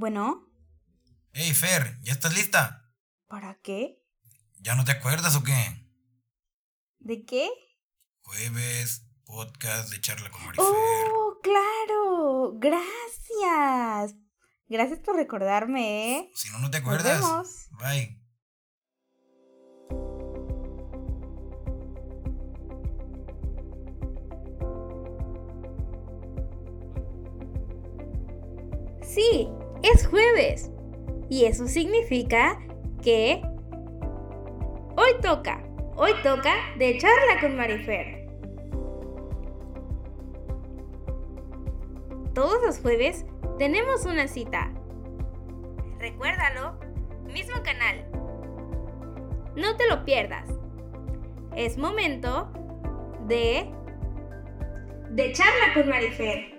Bueno, 0.00 0.46
Hey 1.32 1.52
Fer, 1.54 1.98
¿ya 2.02 2.12
estás 2.12 2.32
lista? 2.32 2.88
¿para 3.26 3.56
qué? 3.64 4.00
¿Ya 4.60 4.76
no 4.76 4.84
te 4.84 4.92
acuerdas 4.92 5.34
o 5.34 5.42
qué? 5.42 5.90
¿De 7.00 7.24
qué? 7.24 7.50
Jueves, 8.20 9.02
podcast 9.24 9.90
de 9.90 10.00
charla 10.00 10.30
con 10.30 10.44
Marifer. 10.44 10.64
¡Oh, 10.68 11.40
claro! 11.42 12.52
Gracias. 12.60 14.14
Gracias 14.68 15.00
por 15.00 15.16
recordarme, 15.16 16.18
¿eh? 16.18 16.30
Si 16.32 16.48
no, 16.50 16.60
no 16.60 16.70
te 16.70 16.78
Nos 16.78 16.86
acuerdas. 16.86 17.20
vemos. 17.20 17.68
Bye. 17.80 18.22
Sí, 29.02 29.48
es 29.82 30.06
jueves. 30.06 30.70
Y 31.28 31.44
eso 31.44 31.66
significa 31.68 32.58
que 33.02 33.42
hoy 34.96 35.10
toca, 35.20 35.62
hoy 35.96 36.12
toca 36.22 36.54
de 36.78 36.98
charla 36.98 37.40
con 37.40 37.56
Marifer. 37.56 38.26
Todos 42.34 42.62
los 42.64 42.78
jueves 42.78 43.26
tenemos 43.58 44.06
una 44.06 44.28
cita. 44.28 44.72
Recuérdalo, 45.98 46.78
mismo 47.32 47.62
canal. 47.62 48.08
No 49.56 49.76
te 49.76 49.88
lo 49.88 50.04
pierdas. 50.04 50.48
Es 51.56 51.76
momento 51.76 52.50
de 53.26 53.70
de 55.10 55.32
charla 55.32 55.74
con 55.74 55.88
Marifer. 55.88 56.57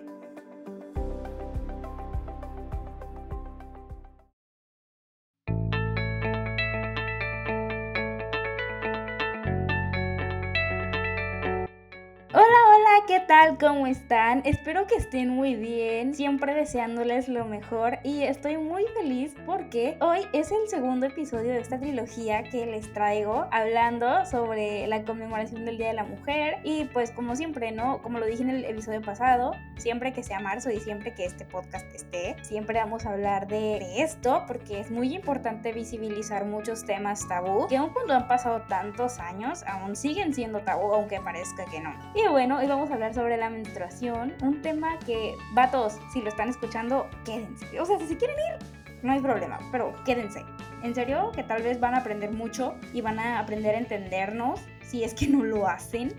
¿Qué 13.09 13.19
tal? 13.21 13.57
¿Cómo 13.57 13.87
están? 13.87 14.43
Espero 14.45 14.85
que 14.85 14.93
estén 14.93 15.29
muy 15.29 15.55
bien, 15.55 16.13
siempre 16.13 16.53
deseándoles 16.53 17.27
lo 17.27 17.43
mejor 17.43 17.97
y 18.03 18.21
estoy 18.21 18.57
muy 18.57 18.85
feliz 18.99 19.33
porque 19.47 19.97
hoy 19.99 20.19
es 20.31 20.51
el 20.51 20.67
segundo 20.67 21.07
episodio 21.07 21.53
de 21.53 21.59
esta 21.59 21.79
trilogía 21.79 22.43
que 22.43 22.67
les 22.67 22.93
traigo 22.93 23.47
hablando 23.49 24.27
sobre 24.27 24.85
la 24.85 25.05
conmemoración 25.05 25.65
del 25.65 25.79
Día 25.79 25.87
de 25.87 25.93
la 25.93 26.03
Mujer 26.03 26.57
y 26.63 26.85
pues 26.85 27.09
como 27.09 27.35
siempre, 27.35 27.71
¿no? 27.71 27.99
Como 28.03 28.19
lo 28.19 28.27
dije 28.27 28.43
en 28.43 28.51
el 28.51 28.63
episodio 28.63 29.01
pasado, 29.01 29.53
siempre 29.77 30.13
que 30.13 30.21
sea 30.21 30.39
marzo 30.39 30.69
y 30.69 30.79
siempre 30.79 31.15
que 31.15 31.25
este 31.25 31.45
podcast 31.45 31.91
esté, 31.95 32.35
siempre 32.43 32.77
vamos 32.77 33.07
a 33.07 33.13
hablar 33.13 33.47
de 33.47 34.03
esto 34.03 34.43
porque 34.45 34.81
es 34.81 34.91
muy 34.91 35.15
importante 35.15 35.73
visibilizar 35.73 36.45
muchos 36.45 36.85
temas 36.85 37.27
tabú 37.27 37.65
que 37.69 37.77
aun 37.77 37.89
cuando 37.89 38.13
han 38.13 38.27
pasado 38.27 38.61
tantos 38.69 39.17
años 39.17 39.63
aún 39.65 39.95
siguen 39.95 40.31
siendo 40.31 40.59
tabú 40.59 40.93
aunque 40.93 41.19
parezca 41.19 41.65
que 41.65 41.79
no. 41.79 41.91
Y 42.13 42.27
bueno, 42.27 42.59
hoy 42.59 42.67
vamos 42.67 42.91
a 42.91 42.99
hablar 42.99 43.08
sobre 43.13 43.37
la 43.37 43.49
menstruación, 43.49 44.33
un 44.41 44.61
tema 44.61 44.97
que, 45.05 45.35
vatos, 45.53 45.99
si 46.13 46.21
lo 46.21 46.29
están 46.29 46.49
escuchando, 46.49 47.09
quédense. 47.25 47.79
O 47.79 47.85
sea, 47.85 47.97
si 47.99 48.07
se 48.07 48.17
quieren 48.17 48.37
ir, 48.37 48.79
no 49.03 49.11
hay 49.11 49.19
problema, 49.19 49.59
pero 49.71 49.93
quédense. 50.03 50.43
En 50.83 50.95
serio, 50.95 51.31
que 51.33 51.43
tal 51.43 51.63
vez 51.63 51.79
van 51.79 51.93
a 51.93 51.97
aprender 51.99 52.31
mucho 52.31 52.75
y 52.93 53.01
van 53.01 53.19
a 53.19 53.39
aprender 53.39 53.75
a 53.75 53.79
entendernos 53.79 54.61
si 54.83 55.03
es 55.03 55.13
que 55.13 55.27
no 55.27 55.43
lo 55.43 55.67
hacen. 55.67 56.13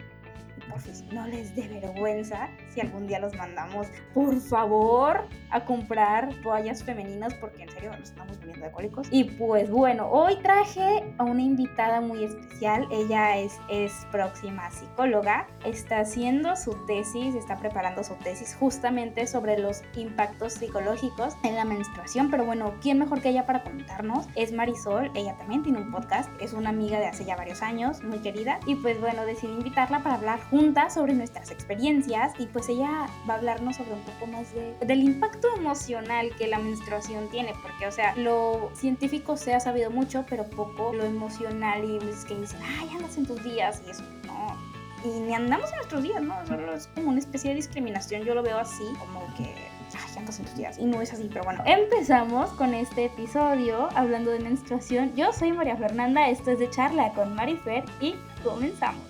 Por 0.68 0.80
fin, 0.80 1.08
no 1.12 1.26
les 1.26 1.54
dé 1.54 1.68
vergüenza 1.68 2.48
si 2.70 2.80
algún 2.80 3.06
día 3.06 3.18
los 3.18 3.34
mandamos, 3.34 3.88
por 4.14 4.38
favor, 4.40 5.24
a 5.50 5.64
comprar 5.64 6.32
toallas 6.42 6.82
femeninas 6.84 7.34
porque 7.34 7.64
en 7.64 7.70
serio 7.70 7.90
nos 7.90 8.10
estamos 8.10 8.38
muriendo 8.38 8.66
de. 8.66 8.70
Y 9.10 9.24
pues 9.24 9.70
bueno, 9.70 10.08
hoy 10.10 10.36
traje 10.42 11.04
a 11.18 11.24
una 11.24 11.42
invitada 11.42 12.00
muy 12.00 12.24
especial. 12.24 12.86
Ella 12.90 13.38
es, 13.38 13.58
es 13.68 13.92
próxima 14.10 14.70
psicóloga, 14.70 15.46
está 15.64 16.00
haciendo 16.00 16.56
su 16.56 16.72
tesis, 16.86 17.34
está 17.34 17.56
preparando 17.56 18.04
su 18.04 18.14
tesis 18.16 18.56
justamente 18.58 19.26
sobre 19.26 19.58
los 19.58 19.82
impactos 19.96 20.54
psicológicos 20.54 21.34
en 21.42 21.56
la 21.56 21.64
menstruación. 21.64 22.30
Pero 22.30 22.44
bueno, 22.44 22.74
¿quién 22.80 22.98
mejor 22.98 23.20
que 23.20 23.30
ella 23.30 23.46
para 23.46 23.62
contarnos? 23.62 24.26
Es 24.34 24.52
Marisol, 24.52 25.10
ella 25.14 25.36
también 25.36 25.62
tiene 25.62 25.78
un 25.78 25.90
podcast, 25.90 26.30
es 26.40 26.52
una 26.52 26.70
amiga 26.70 26.98
de 26.98 27.06
hace 27.06 27.24
ya 27.24 27.36
varios 27.36 27.62
años, 27.62 28.02
muy 28.02 28.18
querida. 28.18 28.60
Y 28.66 28.76
pues 28.76 29.00
bueno, 29.00 29.24
decidí 29.24 29.52
invitarla 29.52 30.02
para 30.02 30.16
hablar 30.16 30.40
juntas 30.50 30.94
sobre 30.94 31.14
nuestras 31.14 31.50
experiencias 31.50 32.32
y 32.38 32.46
pues 32.46 32.59
ella 32.68 33.08
va 33.28 33.34
a 33.34 33.36
hablarnos 33.38 33.76
sobre 33.76 33.94
un 33.94 34.02
poco 34.02 34.26
más 34.26 34.52
de, 34.54 34.74
del 34.84 35.02
impacto 35.02 35.48
emocional 35.56 36.30
que 36.36 36.46
la 36.46 36.58
menstruación 36.58 37.28
tiene, 37.30 37.54
porque 37.62 37.86
o 37.86 37.92
sea, 37.92 38.14
lo 38.16 38.70
científico 38.74 39.36
se 39.36 39.54
ha 39.54 39.60
sabido 39.60 39.90
mucho, 39.90 40.24
pero 40.28 40.44
poco 40.44 40.92
lo 40.92 41.04
emocional 41.04 41.84
y 41.84 41.96
es 42.08 42.24
que 42.24 42.34
dicen, 42.34 42.60
ay, 42.62 42.88
andas 42.94 43.16
en 43.16 43.26
tus 43.26 43.42
días 43.42 43.82
y 43.86 43.90
eso, 43.90 44.02
no. 44.26 44.56
Y 45.04 45.20
ni 45.20 45.34
andamos 45.34 45.70
en 45.70 45.76
nuestros 45.76 46.02
días, 46.02 46.22
¿no? 46.22 46.34
Es 46.74 46.86
como 46.88 47.08
una 47.08 47.18
especie 47.18 47.50
de 47.50 47.56
discriminación, 47.56 48.22
yo 48.22 48.34
lo 48.34 48.42
veo 48.42 48.58
así, 48.58 48.84
como 48.98 49.20
que 49.36 49.44
ay, 49.44 50.18
andas 50.18 50.38
en 50.38 50.44
tus 50.44 50.56
días. 50.56 50.78
Y 50.78 50.84
no 50.84 51.00
es 51.00 51.12
así, 51.12 51.28
pero 51.32 51.44
bueno. 51.44 51.62
Empezamos 51.66 52.50
con 52.50 52.74
este 52.74 53.06
episodio 53.06 53.88
hablando 53.94 54.30
de 54.30 54.40
menstruación. 54.40 55.14
Yo 55.16 55.32
soy 55.32 55.52
María 55.52 55.76
Fernanda, 55.76 56.28
esto 56.28 56.50
es 56.50 56.58
de 56.58 56.68
charla 56.70 57.12
con 57.14 57.34
Marifer 57.34 57.84
y 58.00 58.14
comenzamos. 58.44 59.09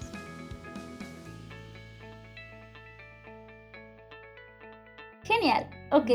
Genial, 5.40 5.66
ok. 5.90 6.10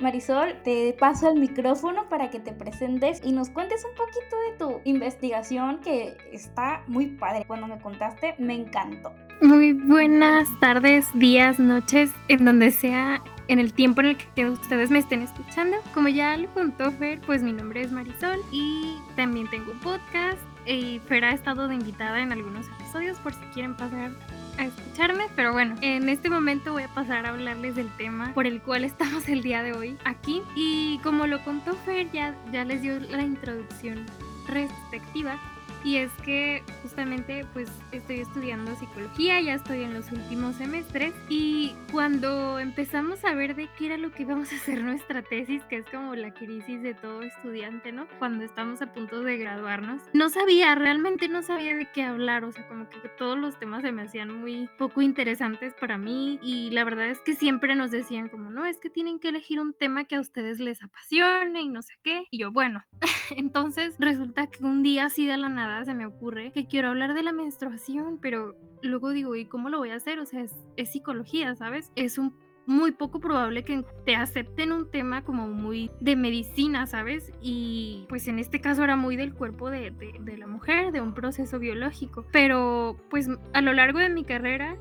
Marisol, 0.00 0.54
te 0.62 0.94
paso 0.98 1.28
el 1.30 1.40
micrófono 1.40 2.08
para 2.08 2.30
que 2.30 2.38
te 2.38 2.52
presentes 2.52 3.20
y 3.24 3.32
nos 3.32 3.48
cuentes 3.48 3.84
un 3.84 3.96
poquito 3.96 4.36
de 4.36 4.58
tu 4.58 4.80
investigación 4.88 5.80
que 5.80 6.16
está 6.32 6.82
muy 6.86 7.06
padre. 7.06 7.44
Cuando 7.46 7.66
me 7.66 7.80
contaste, 7.80 8.34
me 8.38 8.54
encantó. 8.54 9.12
Muy 9.40 9.72
buenas 9.72 10.48
tardes, 10.60 11.06
días, 11.14 11.58
noches, 11.58 12.12
en 12.28 12.44
donde 12.44 12.70
sea 12.70 13.22
en 13.48 13.58
el 13.58 13.72
tiempo 13.72 14.02
en 14.02 14.08
el 14.08 14.16
que 14.16 14.46
ustedes 14.46 14.90
me 14.90 14.98
estén 14.98 15.22
escuchando. 15.22 15.78
Como 15.94 16.08
ya 16.08 16.36
lo 16.36 16.48
contó 16.52 16.92
Fer, 16.92 17.20
pues 17.22 17.42
mi 17.42 17.52
nombre 17.52 17.80
es 17.80 17.90
Marisol 17.90 18.40
y 18.52 18.98
también 19.16 19.48
tengo 19.50 19.72
un 19.72 19.80
podcast. 19.80 20.38
Y 20.66 21.00
Fer 21.08 21.24
ha 21.24 21.32
estado 21.32 21.66
de 21.66 21.74
invitada 21.74 22.20
en 22.20 22.30
algunos 22.30 22.68
episodios 22.68 23.18
por 23.20 23.32
si 23.32 23.40
quieren 23.54 23.74
pasar 23.74 24.12
a 24.58 24.66
escucharme, 24.66 25.26
pero 25.34 25.52
bueno, 25.52 25.76
en 25.80 26.08
este 26.08 26.28
momento 26.28 26.72
voy 26.72 26.82
a 26.82 26.88
pasar 26.88 27.24
a 27.26 27.30
hablarles 27.30 27.76
del 27.76 27.88
tema 27.96 28.32
por 28.34 28.46
el 28.46 28.60
cual 28.60 28.84
estamos 28.92 29.28
el 29.28 29.42
día 29.42 29.62
de 29.62 29.72
hoy 29.72 29.96
aquí. 30.04 30.42
Y 30.54 30.98
como 31.02 31.26
lo 31.26 31.42
contó 31.44 31.74
Fer, 31.86 32.10
ya, 32.12 32.34
ya 32.52 32.64
les 32.64 32.82
dio 32.82 32.98
la 32.98 33.22
introducción 33.22 34.04
respectiva. 34.48 35.38
Y 35.84 35.96
es 35.96 36.12
que 36.24 36.62
justamente 36.82 37.46
pues 37.52 37.70
estoy 37.92 38.20
estudiando 38.20 38.74
psicología, 38.76 39.40
ya 39.40 39.54
estoy 39.54 39.82
en 39.82 39.94
los 39.94 40.10
últimos 40.10 40.56
semestres 40.56 41.14
y 41.28 41.74
cuando 41.92 42.58
empezamos 42.58 43.24
a 43.24 43.34
ver 43.34 43.54
de 43.54 43.68
qué 43.78 43.86
era 43.86 43.96
lo 43.96 44.10
que 44.10 44.22
íbamos 44.22 44.52
a 44.52 44.56
hacer 44.56 44.82
nuestra 44.82 45.22
tesis, 45.22 45.62
que 45.64 45.76
es 45.76 45.86
como 45.86 46.14
la 46.14 46.34
crisis 46.34 46.82
de 46.82 46.94
todo 46.94 47.22
estudiante, 47.22 47.92
¿no? 47.92 48.06
Cuando 48.18 48.44
estamos 48.44 48.82
a 48.82 48.92
punto 48.92 49.22
de 49.22 49.38
graduarnos, 49.38 50.02
no 50.12 50.30
sabía, 50.30 50.74
realmente 50.74 51.28
no 51.28 51.42
sabía 51.42 51.76
de 51.76 51.86
qué 51.92 52.02
hablar, 52.02 52.44
o 52.44 52.52
sea, 52.52 52.66
como 52.66 52.88
que 52.88 53.08
todos 53.16 53.38
los 53.38 53.58
temas 53.58 53.82
se 53.82 53.92
me 53.92 54.02
hacían 54.02 54.40
muy 54.40 54.68
poco 54.78 55.00
interesantes 55.02 55.74
para 55.74 55.96
mí 55.96 56.38
y 56.42 56.70
la 56.70 56.84
verdad 56.84 57.08
es 57.08 57.20
que 57.20 57.34
siempre 57.34 57.74
nos 57.74 57.90
decían 57.90 58.28
como, 58.28 58.50
no, 58.50 58.66
es 58.66 58.78
que 58.78 58.90
tienen 58.90 59.18
que 59.20 59.28
elegir 59.28 59.60
un 59.60 59.74
tema 59.74 60.04
que 60.04 60.16
a 60.16 60.20
ustedes 60.20 60.58
les 60.58 60.82
apasione 60.82 61.62
y 61.62 61.68
no 61.68 61.82
sé 61.82 61.94
qué. 62.02 62.24
Y 62.30 62.38
yo, 62.38 62.50
bueno, 62.50 62.84
entonces 63.36 63.94
resulta 63.98 64.48
que 64.48 64.64
un 64.64 64.82
día 64.82 65.06
así 65.06 65.26
de 65.26 65.36
la 65.36 65.48
nada 65.48 65.67
se 65.84 65.94
me 65.94 66.06
ocurre 66.06 66.52
que 66.52 66.66
quiero 66.66 66.88
hablar 66.88 67.14
de 67.14 67.22
la 67.22 67.32
menstruación, 67.32 68.18
pero 68.20 68.54
luego 68.82 69.10
digo, 69.10 69.36
¿y 69.36 69.46
cómo 69.46 69.68
lo 69.68 69.78
voy 69.78 69.90
a 69.90 69.96
hacer? 69.96 70.18
O 70.18 70.26
sea, 70.26 70.42
es, 70.42 70.54
es 70.76 70.92
psicología, 70.92 71.54
¿sabes? 71.54 71.92
Es 71.96 72.18
un 72.18 72.34
muy 72.66 72.92
poco 72.92 73.18
probable 73.18 73.64
que 73.64 73.82
te 74.04 74.14
acepten 74.14 74.72
un 74.72 74.90
tema 74.90 75.24
como 75.24 75.48
muy 75.48 75.90
de 76.00 76.16
medicina, 76.16 76.86
¿sabes? 76.86 77.32
Y 77.40 78.04
pues 78.10 78.28
en 78.28 78.38
este 78.38 78.60
caso 78.60 78.84
era 78.84 78.94
muy 78.94 79.16
del 79.16 79.32
cuerpo 79.32 79.70
de, 79.70 79.90
de, 79.90 80.12
de 80.20 80.36
la 80.36 80.46
mujer, 80.46 80.92
de 80.92 81.00
un 81.00 81.14
proceso 81.14 81.58
biológico. 81.58 82.26
Pero 82.30 82.98
pues 83.08 83.28
a 83.54 83.62
lo 83.62 83.72
largo 83.72 83.98
de 84.00 84.10
mi 84.10 84.22
carrera 84.22 84.76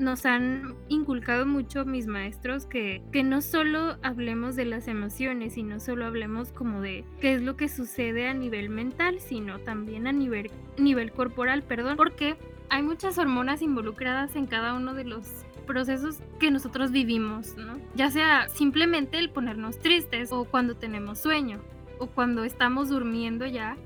nos 0.00 0.26
han 0.26 0.74
inculcado 0.88 1.46
mucho 1.46 1.84
mis 1.84 2.06
maestros 2.06 2.66
que, 2.66 3.02
que 3.12 3.22
no 3.22 3.42
solo 3.42 3.96
hablemos 4.02 4.56
de 4.56 4.64
las 4.64 4.88
emociones 4.88 5.56
y 5.56 5.62
no 5.62 5.78
solo 5.80 6.06
hablemos 6.06 6.52
como 6.52 6.80
de 6.80 7.04
qué 7.20 7.34
es 7.34 7.42
lo 7.42 7.56
que 7.56 7.68
sucede 7.68 8.26
a 8.26 8.34
nivel 8.34 8.70
mental, 8.70 9.20
sino 9.20 9.58
también 9.60 10.06
a 10.06 10.12
nivel, 10.12 10.50
nivel 10.78 11.12
corporal, 11.12 11.62
perdón, 11.62 11.96
porque 11.96 12.36
hay 12.68 12.82
muchas 12.82 13.18
hormonas 13.18 13.62
involucradas 13.62 14.36
en 14.36 14.46
cada 14.46 14.74
uno 14.74 14.94
de 14.94 15.04
los 15.04 15.44
procesos 15.66 16.20
que 16.38 16.50
nosotros 16.50 16.90
vivimos, 16.90 17.56
¿no? 17.56 17.78
Ya 17.94 18.10
sea 18.10 18.48
simplemente 18.48 19.18
el 19.18 19.30
ponernos 19.30 19.78
tristes 19.78 20.32
o 20.32 20.44
cuando 20.44 20.76
tenemos 20.76 21.18
sueño 21.18 21.60
o 21.98 22.06
cuando 22.06 22.44
estamos 22.44 22.88
durmiendo 22.88 23.46
ya 23.46 23.76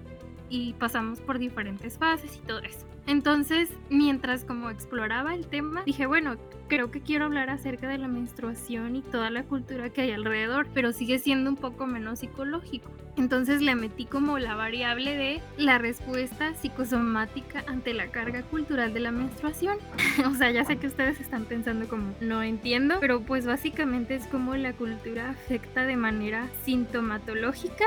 y 0.49 0.75
pasamos 0.75 1.21
por 1.21 1.39
diferentes 1.39 1.99
fases 1.99 2.37
y 2.37 2.41
todo 2.41 2.61
eso. 2.61 2.87
Entonces, 3.07 3.71
mientras 3.91 4.45
como 4.45 4.71
exploraba 4.71 5.35
el 5.35 5.47
tema, 5.47 5.83
dije, 5.85 6.07
bueno, 6.07 6.37
creo 6.69 6.91
que 6.91 7.01
quiero 7.01 7.27
hablar 7.27 7.51
acerca 7.51 7.89
de 7.89 7.99
la 7.99 8.09
menstruación 8.09 8.97
y 8.97 9.03
toda 9.03 9.31
la 9.31 9.45
cultura 9.45 9.91
que 9.91 10.03
hay 10.03 10.13
alrededor, 10.13 10.67
pero 10.73 10.93
sigue 10.93 11.19
siendo 11.19 11.51
un 11.51 11.57
poco 11.57 11.87
menos 11.87 12.21
psicológico. 12.21 12.91
Entonces 13.17 13.63
le 13.63 13.77
metí 13.77 14.07
como 14.07 14.39
la 14.39 14.57
variable 14.57 15.17
de 15.17 15.41
la 15.57 15.79
respuesta 15.79 16.55
psicosomática 16.55 17.63
ante 17.69 17.95
la 17.95 18.09
carga 18.09 18.43
cultural 18.43 18.93
de 18.93 19.01
la 19.01 19.13
menstruación. 19.13 19.79
o 20.27 20.35
sea, 20.35 20.51
ya 20.51 20.65
sé 20.65 20.79
que 20.79 20.89
ustedes 20.89 21.21
están 21.21 21.45
pensando 21.45 21.87
como 21.89 22.15
no 22.21 22.43
entiendo, 22.43 22.97
pero 23.01 23.21
pues 23.21 23.47
básicamente 23.47 24.15
es 24.17 24.27
como 24.27 24.57
la 24.57 24.73
cultura 24.73 25.31
afecta 25.31 25.85
de 25.85 25.97
manera 25.97 26.49
sintomatológica 26.65 27.85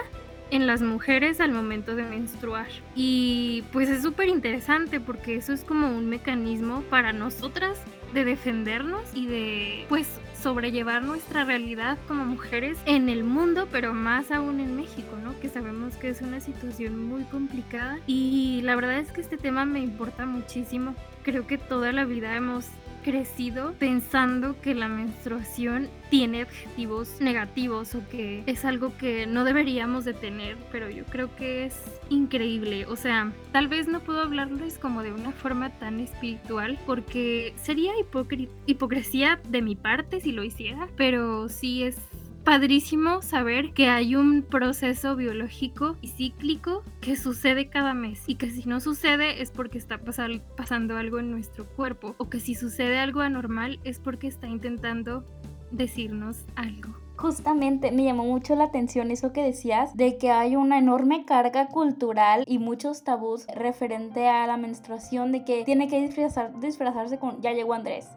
en 0.52 0.68
las 0.68 0.82
mujeres 0.82 1.40
al 1.40 1.52
momento 1.52 1.96
de 1.96 2.04
menstruar. 2.04 2.68
Y 2.96 3.64
pues 3.72 3.90
es 3.90 4.02
súper 4.02 4.28
interesante 4.28 5.00
porque 5.00 5.36
eso 5.36 5.54
es 5.54 5.64
como 5.64 5.88
un 5.88 6.08
mecanismo 6.10 6.82
para 6.90 7.14
nosotras 7.14 7.80
de 8.14 8.26
defendernos 8.26 9.04
y 9.14 9.28
de 9.28 9.86
pues 9.90 10.08
sobrellevar 10.42 11.04
nuestra 11.04 11.44
realidad 11.44 11.98
como 12.08 12.26
mujeres 12.26 12.78
en 12.86 13.10
el 13.10 13.24
mundo, 13.24 13.68
pero 13.72 13.94
más 13.94 14.32
aún 14.32 14.60
en 14.60 14.76
México, 14.76 15.18
¿no? 15.24 15.38
Que 15.40 15.50
sabemos 15.50 15.96
que 15.96 16.10
es 16.10 16.22
una 16.22 16.40
situación 16.40 17.04
muy 17.04 17.24
complicada 17.24 18.00
y 18.08 18.62
la 18.64 18.76
verdad 18.76 19.00
es 19.00 19.12
que 19.12 19.22
este 19.22 19.38
tema 19.38 19.66
me 19.66 19.80
importa 19.80 20.26
muchísimo. 20.26 20.96
Creo 21.24 21.48
que 21.48 21.58
toda 21.58 21.92
la 21.92 22.06
vida 22.06 22.36
hemos 22.36 22.68
crecido 23.08 23.74
pensando 23.80 24.60
que 24.60 24.76
la 24.76 24.90
menstruación 24.90 25.88
tiene 26.10 26.44
objetivos 26.44 27.22
negativos 27.22 27.96
o 27.96 28.06
que 28.10 28.44
es 28.48 28.66
algo 28.66 28.98
que 28.98 29.26
no 29.26 29.46
deberíamos 29.46 30.04
de 30.04 30.14
tener, 30.14 30.58
pero 30.74 30.90
yo 30.90 31.06
creo 31.06 31.34
que 31.38 31.64
es 31.64 31.74
increíble. 32.10 32.86
O 32.86 32.98
sea, 32.98 33.32
tal 33.54 33.70
vez 33.70 33.88
no 33.88 34.02
puedo 34.02 34.20
hablarles 34.20 34.78
como 34.78 35.04
de 35.04 35.14
una 35.14 35.32
forma 35.32 35.70
tan 35.80 36.02
espiritual 36.02 36.78
porque 36.86 37.54
sería 37.56 37.94
hipocresía 38.66 39.40
de 39.48 39.62
mi 39.62 39.78
parte 39.78 40.20
si 40.20 40.34
lo 40.34 40.44
hiciera, 40.44 40.90
pero 40.98 41.48
sí 41.48 41.84
es 41.84 41.96
padrísimo 42.48 43.22
saber 43.22 43.74
que 43.74 43.90
hay 43.90 44.16
un 44.16 44.42
proceso 44.42 45.18
biológico 45.18 45.98
y 46.02 46.08
cíclico 46.08 46.82
que 47.02 47.18
sucede 47.18 47.68
cada 47.68 47.94
mes 47.94 48.24
y 48.26 48.36
que 48.36 48.50
si 48.52 48.64
no 48.64 48.80
sucede 48.80 49.42
es 49.42 49.52
porque 49.52 49.78
está 49.78 49.98
pasando 49.98 50.96
algo 50.96 51.20
en 51.20 51.30
nuestro 51.30 51.66
cuerpo 51.68 52.16
o 52.18 52.30
que 52.30 52.40
si 52.40 52.56
sucede 52.56 53.00
algo 53.00 53.20
anormal 53.20 53.82
es 53.84 54.00
porque 54.00 54.28
está 54.28 54.48
intentando 54.48 55.26
decirnos 55.72 56.46
algo. 56.56 56.96
Justamente 57.18 57.92
me 57.92 58.06
llamó 58.06 58.24
mucho 58.24 58.56
la 58.56 58.64
atención 58.64 59.12
eso 59.12 59.34
que 59.34 59.44
decías 59.44 59.98
de 59.98 60.18
que 60.18 60.32
hay 60.32 60.56
una 60.56 60.78
enorme 60.78 61.26
carga 61.26 61.68
cultural 61.68 62.46
y 62.48 62.60
muchos 62.60 63.04
tabús 63.04 63.46
referente 63.58 64.30
a 64.30 64.48
la 64.48 64.56
menstruación 64.56 65.34
de 65.34 65.44
que 65.44 65.66
tiene 65.66 65.90
que 65.90 66.00
disfrazarse 66.62 67.20
con 67.20 67.42
ya 67.42 67.52
llegó 67.52 67.74
Andrés 67.74 68.08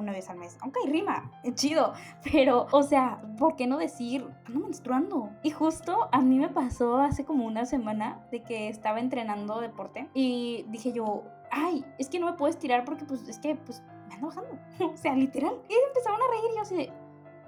una 0.00 0.12
vez 0.12 0.28
al 0.30 0.38
mes. 0.38 0.58
Aunque 0.60 0.80
hay 0.84 0.90
rima, 0.90 1.30
es 1.42 1.54
chido. 1.54 1.92
Pero, 2.32 2.66
o 2.72 2.82
sea, 2.82 3.22
¿por 3.38 3.56
qué 3.56 3.66
no 3.66 3.78
decir, 3.78 4.28
ando 4.46 4.60
menstruando? 4.60 5.30
Y 5.42 5.50
justo 5.50 6.08
a 6.12 6.20
mí 6.20 6.38
me 6.38 6.48
pasó 6.48 6.98
hace 6.98 7.24
como 7.24 7.46
una 7.46 7.66
semana 7.66 8.26
de 8.30 8.42
que 8.42 8.68
estaba 8.68 9.00
entrenando 9.00 9.60
deporte 9.60 10.08
y 10.14 10.64
dije 10.68 10.92
yo, 10.92 11.24
ay, 11.50 11.84
es 11.98 12.08
que 12.08 12.18
no 12.18 12.26
me 12.26 12.32
puedo 12.34 12.50
estirar 12.50 12.84
porque 12.84 13.04
pues 13.04 13.28
es 13.28 13.38
que 13.38 13.54
pues 13.56 13.82
me 14.08 14.14
ando 14.14 14.28
bajando. 14.28 14.58
o 14.92 14.96
sea, 14.96 15.14
literal. 15.14 15.60
Y 15.68 15.74
empezaron 15.88 16.20
a 16.20 16.30
reír 16.30 16.50
y 16.52 16.56
yo 16.56 16.62
así 16.62 16.76
de, 16.76 16.92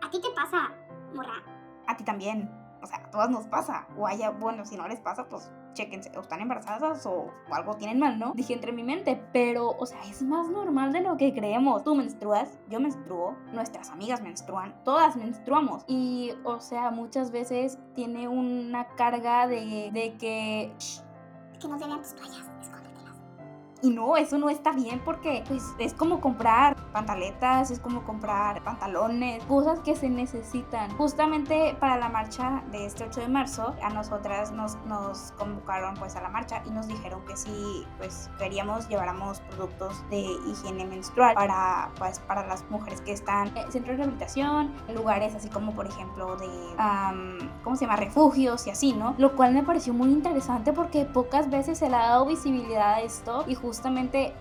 ¿a 0.03 0.11
ti 0.11 0.21
qué 0.21 0.29
pasa, 0.35 0.73
morra? 1.15 1.43
A 1.87 1.97
ti 1.97 2.05
también. 2.05 2.51
O 2.83 2.87
sea, 2.87 2.99
a 2.99 3.11
todas 3.11 3.31
nos 3.31 3.47
pasa. 3.47 3.87
O 3.97 4.07
haya, 4.07 4.31
bueno, 4.31 4.65
si 4.65 4.77
no 4.77 4.89
les 4.89 5.01
pasa, 5.01 5.29
pues 5.29 5.51
chequense, 5.73 6.11
o 6.17 6.21
están 6.21 6.41
embarazadas 6.41 7.07
o, 7.07 7.33
algo 7.51 7.77
tienen 7.77 7.99
mal, 7.99 8.19
¿no? 8.19 8.33
Dije 8.35 8.55
entre 8.55 8.73
mi 8.73 8.83
mente, 8.83 9.23
pero, 9.33 9.71
o 9.71 9.87
sea, 9.87 10.01
es 10.03 10.23
más 10.23 10.49
normal 10.49 10.93
de 10.93 11.01
lo 11.01 11.17
que 11.17 11.33
creemos. 11.33 11.85
Tú 11.85 11.95
menstruas, 11.95 12.59
yo 12.69 12.81
menstruo, 12.81 13.37
nuestras 13.53 13.91
amigas 13.91 14.23
menstruan, 14.23 14.75
todas 14.85 15.17
menstruamos. 15.17 15.85
Y, 15.87 16.33
o 16.45 16.61
sea, 16.61 16.91
muchas 16.91 17.31
veces 17.31 17.79
tiene 17.95 18.29
una 18.29 18.87
carga 18.97 19.47
de, 19.47 19.91
de 19.93 20.15
que... 20.19 20.73
Shh, 20.79 21.01
que 21.61 21.69
no 21.69 21.79
se 21.79 21.87
vean 21.87 22.03
tus 22.03 22.15
toallas. 22.15 22.53
Y 23.83 23.91
no, 23.91 24.17
eso 24.17 24.39
no 24.39 24.49
está 24.49 24.71
bien 24.71 25.01
porque 25.05 25.43
pues 25.49 25.65
es 25.81 25.93
como 25.93 26.21
comprar 26.21 26.77
pantaletas, 26.93 27.73
es 27.73 27.81
como 27.81 28.05
comprar 28.05 28.63
pantalones, 28.63 29.43
cosas 29.47 29.81
que 29.81 29.97
se 29.97 30.09
necesitan. 30.09 30.89
Justamente 30.97 31.77
para 31.81 31.97
la 31.99 32.09
marcha 32.09 32.63
de 32.71 32.87
este 32.87 33.03
8 33.03 33.23
de 33.23 33.29
marzo, 33.29 33.75
a 33.83 33.91
nosotras 33.91 34.53
nos, 34.53 34.77
nos 34.87 35.33
convocaron 35.33 35.95
pues 35.97 36.15
a 36.15 36.21
la 36.21 36.29
marcha 36.29 36.63
y 36.65 36.71
nos 36.71 36.87
dijeron 36.87 37.23
que 37.27 37.37
si 37.37 37.85
pues 37.99 38.31
queríamos 38.39 38.89
lleváramos 38.89 39.41
productos 39.57 40.09
de 40.11 40.21
higiene 40.21 40.85
menstrual 40.85 41.35
para 41.35 41.91
pues 41.99 42.21
para 42.21 42.47
las 42.47 42.65
mujeres 42.71 43.01
que 43.01 43.13
están 43.13 43.49
en 43.57 43.73
centros 43.73 43.97
de 43.97 44.05
rehabilitación, 44.05 44.73
lugares 44.95 45.35
así 45.35 45.49
como 45.49 45.75
por 45.75 45.89
ejemplo 45.89 46.37
de, 46.37 46.49
¿cómo 47.65 47.75
se 47.75 47.87
llama? 47.87 47.97
Refugios 47.97 48.65
y 48.69 48.71
así, 48.71 48.93
¿no? 48.93 49.17
Lo 49.19 49.35
cual 49.35 49.55
me 49.55 49.65
pareció 49.65 49.93
muy 49.93 50.13
interesante 50.13 50.73
porque 50.73 51.05
pocas 51.05 51.51
veces 51.51 51.79
se 51.79 51.91
le 51.91 51.97
ha 51.97 52.11
dado 52.11 52.27
visibilidad 52.27 52.95
a 52.95 53.01
esto 53.01 53.45
y 53.49 53.57
justamente 53.57 53.72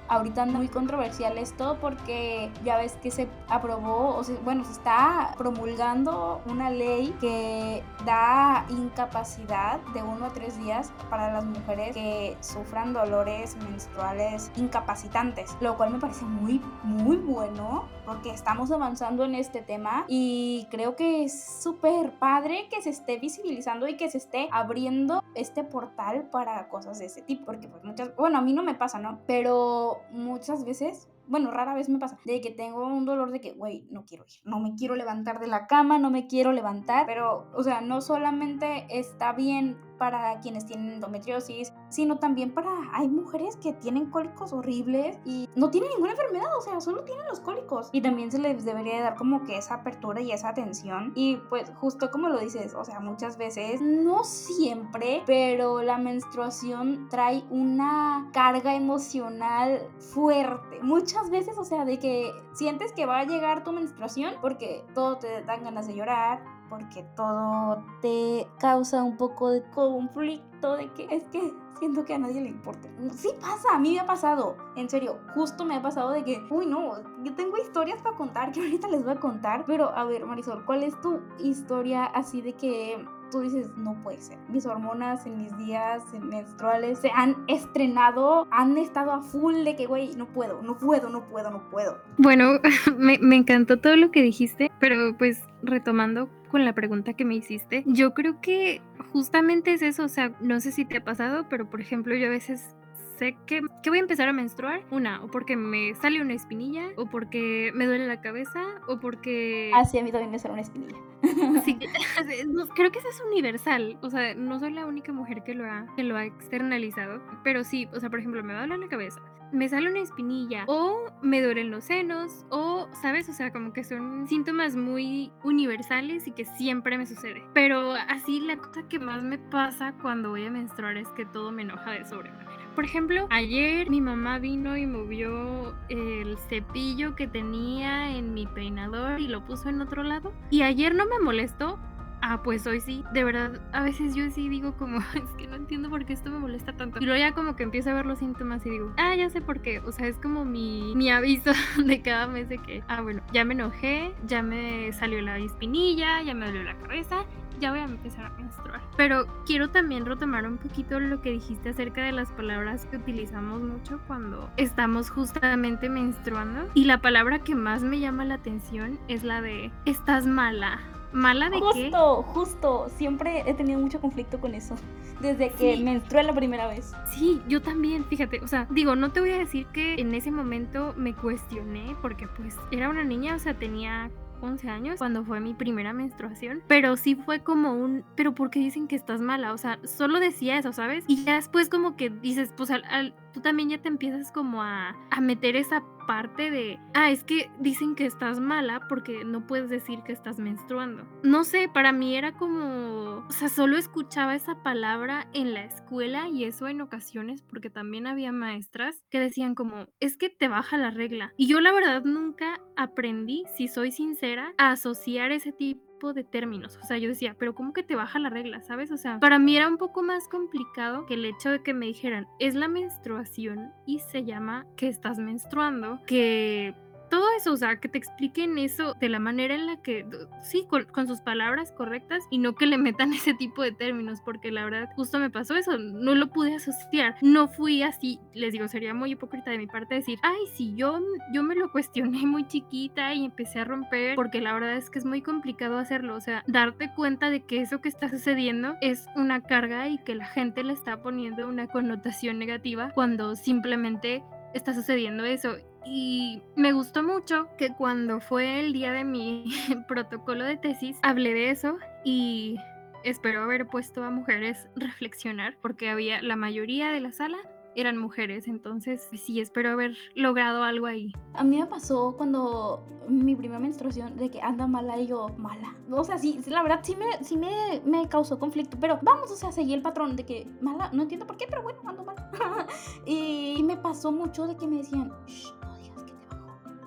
ahorita 0.07 0.44
anda 0.44 0.57
muy 0.57 0.68
controversial 0.68 1.38
esto 1.38 1.78
porque 1.80 2.51
ya 2.63 2.78
ves 2.78 2.94
que 3.01 3.12
se 3.12 3.28
aprobó, 3.50 4.16
o 4.16 4.24
sea, 4.24 4.36
bueno, 4.44 4.63
se 4.66 4.74
está 4.74 5.33
promulgando 5.38 6.42
una 6.45 6.69
ley 6.69 7.16
que 7.19 7.83
da 8.06 8.66
incapacidad 8.69 9.80
de 9.94 10.04
uno 10.04 10.25
a 10.25 10.30
tres 10.30 10.57
días 10.57 10.92
para 11.10 11.31
las 11.33 11.45
mujeres 11.45 11.94
que 11.94 12.38
sufran 12.42 12.94
dolores 12.94 13.56
menstruales 13.57 14.51
incapacitantes, 14.56 15.56
lo 15.60 15.78
cual 15.78 15.92
me 15.92 16.00
parece 16.00 16.25
muy, 16.25 16.62
muy 16.83 17.18
bueno 17.18 17.86
porque 18.06 18.31
estamos 18.31 18.72
avanzando 18.72 19.24
en 19.24 19.36
este 19.36 19.62
tema 19.62 20.06
y 20.07 20.68
creo 20.69 20.95
que 20.95 21.24
es 21.24 21.62
súper 21.62 22.12
padre 22.19 22.68
que 22.69 22.81
se 22.81 22.89
esté 22.89 23.18
visibilizando 23.18 23.88
y 23.88 23.95
que 23.95 24.10
se 24.10 24.18
esté 24.18 24.50
abriendo 24.51 25.24
este 25.36 25.63
portal 25.63 26.24
para 26.31 26.68
cosas 26.68 27.00
de 27.00 27.06
ese 27.06 27.22
tipo, 27.22 27.45
porque 27.45 27.68
pues 27.68 27.83
muchas, 27.83 28.16
bueno, 28.16 28.38
a 28.38 28.42
mí 28.42 28.54
no 28.54 28.63
me 28.63 28.75
pasa, 28.75 29.00
¿no? 29.00 29.19
Pero 29.27 30.01
muchas 30.12 30.65
veces 30.65 31.07
bueno, 31.31 31.50
rara 31.50 31.73
vez 31.73 31.88
me 31.88 31.97
pasa, 31.97 32.19
de 32.25 32.41
que 32.41 32.51
tengo 32.51 32.85
un 32.85 33.06
dolor 33.06 33.31
de 33.31 33.39
que, 33.39 33.53
güey, 33.53 33.88
no 33.89 34.03
quiero 34.03 34.25
ir, 34.25 34.41
no 34.44 34.59
me 34.59 34.75
quiero 34.75 34.97
levantar 34.97 35.39
de 35.39 35.47
la 35.47 35.65
cama, 35.65 35.97
no 35.97 36.12
me 36.12 36.27
quiero 36.27 36.51
levantar, 36.51 37.06
pero, 37.06 37.50
o 37.53 37.63
sea, 37.63 37.79
no 37.79 38.01
solamente 38.01 38.85
está 38.89 39.31
bien 39.31 39.77
para 40.02 40.40
quienes 40.40 40.66
tienen 40.66 40.94
endometriosis, 40.94 41.74
sino 41.90 42.18
también 42.18 42.56
para, 42.56 42.72
hay 42.92 43.08
mujeres 43.08 43.56
que 43.58 43.72
tienen 43.72 44.10
cólicos 44.10 44.52
horribles 44.52 45.20
y 45.26 45.48
no 45.56 45.70
tienen 45.70 45.92
ninguna 45.92 46.14
enfermedad, 46.14 46.58
o 46.58 46.62
sea, 46.62 46.81
solo 46.81 47.04
tienen 47.04 47.24
los 47.28 47.40
cólicos. 47.40 47.90
Y 47.92 48.02
también 48.02 48.31
se 48.31 48.40
les 48.40 48.66
debería 48.66 49.00
dar 49.04 49.16
como 49.16 49.44
que 49.44 49.60
esa 49.60 49.76
apertura 49.76 50.20
y 50.20 50.31
esa 50.31 50.50
atención. 50.50 51.12
Y 51.14 51.36
pues 51.50 51.72
justo 51.76 52.10
como 52.10 52.30
lo 52.30 52.40
dices, 52.40 52.74
o 52.74 52.84
sea, 52.84 53.00
muchas 53.00 53.38
veces, 53.38 53.80
no 53.80 54.24
siempre, 54.24 55.22
pero 55.28 55.84
la 55.84 56.00
menstruación 56.00 57.08
trae 57.10 57.44
una 57.52 58.28
carga 58.34 58.74
emocional 58.74 59.88
fuerte. 60.00 60.81
Muchas 60.81 61.30
veces, 61.30 61.60
o 61.60 61.64
sea, 61.64 61.86
de 61.86 62.00
que 62.00 62.31
sientes 62.54 62.92
que 62.92 63.06
va 63.06 63.20
a 63.20 63.26
llegar 63.26 63.64
tu 63.64 63.72
menstruación 63.72 64.34
porque 64.42 64.84
todo 64.96 65.20
te 65.20 65.44
dan 65.44 65.64
ganas 65.64 65.86
de 65.86 65.94
llorar, 65.94 66.42
porque 66.71 67.04
todo 67.18 67.83
te 68.01 68.47
causa 68.57 69.04
un 69.04 69.18
poco 69.18 69.49
de 69.49 69.61
conflicto 69.71 70.78
de 70.78 70.90
que 70.94 71.06
es 71.11 71.25
que 71.25 71.54
siento 71.78 72.06
que 72.06 72.13
a 72.13 72.18
nadie 72.18 72.40
le 72.42 72.47
importa. 72.47 72.87
Sí 73.13 73.30
pasa, 73.42 73.75
a 73.75 73.78
mí 73.78 73.92
me 73.94 73.99
ha 73.99 74.06
pasado. 74.06 74.56
En 74.78 74.90
serio, 74.90 75.19
justo 75.35 75.66
me 75.66 75.75
ha 75.75 75.81
pasado 75.81 76.11
de 76.11 76.23
que, 76.23 76.42
uy, 76.49 76.66
no, 76.68 76.94
yo 77.23 77.35
tengo 77.35 77.57
historias 77.57 78.01
para 78.01 78.16
contar 78.16 78.54
que 78.54 78.61
ahorita 78.61 78.87
les 78.87 79.04
voy 79.04 79.13
a 79.13 79.19
contar. 79.19 79.66
Pero 79.68 79.90
a 79.90 80.06
ver, 80.06 80.25
Marisol, 80.25 80.63
¿cuál 80.63 80.83
es 80.83 80.99
tu 81.01 81.19
historia 81.40 82.06
así 82.06 82.42
de 82.42 82.54
que 82.54 83.06
tú 83.31 83.40
dices, 83.40 83.71
no 83.78 83.95
puede 84.04 84.21
ser. 84.21 84.38
Mis 84.50 84.66
hormonas 84.66 85.26
en 85.26 85.42
mis 85.42 85.57
días 85.57 86.04
menstruales 86.21 87.00
se 87.00 87.09
han 87.14 87.35
estrenado, 87.47 88.47
han 88.52 88.78
estado 88.78 89.11
a 89.11 89.21
full 89.21 89.64
de 89.64 89.76
que, 89.76 89.88
güey, 89.88 90.14
no 90.16 90.28
puedo, 90.28 90.61
no 90.61 90.78
puedo, 90.78 91.09
no 91.09 91.28
puedo, 91.28 91.50
no 91.50 91.69
puedo. 91.69 91.97
Bueno, 92.18 92.59
me, 92.97 93.18
me 93.19 93.38
encantó 93.38 93.80
todo 93.80 93.95
lo 93.95 94.11
que 94.11 94.21
dijiste, 94.21 94.71
pero 94.80 95.18
pues 95.18 95.42
retomando 95.64 96.30
con 96.50 96.66
la 96.66 96.73
pregunta 96.73 97.14
que 97.14 97.26
me 97.26 97.35
hiciste, 97.35 97.83
yo 97.88 98.14
creo 98.14 98.42
que 98.42 98.81
justamente 99.14 99.73
es 99.73 99.81
eso, 99.81 100.04
o 100.04 100.09
sea, 100.09 100.33
no 100.42 100.59
sé 100.59 100.71
si 100.71 100.85
te 100.85 100.97
ha 100.97 101.04
pasado, 101.04 101.45
pero 101.50 101.69
por 101.69 101.80
ejemplo 101.80 102.14
yo 102.14 102.28
a 102.28 102.31
veces 102.31 102.76
sé 103.21 103.37
que, 103.45 103.61
que, 103.83 103.90
voy 103.92 103.99
a 103.99 104.01
empezar 104.01 104.28
a 104.28 104.33
menstruar, 104.33 104.81
una, 104.90 105.23
o 105.23 105.28
porque 105.30 105.56
me 105.56 105.94
sale 105.94 106.21
una 106.21 106.33
espinilla, 106.33 106.90
o 106.95 107.06
porque 107.06 107.71
me 107.75 107.85
duele 107.85 108.07
la 108.07 108.19
cabeza, 108.19 108.63
o 108.87 108.99
porque... 108.99 109.71
Ah, 109.75 109.85
sí, 109.85 109.99
a 109.99 110.04
mí 110.04 110.11
también 110.11 110.31
me 110.31 110.40
sale 110.40 110.54
una 110.54 110.63
espinilla. 110.63 110.97
Sí, 111.63 111.78
creo 112.75 112.92
que 112.92 112.97
eso 112.97 113.09
es 113.09 113.21
universal, 113.30 113.99
o 114.01 114.09
sea, 114.09 114.33
no 114.33 114.59
soy 114.59 114.73
la 114.73 114.87
única 114.87 115.11
mujer 115.11 115.44
que 115.44 115.54
lo 115.54 115.66
ha, 115.66 115.85
que 115.95 116.04
lo 116.04 116.18
ha 116.18 116.25
externalizado, 116.25 117.21
pero 117.44 117.63
sí, 117.63 117.87
o 117.94 117.99
sea, 117.99 118.09
por 118.09 118.19
ejemplo, 118.19 118.44
me 118.44 118.56
duele 118.56 118.80
la 118.80 118.87
cabeza, 118.87 119.21
me 119.51 119.69
sale 119.69 119.90
una 119.90 119.99
espinilla 119.99 120.63
o 120.68 121.11
me 121.21 121.42
duelen 121.42 121.71
los 121.71 121.83
senos 121.83 122.45
o, 122.49 122.87
¿sabes? 123.01 123.30
O 123.30 123.33
sea, 123.33 123.51
como 123.51 123.73
que 123.73 123.83
son 123.83 124.28
síntomas 124.28 124.75
muy 124.75 125.31
universales 125.44 126.25
y 126.28 126.31
que 126.31 126.45
siempre 126.45 126.97
me 126.97 127.06
sucede. 127.06 127.44
Pero 127.54 127.92
así 128.07 128.40
la 128.40 128.57
cosa 128.57 128.83
que 128.87 128.97
más 128.97 129.21
me 129.23 129.37
pasa 129.37 129.94
cuando 130.01 130.30
voy 130.30 130.45
a 130.45 130.51
menstruar 130.51 130.97
es 130.97 131.07
que 131.09 131.25
todo 131.25 131.51
me 131.51 131.63
enoja 131.63 131.92
de 131.92 132.06
sobremanera. 132.06 132.60
Por 132.75 132.85
ejemplo, 132.85 133.28
ayer 133.30 133.90
mi 133.90 134.01
mamá 134.01 134.40
vino 134.40 134.78
y 134.78 134.85
movió 134.85 135.75
el 135.90 136.37
cepillo 136.49 137.16
que 137.16 137.28
tenía 137.28 138.16
en 138.16 138.33
mi 138.33 138.47
peinador 138.47 139.19
y 139.19 139.28
lo 139.28 139.44
puso 139.45 139.69
en 139.69 139.81
otro 139.81 140.04
lado. 140.04 140.33
Y 140.49 140.61
ayer 140.61 140.95
no 140.95 141.06
me 141.06 141.19
molestó, 141.19 141.80
ah, 142.21 142.42
pues 142.44 142.66
hoy 142.68 142.80
sí, 142.80 143.04
de 143.13 143.23
verdad, 143.23 143.59
a 143.73 143.83
veces 143.83 144.16
yo 144.16 144.30
sí 144.30 144.47
digo 144.47 144.73
como, 144.78 144.99
es 145.16 145.30
que 145.37 145.47
no 145.47 145.56
entiendo 145.56 145.90
por 145.90 146.06
qué 146.06 146.13
esto 146.13 146.30
me 146.30 146.40
molesta 146.40 146.73
tanto. 146.73 146.99
Y 147.01 147.06
luego 147.06 147.19
ya 147.19 147.33
como 147.33 147.56
que 147.56 147.63
empiezo 147.63 147.90
a 147.90 147.94
ver 147.94 148.06
los 148.06 148.19
síntomas 148.19 148.66
y 148.66 148.69
digo, 148.69 148.94
ah, 148.97 149.16
ya 149.16 149.30
sé 149.30 149.42
por 149.42 149.61
qué. 149.61 149.80
O 149.80 149.92
sea, 149.92 150.07
es 150.07 150.18
como 150.18 150.45
mi, 150.45 150.94
mi 150.95 151.09
aviso 151.09 151.51
de 151.85 152.01
cada 152.01 152.28
mes 152.28 152.49
de 152.49 152.57
que, 152.57 152.83
ah, 152.87 153.01
bueno, 153.01 153.21
ya 153.33 153.44
me 153.45 153.54
enojé, 153.54 154.13
ya 154.25 154.42
me 154.44 154.92
salió 154.94 155.21
la 155.21 155.37
espinilla, 155.37 156.21
ya 156.21 156.33
me 156.33 156.45
dolió 156.45 156.63
la 156.63 156.78
cabeza, 156.78 157.25
ya 157.61 157.71
voy 157.71 157.80
a 157.80 157.85
empezar 157.85 158.25
a 158.25 158.30
menstruar. 158.31 158.81
Pero 158.97 159.25
quiero 159.45 159.69
también 159.69 160.06
retomar 160.06 160.45
un 160.47 160.57
poquito 160.57 160.99
lo 160.99 161.21
que 161.21 161.31
dijiste 161.31 161.69
acerca 161.69 162.03
de 162.03 162.11
las 162.11 162.30
palabras 162.31 162.85
que 162.87 162.97
utilizamos 162.97 163.61
mucho 163.61 163.99
cuando 164.07 164.49
estamos 164.57 165.09
justamente 165.09 165.87
menstruando. 165.89 166.68
Y 166.73 166.85
la 166.85 166.99
palabra 166.99 167.39
que 167.39 167.56
más 167.56 167.83
me 167.83 167.99
llama 167.99 168.25
la 168.25 168.35
atención 168.35 168.99
es 169.07 169.23
la 169.23 169.41
de 169.41 169.71
estás 169.85 170.25
mala 170.25 170.80
¿Mala 171.13 171.49
de 171.49 171.59
justo, 171.59 171.73
qué? 171.75 171.83
Justo, 171.91 172.23
justo. 172.23 172.89
Siempre 172.95 173.44
he 173.45 173.53
tenido 173.53 173.77
mucho 173.81 173.99
conflicto 173.99 174.39
con 174.39 174.56
eso. 174.56 174.75
Desde 175.19 175.49
que 175.51 175.75
Sí. 175.75 175.83
menstrué 175.83 176.23
la 176.23 176.33
primera 176.33 176.68
vez. 176.68 176.94
Sí, 177.11 177.41
yo 177.49 177.61
también, 177.61 178.06
fíjate, 178.06 178.39
o 178.39 178.47
sea, 178.47 178.65
digo, 178.69 178.95
no 178.95 179.11
te 179.11 179.19
voy 179.19 179.31
a 179.31 179.37
decir 179.37 179.68
que 179.68 179.95
en 179.95 180.13
ese 180.15 180.31
momento 180.31 180.94
me 180.95 181.13
cuestioné 181.13 181.97
porque 182.01 182.27
pues 182.30 182.56
era 182.71 182.89
una 182.89 183.03
niña, 183.03 183.35
o 183.35 183.39
sea, 183.39 183.53
tenía 183.53 184.09
11 184.42 184.69
años 184.69 184.98
cuando 185.00 185.24
fue 185.24 185.40
mi 185.40 185.54
primera 185.54 185.94
menstruación, 185.94 186.62
pero 186.68 186.98
sí 186.98 187.16
fue 187.16 187.42
como 187.42 187.74
un, 187.74 188.04
pero 188.16 188.33
¿por 188.33 188.50
qué 188.50 188.60
dicen 188.60 188.88
que 188.88 188.95
estás 188.95 189.21
mala? 189.21 189.54
O 189.54 189.57
sea, 189.57 189.80
solo 189.83 190.19
decía 190.19 190.57
eso, 190.57 190.71
¿sabes? 190.74 191.04
Y 191.07 191.24
ya 191.24 191.36
después 191.36 191.69
como 191.69 191.95
que 191.95 192.10
dices, 192.10 192.54
pues 192.56 192.71
al, 192.71 192.83
al- 192.86 193.14
tú 193.33 193.42
también 193.42 193.69
ya 193.69 193.78
te 193.81 193.88
empiezas 193.88 194.31
como 194.31 194.62
a, 194.62 194.95
a 195.10 195.21
meter 195.21 195.56
esa 195.56 195.83
parte 196.11 196.51
de, 196.51 196.77
ah, 196.94 197.09
es 197.09 197.23
que 197.23 197.49
dicen 197.61 197.95
que 197.95 198.06
estás 198.06 198.41
mala 198.41 198.85
porque 198.89 199.23
no 199.23 199.47
puedes 199.47 199.69
decir 199.69 200.01
que 200.03 200.11
estás 200.11 200.39
menstruando. 200.39 201.07
No 201.23 201.45
sé, 201.45 201.69
para 201.73 201.94
mí 201.94 202.18
era 202.18 202.33
como, 202.33 203.25
o 203.25 203.31
sea, 203.31 203.47
solo 203.47 203.77
escuchaba 203.77 204.35
esa 204.35 204.61
palabra 204.61 205.30
en 205.31 205.53
la 205.53 205.63
escuela 205.63 206.27
y 206.27 206.44
eso 206.44 206.68
en 206.68 206.81
ocasiones 206.81 207.44
porque 207.44 207.69
también 207.69 208.07
había 208.07 208.33
maestras 208.33 209.06
que 209.09 209.21
decían 209.21 209.56
como, 209.56 209.87
es 210.01 210.18
que 210.18 210.30
te 210.30 210.49
baja 210.49 210.75
la 210.75 210.91
regla. 210.91 211.31
Y 211.37 211.47
yo 211.47 211.61
la 211.61 211.71
verdad 211.71 212.03
nunca 212.03 212.59
aprendí, 212.75 213.45
si 213.56 213.69
soy 213.69 213.94
sincera, 213.94 214.53
a 214.57 214.71
asociar 214.71 215.31
ese 215.31 215.53
tipo 215.53 215.91
de 216.14 216.24
términos. 216.24 216.80
O 216.81 216.86
sea, 216.86 216.98
yo 216.98 217.08
decía, 217.08 217.36
pero 217.38 217.56
¿cómo 217.56 217.74
que 217.74 217.84
te 217.84 217.96
baja 217.96 218.20
la 218.20 218.30
regla? 218.30 218.62
¿Sabes? 218.62 218.92
O 218.92 218.98
sea, 218.98 219.20
para 219.20 219.40
mí 219.40 219.56
era 219.56 219.68
un 219.68 219.78
poco 219.78 220.04
más 220.04 220.28
complicado 220.28 221.06
que 221.06 221.14
el 221.14 221.26
hecho 221.26 221.50
de 221.50 221.62
que 221.64 221.74
me 221.74 221.86
dijeran, 221.86 222.28
es 222.40 222.56
la 222.56 222.68
menstruación 222.68 223.72
y 223.86 224.00
se 224.00 224.24
llama 224.26 224.66
que 224.76 224.88
estás 224.88 225.20
menstruando, 225.20 226.00
que 226.06 226.76
todo 227.11 227.25
eso, 227.37 227.51
o 227.51 227.57
sea, 227.57 227.75
que 227.75 227.89
te 227.89 227.97
expliquen 227.97 228.57
eso 228.57 228.95
de 228.95 229.09
la 229.09 229.19
manera 229.19 229.53
en 229.53 229.68
la 229.68 229.75
que, 229.75 230.06
sí, 230.41 230.65
con, 230.68 231.07
sus 231.07 231.19
palabras 231.19 231.71
correctas 231.73 232.23
y 232.31 232.37
no 232.37 232.56
que 232.56 232.65
le 232.65 232.77
metan 232.77 233.13
ese 233.13 233.33
tipo 233.33 233.61
de 233.61 233.73
términos, 233.73 234.21
porque 234.23 234.49
la 234.49 234.63
verdad 234.63 234.89
justo 234.95 235.19
me 235.19 235.30
pasó 235.30 235.56
eso, 235.56 235.77
no 235.77 236.15
lo 236.15 236.27
pude 236.27 236.56
asociar, 236.56 237.15
no 237.21 237.49
fui 237.49 237.83
así, 237.83 238.19
les 238.33 238.53
digo, 238.53 238.68
sería 238.69 238.94
muy 238.94 239.11
hipócrita 239.11 239.51
de 239.51 239.57
mi 239.57 239.68
parte 239.68 239.95
decir, 239.95 240.18
ay, 240.23 240.39
sí, 240.56 240.73
yo, 240.75 241.01
yo 241.33 241.44
me 241.44 241.53
lo 241.56 241.71
cuestioné 241.71 242.19
muy 242.25 242.47
chiquita 242.47 243.13
y 243.13 243.25
empecé 243.25 243.59
a 243.59 243.65
romper, 243.65 244.15
porque 244.15 244.39
la 244.39 244.53
verdad 244.53 244.77
es 244.77 244.89
que 244.89 244.97
es 244.97 245.06
muy 245.06 245.21
complicado 245.21 245.77
hacerlo, 245.77 246.15
o 246.15 246.21
sea, 246.21 246.44
darte 246.47 246.94
cuenta 246.95 247.30
de 247.30 247.41
que 247.45 247.59
eso 247.59 247.81
que 247.81 247.89
está 247.89 248.07
sucediendo 248.07 248.75
es 248.80 249.06
una 249.18 249.41
carga 249.41 249.89
y 249.89 249.97
que 249.97 250.15
la 250.15 250.25
gente 250.25 250.63
le 250.63 250.71
está 250.71 251.01
poniendo 251.01 251.45
una 251.47 251.68
connotación 251.68 252.39
negativa 252.39 252.91
cuando 252.95 253.35
simplemente 253.35 254.23
está 254.54 254.74
sucediendo 254.74 255.26
eso. 255.26 255.58
Y 255.86 256.42
me 256.56 256.74
gustó 256.74 257.04
mucho 257.04 257.48
que 257.58 257.74
cuando 257.74 258.22
fue 258.22 258.60
el 258.60 258.74
día 258.74 258.92
de 258.92 259.04
mi 259.04 259.46
protocolo 259.88 260.46
de 260.46 260.58
tesis, 260.58 260.98
hablé 261.02 261.34
de 261.34 261.50
eso 261.50 261.78
y 262.04 262.58
espero 263.04 263.44
haber 263.44 263.68
puesto 263.68 264.04
a 264.04 264.12
mujeres 264.12 264.68
reflexionar 264.76 265.58
porque 265.62 265.90
había 265.90 266.22
la 266.22 266.36
mayoría 266.36 266.92
de 266.92 267.00
la 267.00 267.12
sala 267.12 267.38
eran 267.75 267.97
mujeres, 267.97 268.47
entonces 268.47 269.07
sí 269.13 269.40
espero 269.40 269.71
haber 269.71 269.97
logrado 270.16 270.63
algo 270.63 270.85
ahí. 270.85 271.11
A 271.33 271.44
mí 271.44 271.59
me 271.59 271.66
pasó 271.66 272.16
cuando 272.18 272.85
mi 273.07 273.35
primera 273.35 273.59
menstruación 273.59 274.18
de 274.18 274.30
que 274.30 274.42
anda 274.42 274.68
mala 274.68 274.99
y 274.99 275.07
yo 275.07 275.30
mala. 275.37 275.75
O 275.92 276.04
sea, 276.04 276.18
sí, 276.18 276.40
la 276.47 276.63
verdad 276.63 276.81
sí 276.83 276.95
me, 276.95 277.23
sí 277.23 277.37
me, 277.37 277.81
me 277.85 278.07
causó 278.07 278.40
conflicto, 278.40 278.78
pero 278.80 278.99
vamos, 279.01 279.31
o 279.31 279.35
sea, 279.35 279.51
seguí 279.51 279.73
el 279.73 279.81
patrón 279.81 280.16
de 280.16 280.25
que 280.25 280.47
mala, 280.61 280.90
no 280.94 281.04
entiendo 281.04 281.25
por 281.28 281.37
qué, 281.37 281.45
pero 281.49 281.63
bueno, 281.63 281.80
ando 281.85 282.04
mal. 282.04 282.16
y, 283.06 283.61
me 283.63 283.78
pasó 283.78 284.11
mucho 284.11 284.47
de 284.47 284.56
que 284.57 284.68
me 284.68 284.78
decían, 284.78 285.11
"Shh, 285.28 285.54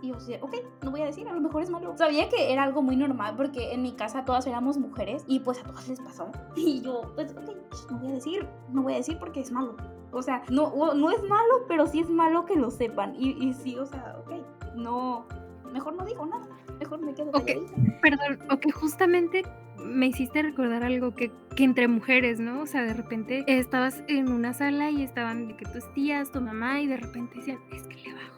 Y 0.05 0.09
yo 0.09 0.15
decía, 0.17 0.39
ok, 0.43 0.55
no 0.83 0.91
voy 0.91 1.01
a 1.01 1.07
decir, 1.07 1.27
a 1.27 1.33
lo 1.33 1.41
mejor 1.41 1.63
es 1.63 1.71
malo. 1.71 1.97
Sabía 1.97 2.29
que 2.29 2.53
era 2.53 2.63
algo 2.65 2.83
muy 2.83 2.95
normal 2.95 3.35
porque 3.37 3.73
en 3.73 3.83
mi 3.83 3.93
casa 3.93 4.25
todas 4.25 4.47
éramos 4.47 4.77
mujeres 4.77 5.25
y 5.27 5.41
pues 5.41 5.61
a 5.61 5.63
todas 5.65 5.89
les 5.89 6.01
pasó. 6.01 6.31
Y 6.57 6.83
yo, 6.83 7.13
pues, 7.15 7.33
ok, 7.33 7.51
shh, 7.73 7.91
no 7.91 7.99
voy 7.99 8.11
a 8.11 8.15
decir, 8.15 8.47
no 8.71 8.83
voy 8.83 8.93
a 8.93 8.97
decir 8.97 9.19
porque 9.19 9.41
es 9.41 9.51
malo. 9.51 9.77
O 10.13 10.23
sea, 10.23 10.43
no, 10.51 10.95
no 10.95 11.11
es 11.11 11.23
malo, 11.23 11.65
pero 11.67 11.87
sí 11.87 12.01
es 12.01 12.11
malo 12.11 12.45
que 12.45 12.55
lo 12.57 12.71
sepan. 12.71 13.15
Y, 13.19 13.31
y 13.45 13.55
sí, 13.55 13.77
o 13.77 13.87
sea, 13.87 14.17
ok, 14.25 14.33
no, 14.77 15.27
mejor 15.73 15.97
no 15.97 16.05
digo 16.05 16.25
nada, 16.27 16.47
mejor 16.79 17.01
me 17.01 17.15
quedo 17.15 17.31
Ok. 17.31 17.47
calladita. 17.47 17.75
Perdón, 18.03 18.39
o 18.51 18.59
que 18.59 18.71
justamente 18.71 19.43
me 19.79 20.07
hiciste 20.07 20.43
recordar 20.43 20.85
algo 20.85 21.15
que, 21.15 21.33
que 21.57 21.65
entre 21.65 21.89
mujeres, 21.89 22.41
¿no? 22.41 22.63
O 22.63 22.67
sea, 22.67 22.83
de 22.85 22.95
repente 22.95 23.45
estabas 23.47 24.03
en 24.09 24.31
una 24.31 24.53
sala 24.55 24.91
y 24.91 25.03
estaban 25.03 25.49
de 25.49 25.57
que 25.57 25.65
tus 25.67 25.93
tías, 25.95 26.31
tu 26.31 26.41
mamá, 26.41 26.81
y 26.81 26.87
de 26.87 26.97
repente 26.97 27.37
decían, 27.37 27.59
es 27.73 27.83
que 27.89 27.97
le 27.97 28.15
bajó. 28.15 28.34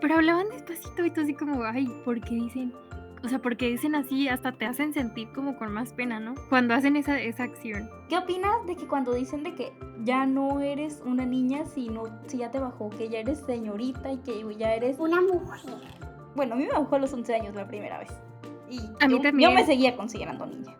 Pero 0.00 0.14
hablaban 0.16 0.48
despacito 0.50 1.04
y 1.04 1.10
tú 1.10 1.20
así 1.20 1.34
como, 1.34 1.62
ay, 1.64 1.88
¿por 2.04 2.20
qué 2.20 2.34
dicen? 2.34 2.72
O 3.22 3.28
sea, 3.28 3.38
porque 3.38 3.68
dicen 3.68 3.94
así, 3.94 4.28
hasta 4.28 4.52
te 4.52 4.64
hacen 4.64 4.94
sentir 4.94 5.28
como 5.34 5.58
con 5.58 5.72
más 5.72 5.92
pena, 5.92 6.20
¿no? 6.20 6.34
Cuando 6.48 6.72
hacen 6.72 6.96
esa, 6.96 7.20
esa 7.20 7.42
acción. 7.42 7.90
¿Qué 8.08 8.16
opinas 8.16 8.64
de 8.66 8.76
que 8.76 8.86
cuando 8.86 9.12
dicen 9.12 9.42
de 9.42 9.54
que 9.54 9.72
ya 10.04 10.24
no 10.24 10.60
eres 10.60 11.02
una 11.04 11.26
niña, 11.26 11.66
sino 11.66 12.04
si 12.28 12.38
ya 12.38 12.50
te 12.50 12.58
bajó, 12.58 12.88
que 12.88 13.10
ya 13.10 13.18
eres 13.18 13.40
señorita 13.40 14.10
y 14.12 14.18
que 14.18 14.42
ya 14.56 14.74
eres... 14.74 14.98
Una 14.98 15.20
mujer. 15.20 15.60
Bueno, 16.34 16.54
a 16.54 16.56
mí 16.56 16.64
me 16.64 16.72
bajó 16.72 16.96
a 16.96 16.98
los 16.98 17.12
11 17.12 17.34
años 17.34 17.54
la 17.54 17.68
primera 17.68 17.98
vez. 17.98 18.10
Y 18.70 18.78
A 19.00 19.06
mí 19.08 19.16
yo, 19.16 19.20
también. 19.20 19.50
yo 19.50 19.54
me 19.54 19.66
seguía 19.66 19.96
considerando 19.96 20.46
niña. 20.46 20.74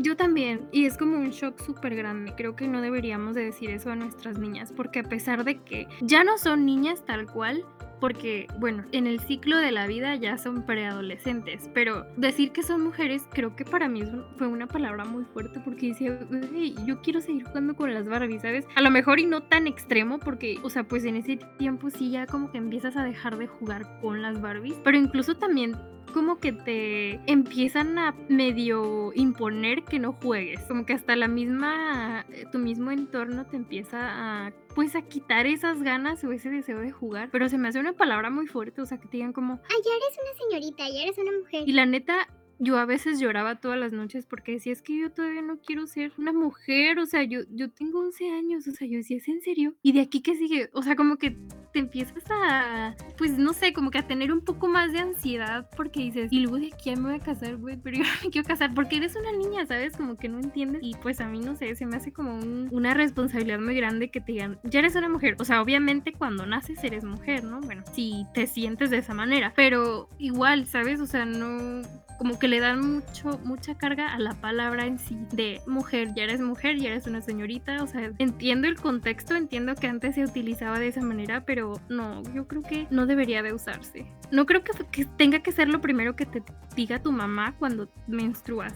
Yo 0.00 0.14
también, 0.16 0.68
y 0.70 0.84
es 0.84 0.96
como 0.98 1.16
un 1.16 1.30
shock 1.30 1.60
súper 1.60 1.96
grande. 1.96 2.34
Creo 2.36 2.54
que 2.54 2.68
no 2.68 2.82
deberíamos 2.82 3.34
de 3.34 3.44
decir 3.44 3.70
eso 3.70 3.90
a 3.90 3.96
nuestras 3.96 4.38
niñas, 4.38 4.72
porque 4.76 5.00
a 5.00 5.04
pesar 5.04 5.44
de 5.44 5.60
que 5.62 5.88
ya 6.02 6.22
no 6.22 6.36
son 6.38 6.66
niñas 6.66 7.04
tal 7.04 7.26
cual, 7.26 7.64
porque, 8.00 8.46
bueno, 8.58 8.84
en 8.92 9.06
el 9.06 9.20
ciclo 9.20 9.56
de 9.56 9.72
la 9.72 9.86
vida 9.86 10.14
ya 10.16 10.38
son 10.38 10.64
preadolescentes, 10.64 11.68
pero 11.74 12.06
decir 12.16 12.52
que 12.52 12.62
son 12.62 12.82
mujeres 12.82 13.22
creo 13.32 13.56
que 13.56 13.64
para 13.64 13.88
mí 13.88 14.02
fue 14.36 14.46
una 14.46 14.66
palabra 14.66 15.04
muy 15.04 15.24
fuerte 15.24 15.60
porque 15.64 15.88
decía, 15.88 16.18
"Güey, 16.28 16.74
yo 16.86 17.00
quiero 17.02 17.20
seguir 17.20 17.44
jugando 17.44 17.74
con 17.74 17.92
las 17.92 18.08
Barbies, 18.08 18.42
¿sabes? 18.42 18.66
A 18.74 18.80
lo 18.80 18.90
mejor 18.90 19.20
y 19.20 19.26
no 19.26 19.42
tan 19.42 19.66
extremo 19.66 20.18
porque, 20.18 20.58
o 20.62 20.70
sea, 20.70 20.84
pues 20.84 21.04
en 21.04 21.16
ese 21.16 21.38
tiempo 21.58 21.90
sí 21.90 22.10
ya 22.10 22.26
como 22.26 22.50
que 22.50 22.58
empiezas 22.58 22.96
a 22.96 23.04
dejar 23.04 23.38
de 23.38 23.46
jugar 23.46 24.00
con 24.00 24.22
las 24.22 24.40
Barbies, 24.40 24.80
pero 24.84 24.96
incluso 24.96 25.36
también 25.36 25.76
como 26.18 26.40
que 26.40 26.50
te 26.50 27.20
empiezan 27.30 27.96
a 27.96 28.12
medio 28.28 29.12
imponer 29.14 29.84
que 29.84 30.00
no 30.00 30.14
juegues, 30.14 30.58
como 30.62 30.84
que 30.84 30.92
hasta 30.92 31.14
la 31.14 31.28
misma, 31.28 32.26
eh, 32.32 32.44
tu 32.50 32.58
mismo 32.58 32.90
entorno 32.90 33.46
te 33.46 33.56
empieza 33.56 34.46
a, 34.46 34.52
pues 34.74 34.96
a 34.96 35.02
quitar 35.02 35.46
esas 35.46 35.80
ganas 35.84 36.24
o 36.24 36.32
ese 36.32 36.50
deseo 36.50 36.80
de 36.80 36.90
jugar, 36.90 37.28
pero 37.30 37.48
se 37.48 37.56
me 37.56 37.68
hace 37.68 37.78
una 37.78 37.92
palabra 37.92 38.30
muy 38.30 38.48
fuerte, 38.48 38.82
o 38.82 38.86
sea, 38.86 38.98
que 38.98 39.06
te 39.06 39.18
digan 39.18 39.32
como, 39.32 39.60
Ay, 39.70 39.76
ya 39.84 39.92
eres 39.92 40.18
una 40.20 40.38
señorita, 40.58 40.88
ya 40.92 41.02
eres 41.04 41.18
una 41.18 41.38
mujer. 41.38 41.68
y 41.68 41.72
la 41.72 41.86
neta, 41.86 42.26
yo 42.58 42.78
a 42.78 42.84
veces 42.84 43.20
lloraba 43.20 43.56
todas 43.60 43.78
las 43.78 43.92
noches 43.92 44.26
porque 44.26 44.52
decía, 44.52 44.72
es 44.72 44.82
que 44.82 44.98
yo 44.98 45.10
todavía 45.12 45.42
no 45.42 45.58
quiero 45.58 45.86
ser 45.86 46.12
una 46.18 46.32
mujer, 46.32 46.98
o 46.98 47.06
sea, 47.06 47.22
yo, 47.22 47.40
yo 47.50 47.70
tengo 47.70 48.00
11 48.00 48.30
años, 48.30 48.66
o 48.66 48.72
sea, 48.72 48.86
yo 48.88 48.98
decía, 48.98 49.16
¿es 49.18 49.28
en 49.28 49.40
serio? 49.42 49.74
Y 49.82 49.92
de 49.92 50.00
aquí 50.00 50.20
que 50.22 50.36
sigue, 50.36 50.70
o 50.72 50.82
sea, 50.82 50.96
como 50.96 51.16
que 51.16 51.36
te 51.72 51.78
empiezas 51.80 52.24
a, 52.30 52.96
pues 53.16 53.38
no 53.38 53.52
sé, 53.52 53.72
como 53.72 53.90
que 53.90 53.98
a 53.98 54.06
tener 54.06 54.32
un 54.32 54.40
poco 54.40 54.68
más 54.68 54.92
de 54.92 55.00
ansiedad 55.00 55.68
porque 55.76 56.00
dices, 56.00 56.28
y 56.32 56.40
luego 56.40 56.58
de 56.58 56.66
aquí 56.72 56.90
ya 56.90 56.96
me 56.96 57.10
voy 57.10 57.20
a 57.20 57.22
casar, 57.22 57.56
güey, 57.56 57.76
pero 57.76 57.98
yo 57.98 58.02
me 58.24 58.30
quiero 58.30 58.48
casar 58.48 58.74
porque 58.74 58.96
eres 58.96 59.14
una 59.16 59.32
niña, 59.32 59.66
¿sabes? 59.66 59.96
Como 59.96 60.16
que 60.16 60.28
no 60.28 60.38
entiendes. 60.38 60.80
Y 60.82 60.94
pues 61.02 61.20
a 61.20 61.28
mí, 61.28 61.40
no 61.40 61.56
sé, 61.56 61.74
se 61.76 61.86
me 61.86 61.96
hace 61.96 62.12
como 62.12 62.34
un- 62.36 62.68
una 62.72 62.94
responsabilidad 62.94 63.60
muy 63.60 63.76
grande 63.76 64.10
que 64.10 64.20
te 64.20 64.32
digan, 64.32 64.58
ya 64.64 64.80
eres 64.80 64.96
una 64.96 65.08
mujer. 65.08 65.36
O 65.38 65.44
sea, 65.44 65.62
obviamente 65.62 66.12
cuando 66.12 66.46
naces 66.46 66.82
eres 66.82 67.04
mujer, 67.04 67.44
¿no? 67.44 67.60
Bueno, 67.60 67.82
si 67.92 68.24
te 68.34 68.46
sientes 68.46 68.90
de 68.90 68.98
esa 68.98 69.14
manera, 69.14 69.52
pero 69.54 70.08
igual, 70.18 70.66
¿sabes? 70.66 71.00
O 71.00 71.06
sea, 71.06 71.24
no 71.24 71.82
como 72.18 72.38
que 72.38 72.48
le 72.48 72.60
dan 72.60 72.80
mucho 72.80 73.38
mucha 73.44 73.76
carga 73.76 74.12
a 74.12 74.18
la 74.18 74.34
palabra 74.34 74.86
en 74.86 74.98
sí 74.98 75.16
de 75.32 75.60
mujer, 75.66 76.12
ya 76.14 76.24
eres 76.24 76.40
mujer, 76.40 76.76
ya 76.78 76.90
eres 76.90 77.06
una 77.06 77.22
señorita, 77.22 77.82
o 77.82 77.86
sea, 77.86 78.10
entiendo 78.18 78.66
el 78.66 78.76
contexto, 78.76 79.36
entiendo 79.36 79.74
que 79.76 79.86
antes 79.86 80.16
se 80.16 80.24
utilizaba 80.24 80.78
de 80.78 80.88
esa 80.88 81.00
manera, 81.00 81.44
pero 81.44 81.74
no, 81.88 82.22
yo 82.34 82.48
creo 82.48 82.62
que 82.62 82.86
no 82.90 83.06
debería 83.06 83.42
de 83.42 83.52
usarse. 83.52 84.06
No 84.30 84.46
creo 84.46 84.62
que, 84.64 85.04
tenga 85.16 85.40
que 85.40 85.52
ser 85.52 85.68
lo 85.68 85.80
primero 85.80 86.16
que 86.16 86.26
te 86.26 86.42
diga 86.74 87.00
tu 87.00 87.12
mamá 87.12 87.54
cuando 87.58 87.88
menstruas. 88.08 88.74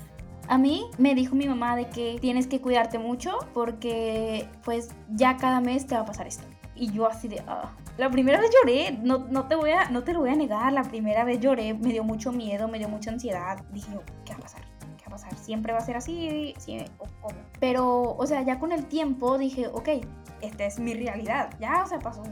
A 0.49 0.58
mí 0.58 0.87
me 0.99 1.14
dijo 1.14 1.34
mi 1.34 1.46
mamá 1.46 1.76
de 1.76 1.88
que 1.88 2.18
tienes 2.20 2.46
que 2.46 2.61
cuidarte 2.61 2.99
mucho 2.99 3.38
porque 3.54 4.49
pues 4.64 4.90
ya 5.11 5.37
cada 5.37 5.61
mes 5.61 5.87
te 5.87 5.94
va 5.94 6.02
a 6.02 6.06
pasar 6.06 6.26
esto. 6.26 6.44
y 6.75 6.90
yo 6.90 7.06
así 7.06 7.28
de, 7.28 7.42
ah. 7.46 7.70
La 7.99 8.11
primera 8.11 8.40
vez 8.40 8.50
lloré, 8.50 8.99
no, 9.02 9.26
no, 9.30 9.49
te 9.49 9.54
voy 9.54 9.70
a, 9.70 9.90
no 9.90 10.02
te 10.02 10.14
lo 10.14 10.20
voy 10.20 10.30
a 10.30 10.37
negar, 10.37 10.72
la 10.72 10.82
primera 10.82 11.25
vez 11.25 11.40
lloré, 11.40 11.75
me 11.75 11.90
dio 11.90 12.04
mucho 12.04 12.32
miedo, 12.32 12.66
me 12.66 12.78
dio 12.78 12.88
mucha 12.88 13.11
ansiedad. 13.11 13.62
Dije, 13.70 13.90
¿qué 14.25 14.32
va 14.32 14.38
a 14.38 14.42
pasar? 14.42 14.62
¿Qué 14.96 15.04
va 15.04 15.08
a 15.08 15.11
pasar? 15.11 15.34
¿Siempre 15.37 15.72
va 15.72 15.78
a 15.78 15.82
ser 15.82 15.96
así? 15.96 16.54
¿Sí? 16.58 16.78
¿O 16.99 17.04
cómo? 17.20 17.37
Pero, 17.61 18.16
o 18.16 18.26
sea, 18.26 18.42
ya 18.42 18.58
con 18.58 18.72
el 18.72 18.87
tiempo 18.87 19.37
dije, 19.37 19.68
ok, 19.68 19.88
esta 20.40 20.64
es 20.64 20.78
mi 20.78 20.94
realidad. 20.94 21.50
Ya, 21.61 21.82
o 21.84 21.87
sea, 21.87 21.99
pasó 21.99 22.22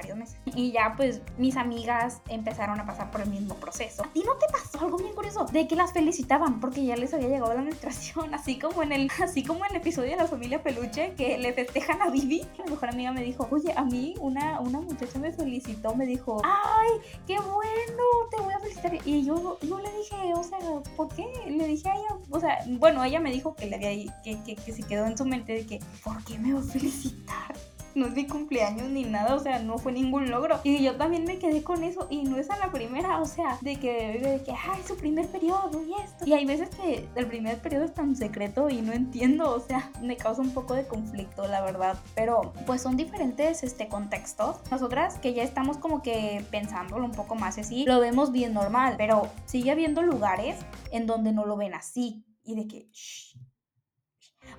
varios 0.00 0.16
meses. 0.16 0.36
Y 0.46 0.72
ya 0.72 0.94
pues 0.96 1.20
mis 1.38 1.56
amigas 1.56 2.20
empezaron 2.28 2.80
a 2.80 2.86
pasar 2.86 3.10
por 3.10 3.20
el 3.20 3.30
mismo 3.30 3.54
proceso. 3.56 4.04
¿A 4.04 4.12
ti 4.12 4.22
no 4.26 4.34
te 4.36 4.46
pasó 4.50 4.80
algo 4.84 4.96
bien 4.96 5.14
curioso? 5.14 5.44
De 5.44 5.66
que 5.68 5.76
las 5.76 5.92
felicitaban 5.92 6.60
porque 6.60 6.84
ya 6.84 6.96
les 6.96 7.12
había 7.12 7.28
llegado 7.28 7.52
la 7.54 7.62
menstruación, 7.62 8.34
así 8.34 8.58
como 8.58 8.82
en 8.82 8.92
el 8.92 9.10
así 9.22 9.44
como 9.44 9.64
en 9.64 9.72
el 9.72 9.76
episodio 9.78 10.10
de 10.10 10.16
la 10.16 10.26
familia 10.26 10.62
Peluche 10.62 11.14
que 11.16 11.38
le 11.38 11.52
festejan 11.52 12.00
a 12.02 12.10
Vivi. 12.10 12.46
Mi 12.64 12.70
mejor 12.70 12.88
amiga 12.90 13.12
me 13.12 13.22
dijo, 13.22 13.46
"Oye, 13.50 13.72
a 13.76 13.84
mí 13.84 14.14
una 14.20 14.60
una 14.60 14.80
muchacha 14.80 15.18
me 15.18 15.32
felicitó, 15.32 15.94
me 15.94 16.06
dijo, 16.06 16.40
"Ay, 16.44 16.90
qué 17.26 17.38
bueno, 17.38 18.04
te 18.30 18.40
voy 18.40 18.54
a 18.54 18.58
felicitar." 18.58 18.92
Y 19.04 19.24
yo 19.24 19.58
yo 19.62 19.78
le 19.78 19.90
dije, 19.92 20.16
o 20.34 20.42
sea, 20.42 20.58
¿por 20.96 21.08
qué? 21.14 21.26
Le 21.46 21.66
dije 21.66 21.88
a 21.88 21.94
ella, 21.94 22.16
o 22.30 22.40
sea, 22.40 22.58
bueno, 22.66 23.02
ella 23.04 23.20
me 23.20 23.30
dijo 23.30 23.54
que 23.54 23.66
le 23.66 23.76
había 23.76 24.22
que, 24.22 24.40
que, 24.42 24.56
que 24.56 24.72
se 24.72 24.82
quedó 24.82 25.06
en 25.06 25.16
su 25.16 25.24
mente 25.24 25.52
de 25.52 25.66
que, 25.66 25.80
¿por 26.02 26.22
qué 26.24 26.38
me 26.38 26.52
va 26.52 26.60
a 26.60 26.62
felicitar? 26.62 27.54
No 27.94 28.06
es 28.06 28.14
mi 28.14 28.26
cumpleaños 28.26 28.88
ni 28.88 29.04
nada, 29.04 29.34
o 29.34 29.38
sea, 29.38 29.58
no 29.58 29.78
fue 29.78 29.92
ningún 29.92 30.30
logro. 30.30 30.60
Y 30.64 30.82
yo 30.82 30.96
también 30.96 31.24
me 31.24 31.38
quedé 31.38 31.62
con 31.62 31.82
eso 31.82 32.06
y 32.10 32.22
no 32.22 32.36
es 32.36 32.50
a 32.50 32.58
la 32.58 32.70
primera, 32.70 33.20
o 33.20 33.26
sea, 33.26 33.58
de 33.60 33.76
que, 33.76 34.20
de 34.20 34.42
que, 34.44 34.52
ay, 34.52 34.80
su 34.86 34.96
primer 34.96 35.26
periodo 35.28 35.82
y 35.82 35.94
esto. 36.02 36.26
Y 36.26 36.32
hay 36.32 36.44
veces 36.44 36.68
que 36.70 37.08
el 37.14 37.26
primer 37.26 37.58
periodo 37.60 37.84
es 37.84 37.94
tan 37.94 38.16
secreto 38.16 38.68
y 38.70 38.82
no 38.82 38.92
entiendo, 38.92 39.54
o 39.54 39.60
sea, 39.60 39.90
me 40.02 40.16
causa 40.16 40.42
un 40.42 40.52
poco 40.52 40.74
de 40.74 40.86
conflicto, 40.86 41.46
la 41.46 41.62
verdad. 41.62 41.98
Pero 42.14 42.52
pues 42.66 42.82
son 42.82 42.96
diferentes 42.96 43.62
este, 43.62 43.88
contextos. 43.88 44.56
Nosotras 44.70 45.18
que 45.18 45.34
ya 45.34 45.42
estamos 45.42 45.78
como 45.78 46.02
que 46.02 46.44
pensándolo 46.50 47.04
un 47.04 47.12
poco 47.12 47.34
más 47.34 47.58
así, 47.58 47.84
lo 47.86 48.00
vemos 48.00 48.32
bien 48.32 48.54
normal, 48.54 48.94
pero 48.96 49.28
sigue 49.46 49.70
habiendo 49.70 50.02
lugares 50.02 50.56
en 50.90 51.06
donde 51.06 51.32
no 51.32 51.44
lo 51.44 51.56
ven 51.56 51.74
así 51.74 52.24
y 52.44 52.54
de 52.54 52.66
que... 52.66 52.88
Shh, 52.92 53.36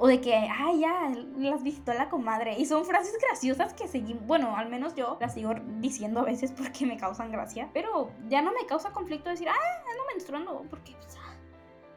o 0.04 0.08
de 0.08 0.20
que, 0.20 0.34
ay, 0.34 0.80
ya, 0.80 1.12
las 1.38 1.62
visitó 1.62 1.94
la 1.94 2.10
comadre. 2.10 2.56
Y 2.58 2.66
son 2.66 2.86
frases 2.86 3.16
graciosas 3.22 3.76
que 3.76 3.88
seguimos, 3.88 4.26
bueno, 4.26 4.58
al 4.58 4.68
menos 4.68 4.96
yo 4.96 5.16
las 5.22 5.36
sigo 5.36 5.54
diciendo 5.78 6.22
a 6.22 6.24
veces 6.24 6.52
porque 6.58 6.88
me 6.88 6.98
causan 6.98 7.32
gracia. 7.32 7.70
Pero 7.72 8.12
ya 8.28 8.42
no 8.42 8.52
me 8.52 8.66
causa 8.66 8.92
conflicto 8.94 9.30
decir, 9.30 9.48
ah, 9.48 9.54
ando 9.92 10.04
menstruando, 10.12 10.66
porque, 10.72 10.96
sea, 11.08 11.22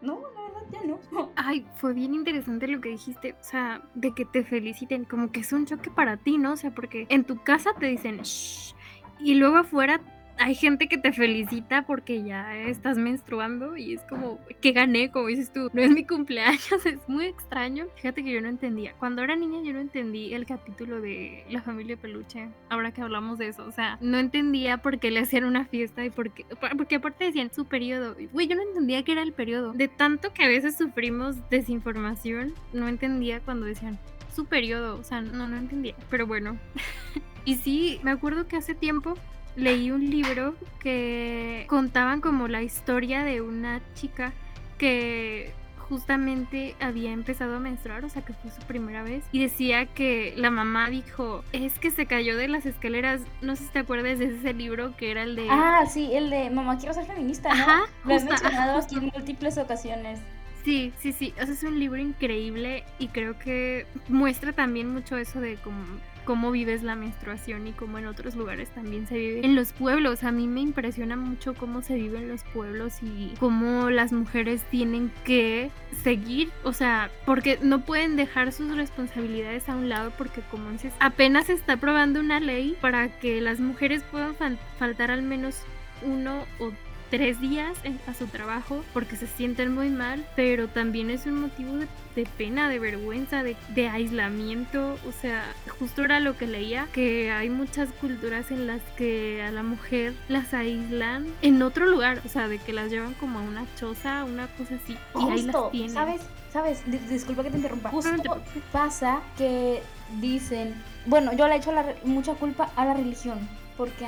no, 0.02 0.20
la 0.34 0.42
verdad 0.42 0.66
ya 0.70 0.82
no. 0.82 1.30
Ay, 1.36 1.66
fue 1.76 1.94
bien 1.94 2.12
interesante 2.12 2.68
lo 2.68 2.78
que 2.82 2.90
dijiste, 2.90 3.32
o 3.40 3.42
sea, 3.42 3.80
de 3.94 4.14
que 4.14 4.26
te 4.26 4.44
feliciten, 4.44 5.06
como 5.06 5.32
que 5.32 5.40
es 5.40 5.50
un 5.54 5.64
choque 5.64 5.90
para 5.90 6.18
ti, 6.18 6.36
¿no? 6.36 6.52
O 6.52 6.56
sea, 6.58 6.72
porque 6.72 7.06
en 7.08 7.24
tu 7.24 7.42
casa 7.42 7.70
te 7.80 7.86
dicen, 7.86 8.20
shh, 8.20 8.74
y 9.18 9.36
luego 9.36 9.56
afuera 9.56 10.02
hay 10.38 10.54
gente 10.54 10.88
que 10.88 10.98
te 10.98 11.12
felicita 11.12 11.86
porque 11.86 12.22
ya 12.22 12.56
estás 12.56 12.98
menstruando 12.98 13.76
y 13.76 13.94
es 13.94 14.02
como 14.02 14.38
que 14.60 14.72
gané, 14.72 15.10
como 15.10 15.28
dices 15.28 15.52
tú, 15.52 15.70
no 15.72 15.82
es 15.82 15.90
mi 15.90 16.04
cumpleaños, 16.04 16.64
es 16.84 17.08
muy 17.08 17.26
extraño. 17.26 17.86
Fíjate 17.96 18.24
que 18.24 18.32
yo 18.32 18.40
no 18.40 18.48
entendía. 18.48 18.94
Cuando 18.98 19.22
era 19.22 19.36
niña 19.36 19.60
yo 19.62 19.72
no 19.72 19.80
entendí 19.80 20.34
el 20.34 20.46
capítulo 20.46 21.00
de 21.00 21.44
la 21.50 21.62
familia 21.62 21.96
peluche, 21.96 22.48
ahora 22.68 22.92
que 22.92 23.02
hablamos 23.02 23.38
de 23.38 23.48
eso, 23.48 23.64
o 23.64 23.72
sea, 23.72 23.98
no 24.00 24.18
entendía 24.18 24.78
por 24.78 24.98
qué 24.98 25.10
le 25.10 25.20
hacían 25.20 25.44
una 25.44 25.64
fiesta 25.64 26.04
y 26.04 26.10
por 26.10 26.30
qué, 26.30 26.44
porque 26.76 26.96
aparte 26.96 27.24
decían 27.24 27.52
su 27.52 27.66
periodo. 27.66 28.16
Güey, 28.32 28.46
yo 28.48 28.56
no 28.56 28.62
entendía 28.62 29.02
que 29.04 29.12
era 29.12 29.22
el 29.22 29.32
periodo. 29.32 29.72
De 29.72 29.88
tanto 29.88 30.32
que 30.32 30.44
a 30.44 30.48
veces 30.48 30.76
sufrimos 30.76 31.36
desinformación, 31.50 32.54
no 32.72 32.88
entendía 32.88 33.40
cuando 33.40 33.66
decían 33.66 33.98
su 34.34 34.46
periodo, 34.46 34.98
o 34.98 35.04
sea, 35.04 35.20
no, 35.20 35.46
no 35.48 35.56
entendía. 35.56 35.94
Pero 36.10 36.26
bueno. 36.26 36.58
y 37.44 37.56
sí, 37.56 38.00
me 38.02 38.10
acuerdo 38.10 38.48
que 38.48 38.56
hace 38.56 38.74
tiempo 38.74 39.14
leí 39.56 39.90
un 39.90 40.10
libro 40.10 40.54
que 40.80 41.64
contaban 41.68 42.20
como 42.20 42.48
la 42.48 42.62
historia 42.62 43.24
de 43.24 43.40
una 43.40 43.80
chica 43.94 44.32
que 44.78 45.52
justamente 45.88 46.74
había 46.80 47.12
empezado 47.12 47.56
a 47.56 47.60
menstruar, 47.60 48.04
o 48.04 48.08
sea 48.08 48.24
que 48.24 48.32
fue 48.32 48.50
su 48.50 48.60
primera 48.62 49.02
vez, 49.02 49.24
y 49.32 49.42
decía 49.42 49.86
que 49.86 50.32
la 50.36 50.50
mamá 50.50 50.88
dijo, 50.88 51.44
es 51.52 51.78
que 51.78 51.90
se 51.90 52.06
cayó 52.06 52.36
de 52.36 52.48
las 52.48 52.66
escaleras, 52.66 53.20
no 53.42 53.54
sé 53.54 53.64
si 53.64 53.70
te 53.70 53.80
acuerdas 53.80 54.18
de 54.18 54.36
ese 54.36 54.54
libro 54.54 54.96
que 54.96 55.10
era 55.10 55.22
el 55.22 55.36
de... 55.36 55.46
Ah, 55.50 55.84
sí, 55.88 56.10
el 56.12 56.30
de 56.30 56.50
Mamá 56.50 56.78
quiero 56.78 56.94
ser 56.94 57.04
feminista, 57.04 57.54
¿no? 57.54 57.62
Ajá, 57.62 57.82
Lo 58.04 58.14
he 58.14 58.24
mencionado 58.24 58.78
aquí 58.78 58.96
en 58.96 59.10
múltiples 59.14 59.58
ocasiones. 59.58 60.20
Sí, 60.64 60.92
sí, 60.98 61.12
sí, 61.12 61.34
o 61.40 61.44
sea, 61.44 61.54
es 61.54 61.62
un 61.62 61.78
libro 61.78 61.98
increíble 61.98 62.84
y 62.98 63.08
creo 63.08 63.38
que 63.38 63.86
muestra 64.08 64.54
también 64.54 64.90
mucho 64.90 65.18
eso 65.18 65.38
de 65.40 65.56
como 65.56 65.76
cómo 66.24 66.50
vives 66.50 66.82
la 66.82 66.96
menstruación 66.96 67.66
y 67.66 67.72
cómo 67.72 67.98
en 67.98 68.06
otros 68.06 68.34
lugares 68.34 68.68
también 68.70 69.06
se 69.06 69.16
vive. 69.16 69.44
En 69.44 69.54
los 69.54 69.72
pueblos, 69.72 70.24
a 70.24 70.32
mí 70.32 70.46
me 70.46 70.60
impresiona 70.60 71.16
mucho 71.16 71.54
cómo 71.54 71.82
se 71.82 71.94
vive 71.94 72.18
en 72.18 72.28
los 72.28 72.42
pueblos 72.44 73.02
y 73.02 73.34
cómo 73.38 73.90
las 73.90 74.12
mujeres 74.12 74.62
tienen 74.70 75.12
que 75.24 75.70
seguir, 76.02 76.50
o 76.62 76.72
sea, 76.72 77.10
porque 77.26 77.58
no 77.62 77.84
pueden 77.84 78.16
dejar 78.16 78.52
sus 78.52 78.76
responsabilidades 78.76 79.68
a 79.68 79.76
un 79.76 79.88
lado 79.88 80.12
porque 80.16 80.42
como 80.50 80.70
dices, 80.70 80.92
apenas 81.00 81.46
se 81.46 81.52
está 81.54 81.74
aprobando 81.74 82.20
una 82.20 82.40
ley 82.40 82.76
para 82.80 83.08
que 83.20 83.40
las 83.40 83.60
mujeres 83.60 84.02
puedan 84.04 84.34
faltar 84.78 85.10
al 85.10 85.22
menos 85.22 85.62
uno 86.02 86.44
o 86.58 86.72
tres 87.14 87.40
días 87.40 87.76
a 88.08 88.14
su 88.14 88.26
trabajo 88.26 88.84
porque 88.92 89.14
se 89.14 89.28
sienten 89.28 89.72
muy 89.72 89.88
mal, 89.88 90.26
pero 90.34 90.66
también 90.66 91.10
es 91.10 91.26
un 91.26 91.42
motivo 91.42 91.76
de, 92.16 92.26
pena, 92.36 92.68
de 92.68 92.80
vergüenza, 92.80 93.44
de, 93.44 93.56
de, 93.68 93.88
aislamiento. 93.88 94.98
O 95.06 95.12
sea, 95.12 95.44
justo 95.78 96.04
era 96.04 96.18
lo 96.18 96.36
que 96.36 96.48
leía, 96.48 96.88
que 96.92 97.30
hay 97.30 97.50
muchas 97.50 97.88
culturas 98.00 98.50
en 98.50 98.66
las 98.66 98.82
que 98.96 99.44
a 99.44 99.52
la 99.52 99.62
mujer 99.62 100.14
las 100.28 100.54
aíslan 100.54 101.26
en 101.40 101.62
otro 101.62 101.86
lugar, 101.86 102.20
o 102.24 102.28
sea, 102.28 102.48
de 102.48 102.58
que 102.58 102.72
las 102.72 102.90
llevan 102.90 103.14
como 103.14 103.38
a 103.38 103.42
una 103.42 103.64
choza, 103.76 104.24
una 104.24 104.48
cosa 104.48 104.74
así. 104.74 104.96
y 105.14 105.30
ahí 105.30 105.42
las 105.42 105.70
tienen. 105.70 105.90
¿Sabes? 105.90 106.20
¿Sabes? 106.52 106.82
disculpa 107.08 107.44
que 107.44 107.50
te 107.50 107.58
interrumpa. 107.58 107.90
Justo 107.90 108.42
pasa 108.72 109.20
que 109.38 109.82
dicen, 110.20 110.74
bueno, 111.06 111.32
yo 111.32 111.46
le 111.46 111.54
he 111.54 111.58
hecho 111.58 111.72
mucha 112.02 112.34
culpa 112.34 112.72
a 112.74 112.84
la 112.84 112.94
religión, 112.94 113.38
porque 113.76 114.04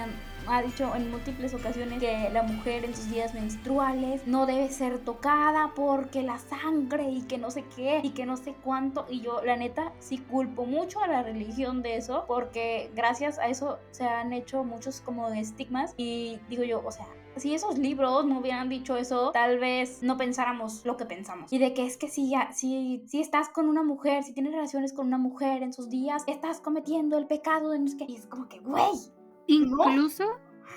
ha 0.49 0.63
dicho 0.63 0.95
en 0.95 1.11
múltiples 1.11 1.55
ocasiones 1.55 2.01
que 2.01 2.31
la 2.33 2.43
mujer 2.43 2.85
en 2.85 2.95
sus 2.95 3.11
días 3.11 3.35
menstruales 3.35 4.27
no 4.27 4.47
debe 4.47 4.69
ser 4.71 4.99
tocada 4.99 5.73
porque 5.75 6.23
la 6.23 6.39
sangre 6.39 7.11
y 7.11 7.23
que 7.23 7.39
no 7.39 7.51
sé 7.51 7.65
qué 7.75 8.01
y 8.03 8.11
que 8.11 8.27
no 8.27 8.37
sé 8.37 8.55
cuánto. 8.63 9.07
Y 9.09 9.21
yo, 9.21 9.43
la 9.43 9.57
neta, 9.57 9.93
sí 9.99 10.19
culpo 10.19 10.65
mucho 10.65 11.01
a 11.01 11.07
la 11.07 11.23
religión 11.23 11.83
de 11.83 11.97
eso 11.97 12.25
porque 12.27 12.91
gracias 12.95 13.39
a 13.39 13.49
eso 13.49 13.79
se 13.91 14.05
han 14.05 14.33
hecho 14.33 14.65
muchos 14.65 15.01
como 15.01 15.29
estigmas. 15.29 15.95
Y 15.97 16.39
digo 16.49 16.65
yo, 16.65 16.83
o 16.85 16.91
sea, 16.91 17.07
si 17.37 17.55
esos 17.55 17.79
libros 17.79 18.25
no 18.25 18.39
hubieran 18.39 18.69
dicho 18.69 18.97
eso, 18.97 19.31
tal 19.33 19.59
vez 19.59 20.03
no 20.03 20.17
pensáramos 20.17 20.85
lo 20.85 20.97
que 20.97 21.05
pensamos. 21.05 21.53
Y 21.53 21.59
de 21.59 21.75
que 21.75 21.87
es 21.87 21.97
que 21.97 22.09
si, 22.09 22.31
ya, 22.31 22.53
si, 22.53 23.03
si 23.07 23.21
estás 23.21 23.49
con 23.49 23.69
una 23.69 23.83
mujer, 23.83 24.25
si 24.25 24.33
tienes 24.33 24.53
relaciones 24.53 24.93
con 24.93 25.07
una 25.07 25.19
mujer 25.19 25.63
en 25.63 25.73
sus 25.73 25.91
días, 25.91 26.25
estás 26.27 26.61
cometiendo 26.61 27.19
el 27.19 27.27
pecado 27.27 27.71
de 27.71 27.79
no 27.79 27.87
Y 28.09 28.17
es 28.17 28.27
como 28.27 28.49
que, 28.49 28.59
güey, 28.61 28.85
Incluso, 29.47 30.25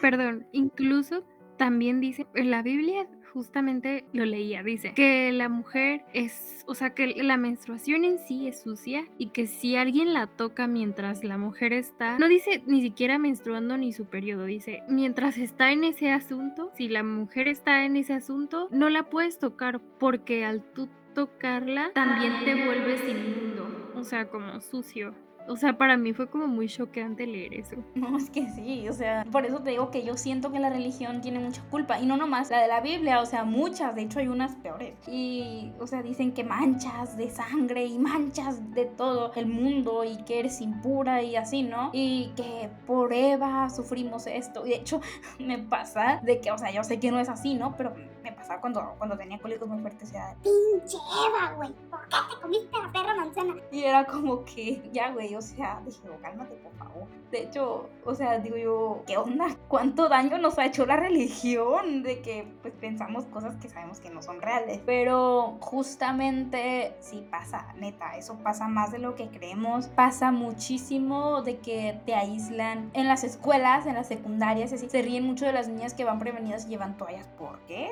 perdón, 0.01 0.45
incluso 0.51 1.23
también 1.57 1.99
dice 1.99 2.25
en 2.35 2.51
la 2.51 2.61
Biblia 2.61 3.07
justamente 3.33 4.05
lo 4.11 4.25
leía, 4.25 4.63
dice 4.63 4.93
que 4.93 5.31
la 5.31 5.49
mujer 5.49 6.03
es, 6.13 6.63
o 6.67 6.75
sea, 6.75 6.93
que 6.93 7.07
la 7.07 7.37
menstruación 7.37 8.03
en 8.03 8.19
sí 8.19 8.47
es 8.47 8.61
sucia 8.61 9.07
y 9.17 9.27
que 9.27 9.47
si 9.47 9.75
alguien 9.75 10.13
la 10.13 10.27
toca 10.27 10.67
mientras 10.67 11.23
la 11.23 11.37
mujer 11.37 11.73
está, 11.73 12.17
no 12.17 12.27
dice 12.27 12.63
ni 12.65 12.81
siquiera 12.81 13.17
menstruando 13.19 13.77
ni 13.77 13.93
su 13.93 14.05
periodo, 14.05 14.45
dice, 14.45 14.83
mientras 14.87 15.37
está 15.37 15.71
en 15.71 15.83
ese 15.83 16.11
asunto, 16.11 16.71
si 16.75 16.87
la 16.87 17.03
mujer 17.03 17.47
está 17.47 17.85
en 17.85 17.97
ese 17.97 18.13
asunto, 18.13 18.67
no 18.71 18.89
la 18.89 19.09
puedes 19.09 19.37
tocar 19.37 19.79
porque 19.99 20.45
al 20.45 20.63
tú 20.73 20.89
tocarla 21.13 21.91
también 21.93 22.45
te 22.45 22.65
vuelves 22.65 23.01
inmundo, 23.07 23.91
o 23.95 24.03
sea, 24.03 24.29
como 24.29 24.59
sucio. 24.61 25.13
O 25.49 25.57
sea, 25.57 25.79
para 25.79 25.97
mí 25.97 26.13
fue 26.13 26.29
como 26.29 26.47
muy 26.47 26.67
choqueante 26.67 27.25
leer 27.25 27.55
eso. 27.55 27.75
No, 27.95 28.17
es 28.17 28.29
que 28.29 28.47
sí, 28.49 28.87
o 28.87 28.93
sea, 28.93 29.25
por 29.31 29.45
eso 29.45 29.59
te 29.59 29.71
digo 29.71 29.91
que 29.91 30.05
yo 30.05 30.15
siento 30.15 30.51
que 30.51 30.59
la 30.59 30.69
religión 30.69 31.21
tiene 31.21 31.39
mucha 31.39 31.61
culpa. 31.69 31.99
Y 31.99 32.05
no 32.05 32.15
nomás 32.17 32.49
la 32.49 32.61
de 32.61 32.67
la 32.67 32.81
Biblia, 32.81 33.19
o 33.19 33.25
sea, 33.25 33.43
muchas, 33.43 33.93
de 33.95 34.03
hecho 34.03 34.19
hay 34.19 34.27
unas 34.27 34.55
peores. 34.55 34.95
Y, 35.07 35.71
o 35.79 35.87
sea, 35.87 36.01
dicen 36.01 36.31
que 36.33 36.43
manchas 36.43 37.17
de 37.17 37.29
sangre 37.29 37.85
y 37.85 37.97
manchas 37.97 38.73
de 38.73 38.85
todo 38.85 39.33
el 39.35 39.47
mundo 39.47 40.03
y 40.05 40.17
que 40.23 40.39
eres 40.39 40.61
impura 40.61 41.23
y 41.23 41.35
así, 41.35 41.63
¿no? 41.63 41.89
Y 41.93 42.31
que 42.35 42.69
por 42.85 43.11
Eva 43.11 43.69
sufrimos 43.69 44.27
esto. 44.27 44.65
Y 44.65 44.69
de 44.69 44.75
hecho, 44.75 45.01
me 45.39 45.57
pasa 45.57 46.21
de 46.23 46.39
que, 46.39 46.51
o 46.51 46.57
sea, 46.57 46.71
yo 46.71 46.83
sé 46.83 46.99
que 46.99 47.11
no 47.11 47.19
es 47.19 47.27
así, 47.27 47.55
¿no? 47.55 47.75
Pero 47.75 47.93
me 48.29 48.35
pasaba 48.35 48.61
cuando, 48.61 48.95
cuando 48.97 49.17
tenía 49.17 49.39
cólicos 49.39 49.67
muy 49.67 49.79
fuertes. 49.79 50.09
O 50.09 50.11
sea, 50.11 50.35
Pinche 50.43 50.97
Eva, 50.97 51.53
güey, 51.55 51.73
¿por 51.89 52.01
qué 52.07 52.17
te 52.29 52.41
comiste 52.41 52.77
la 52.77 52.91
perra 52.91 53.15
manzana. 53.15 53.55
Y 53.71 53.83
era 53.83 54.05
como 54.05 54.45
que, 54.45 54.89
ya, 54.91 55.11
güey, 55.11 55.35
o 55.35 55.41
sea, 55.41 55.81
dije, 55.85 56.01
oh, 56.09 56.21
cálmate, 56.21 56.55
por 56.55 56.73
favor. 56.73 57.07
De 57.31 57.43
hecho, 57.43 57.89
o 58.05 58.15
sea, 58.15 58.39
digo 58.39 58.57
yo, 58.57 59.03
¿qué 59.05 59.17
onda? 59.17 59.55
¿Cuánto 59.67 60.09
daño 60.09 60.37
nos 60.39 60.57
ha 60.57 60.65
hecho 60.65 60.85
la 60.85 60.95
religión? 60.95 62.01
De 62.01 62.21
que, 62.21 62.47
pues, 62.61 62.73
pensamos 62.73 63.25
cosas 63.25 63.55
que 63.57 63.69
sabemos 63.69 63.99
que 63.99 64.09
no 64.09 64.21
son 64.21 64.41
reales. 64.41 64.81
Pero 64.85 65.57
justamente, 65.59 66.95
sí 66.99 67.27
pasa, 67.29 67.73
neta, 67.77 68.17
eso 68.17 68.37
pasa 68.39 68.67
más 68.67 68.91
de 68.91 68.99
lo 68.99 69.15
que 69.15 69.29
creemos. 69.29 69.87
Pasa 69.87 70.31
muchísimo 70.31 71.41
de 71.43 71.59
que 71.59 72.01
te 72.05 72.15
aíslan 72.15 72.89
en 72.93 73.07
las 73.07 73.23
escuelas, 73.23 73.85
en 73.85 73.95
las 73.95 74.07
secundarias, 74.07 74.73
así. 74.73 74.89
Se 74.89 75.01
ríen 75.01 75.25
mucho 75.25 75.45
de 75.45 75.53
las 75.53 75.67
niñas 75.67 75.93
que 75.93 76.05
van 76.05 76.19
prevenidas 76.19 76.65
y 76.65 76.69
llevan 76.69 76.97
toallas. 76.97 77.27
¿Por 77.37 77.59
qué? 77.61 77.89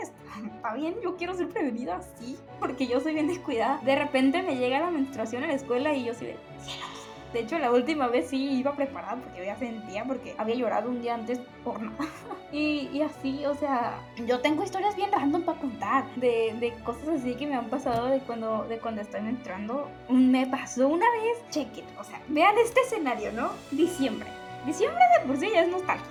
Está 0.55 0.73
bien, 0.73 0.95
yo 1.03 1.15
quiero 1.15 1.33
ser 1.35 1.49
prevenida 1.49 1.97
así, 1.97 2.37
porque 2.59 2.87
yo 2.87 2.99
soy 2.99 3.13
bien 3.13 3.27
descuidada. 3.27 3.79
De 3.83 3.95
repente 3.95 4.43
me 4.43 4.57
llega 4.57 4.79
la 4.79 4.91
menstruación 4.91 5.43
en 5.43 5.49
la 5.49 5.55
escuela 5.55 5.93
y 5.93 6.05
yo 6.05 6.13
soy 6.13 6.27
de 6.27 6.37
cielos. 6.59 6.97
De 7.33 7.39
hecho, 7.39 7.59
la 7.59 7.71
última 7.71 8.07
vez 8.07 8.29
sí 8.29 8.51
iba 8.53 8.71
preparada 8.73 9.17
porque 9.17 9.45
ya 9.45 9.55
sentía, 9.57 10.05
porque 10.05 10.33
había 10.37 10.55
llorado 10.55 10.89
un 10.89 11.01
día 11.01 11.13
antes 11.13 11.39
por 11.63 11.81
nada. 11.81 11.97
Y, 12.49 12.89
y 12.93 13.01
así, 13.01 13.45
o 13.45 13.55
sea, 13.55 13.99
yo 14.25 14.39
tengo 14.39 14.63
historias 14.63 14.95
bien 14.95 15.11
random 15.11 15.41
para 15.41 15.59
contar 15.59 16.05
de, 16.15 16.55
de 16.61 16.73
cosas 16.85 17.19
así 17.19 17.35
que 17.35 17.45
me 17.45 17.55
han 17.55 17.65
pasado 17.65 18.07
de 18.07 18.21
cuando, 18.21 18.63
de 18.69 18.79
cuando 18.79 19.01
estoy 19.01 19.19
menstruando. 19.19 19.89
Me 20.07 20.47
pasó 20.47 20.87
una 20.87 21.05
vez, 21.11 21.57
it, 21.57 21.83
o 21.99 22.05
sea, 22.05 22.21
vean 22.29 22.55
este 22.57 22.79
escenario, 22.79 23.33
¿no? 23.33 23.49
Diciembre. 23.71 24.29
Diciembre 24.65 25.03
de 25.19 25.27
por 25.27 25.35
sí 25.35 25.49
ya 25.53 25.63
es 25.63 25.67
nostálgico. 25.67 26.09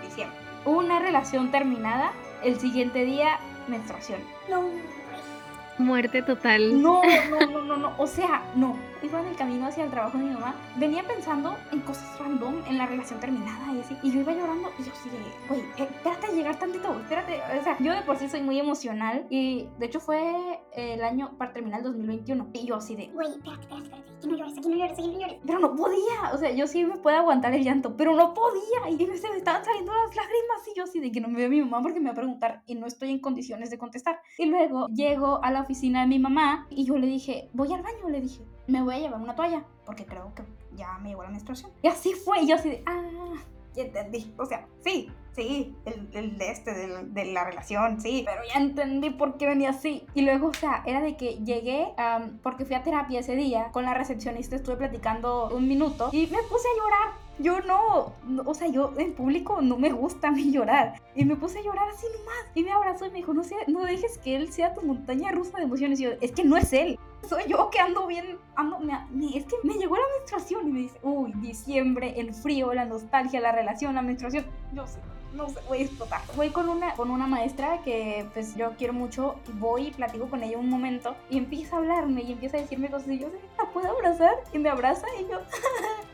Diciembre. 0.00 0.38
Una 0.64 1.00
relación 1.00 1.50
terminada, 1.50 2.12
el 2.44 2.58
siguiente 2.60 3.04
día, 3.04 3.38
menstruación. 3.68 4.20
No, 4.48 4.62
Muerte 5.78 6.22
total. 6.22 6.80
No, 6.80 7.02
no, 7.30 7.46
no, 7.50 7.62
no, 7.62 7.76
no. 7.76 7.94
O 7.98 8.06
sea, 8.06 8.42
no. 8.54 8.76
Iba 9.04 9.20
en 9.20 9.26
el 9.26 9.36
camino 9.36 9.66
hacia 9.66 9.84
el 9.84 9.90
trabajo 9.90 10.16
de 10.16 10.24
mi 10.24 10.30
mamá. 10.30 10.54
Venía 10.76 11.02
pensando 11.06 11.56
en 11.72 11.80
cosas 11.80 12.18
random, 12.18 12.62
en 12.66 12.78
la 12.78 12.86
relación 12.86 13.20
terminada 13.20 13.72
y 13.74 13.80
así. 13.80 13.96
Y 14.02 14.10
yo 14.12 14.20
iba 14.20 14.32
llorando 14.32 14.70
y 14.78 14.82
yo 14.82 14.92
de, 15.10 15.46
güey, 15.48 15.60
eh, 15.60 15.88
espérate 15.94 16.26
a 16.26 16.30
llegar 16.30 16.58
tantito, 16.58 16.98
espérate. 17.00 17.40
O 17.60 17.62
sea, 17.62 17.76
yo 17.80 17.92
de 17.92 18.00
por 18.02 18.16
sí 18.16 18.28
soy 18.30 18.40
muy 18.40 18.58
emocional. 18.58 19.26
Y 19.28 19.68
de 19.78 19.86
hecho 19.86 20.00
fue 20.00 20.60
el 20.72 21.04
año 21.04 21.36
para 21.36 21.52
terminar 21.52 21.80
el 21.80 21.84
2021. 21.84 22.48
Y 22.54 22.64
yo 22.64 22.76
así 22.76 22.96
de, 22.96 23.08
Güey, 23.08 23.28
espérate, 23.28 23.60
espérate, 23.62 23.84
espérate. 23.84 24.14
Aquí 24.16 24.28
no 24.28 24.36
llores, 24.36 24.58
aquí 24.58 24.68
no 24.68 24.76
llores, 24.76 24.98
aquí 24.98 25.08
no 25.08 25.20
llores. 25.20 25.36
pero 25.44 25.58
no 25.58 25.76
podía. 25.76 26.32
O 26.32 26.38
sea, 26.38 26.50
yo 26.52 26.66
sí 26.66 26.84
me 26.84 26.96
puedo 26.96 27.18
aguantar 27.18 27.52
el 27.54 27.62
llanto, 27.62 27.96
pero 27.96 28.14
no 28.14 28.32
podía. 28.32 28.88
Y 28.88 28.96
se 29.18 29.28
me 29.28 29.36
estaban 29.36 29.64
saliendo 29.64 29.92
las 29.92 30.16
lágrimas. 30.16 30.68
Y 30.72 30.78
yo 30.78 30.84
así 30.84 31.00
de 31.00 31.12
que 31.12 31.20
no 31.20 31.28
me 31.28 31.40
ve 31.40 31.48
mi 31.50 31.60
mamá 31.60 31.82
porque 31.82 32.00
me 32.00 32.06
va 32.06 32.12
a 32.12 32.16
preguntar 32.16 32.62
y 32.66 32.74
no 32.74 32.86
estoy 32.86 33.10
en 33.10 33.20
condiciones 33.20 33.70
de 33.70 33.76
contestar. 33.76 34.20
Y 34.38 34.46
luego 34.46 34.88
llego 34.88 35.44
a 35.44 35.50
la 35.50 35.60
oficina 35.60 36.00
de 36.00 36.06
mi 36.06 36.18
mamá 36.18 36.66
y 36.70 36.84
yo 36.84 36.96
le 36.96 37.06
dije, 37.06 37.50
voy 37.52 37.72
al 37.72 37.82
baño. 37.82 38.08
Le 38.08 38.20
dije, 38.20 38.42
me 38.66 38.82
voy 38.82 38.94
a 38.94 38.98
llevar 38.98 39.20
una 39.20 39.34
toalla 39.34 39.64
porque 39.84 40.06
creo 40.06 40.32
que 40.34 40.42
ya 40.76 40.98
me 40.98 41.10
llegó 41.10 41.22
la 41.22 41.30
menstruación. 41.30 41.70
Y 41.82 41.88
así 41.88 42.12
fue. 42.12 42.42
Y 42.42 42.48
yo 42.48 42.56
así 42.56 42.70
de, 42.70 42.82
ah, 42.86 43.34
ya 43.74 43.84
entendí. 43.84 44.32
O 44.38 44.46
sea, 44.46 44.66
sí, 44.82 45.10
sí, 45.32 45.76
el, 45.84 46.08
el 46.12 46.38
de 46.38 46.50
este, 46.50 46.72
de, 46.72 47.24
la 47.26 47.44
relación, 47.44 48.00
sí, 48.00 48.22
pero 48.24 48.42
ya 48.52 48.60
entendí 48.60 49.10
por 49.10 49.36
qué 49.36 49.46
venía 49.46 49.70
así. 49.70 50.06
Y 50.14 50.22
luego, 50.22 50.48
o 50.48 50.54
sea, 50.54 50.82
era 50.86 51.00
de 51.00 51.16
que 51.16 51.36
llegué, 51.44 51.88
porque 52.42 52.64
fui 52.64 52.74
a 52.76 52.82
terapia 52.82 53.20
ese 53.20 53.36
día, 53.36 53.70
con 53.72 53.84
la 53.84 53.94
recepcionista 53.94 54.56
estuve 54.56 54.76
platicando 54.76 55.48
un 55.54 55.68
minuto 55.68 56.08
y 56.12 56.26
me 56.26 56.42
puse 56.44 56.68
a 56.68 56.82
llorar. 56.82 57.23
Yo 57.38 57.60
no, 57.62 58.12
o 58.44 58.54
sea, 58.54 58.68
yo 58.68 58.92
en 58.96 59.12
público 59.14 59.60
no 59.60 59.76
me 59.76 59.90
gusta 59.90 60.28
a 60.28 60.30
mí 60.30 60.50
llorar. 60.52 61.00
Y 61.16 61.24
me 61.24 61.34
puse 61.36 61.58
a 61.58 61.62
llorar 61.62 61.88
así 61.88 62.06
nomás. 62.18 62.44
Y 62.54 62.62
me 62.62 62.70
abrazó 62.72 63.06
y 63.06 63.10
me 63.10 63.16
dijo, 63.16 63.34
no, 63.34 63.42
sé, 63.42 63.56
no 63.66 63.84
dejes 63.84 64.18
que 64.18 64.36
él 64.36 64.52
sea 64.52 64.72
tu 64.74 64.82
montaña 64.82 65.32
rusa 65.32 65.58
de 65.58 65.64
emociones. 65.64 65.98
Y 66.00 66.04
yo, 66.04 66.10
es 66.20 66.32
que 66.32 66.44
no 66.44 66.56
es 66.56 66.72
él. 66.72 66.98
Soy 67.28 67.42
yo 67.48 67.70
que 67.70 67.80
ando 67.80 68.06
bien, 68.06 68.38
ando, 68.54 68.78
me, 68.78 68.92
me- 69.10 69.36
es 69.36 69.44
que 69.46 69.56
me 69.64 69.74
llegó 69.74 69.96
la 69.96 70.02
menstruación 70.18 70.68
y 70.68 70.72
me 70.72 70.78
dice, 70.80 70.98
uy, 71.02 71.32
diciembre, 71.36 72.14
el 72.20 72.34
frío, 72.34 72.72
la 72.74 72.84
nostalgia, 72.84 73.40
la 73.40 73.50
relación, 73.52 73.94
la 73.94 74.02
menstruación. 74.02 74.44
Yo 74.72 74.86
sé, 74.86 74.98
no 75.32 75.48
sé, 75.48 75.58
voy 75.66 75.78
a 75.78 75.82
explotar. 75.82 76.20
Voy 76.36 76.50
con 76.50 76.68
una, 76.68 76.94
con 76.94 77.10
una 77.10 77.26
maestra 77.26 77.80
que 77.82 78.26
pues 78.34 78.54
yo 78.54 78.72
quiero 78.78 78.92
mucho 78.92 79.34
voy 79.54 79.88
y 79.88 79.90
platico 79.90 80.26
con 80.26 80.42
ella 80.44 80.58
un 80.58 80.68
momento 80.68 81.16
y 81.30 81.38
empieza 81.38 81.74
a 81.74 81.78
hablarme 81.80 82.22
y 82.22 82.32
empieza 82.32 82.58
a 82.58 82.60
decirme 82.60 82.90
cosas 82.90 83.08
y 83.08 83.18
yo, 83.18 83.28
¿la 83.58 83.68
puedo 83.72 83.90
abrazar? 83.90 84.34
Y 84.52 84.58
me 84.58 84.68
abraza 84.68 85.06
y 85.20 85.28
yo... 85.30 85.38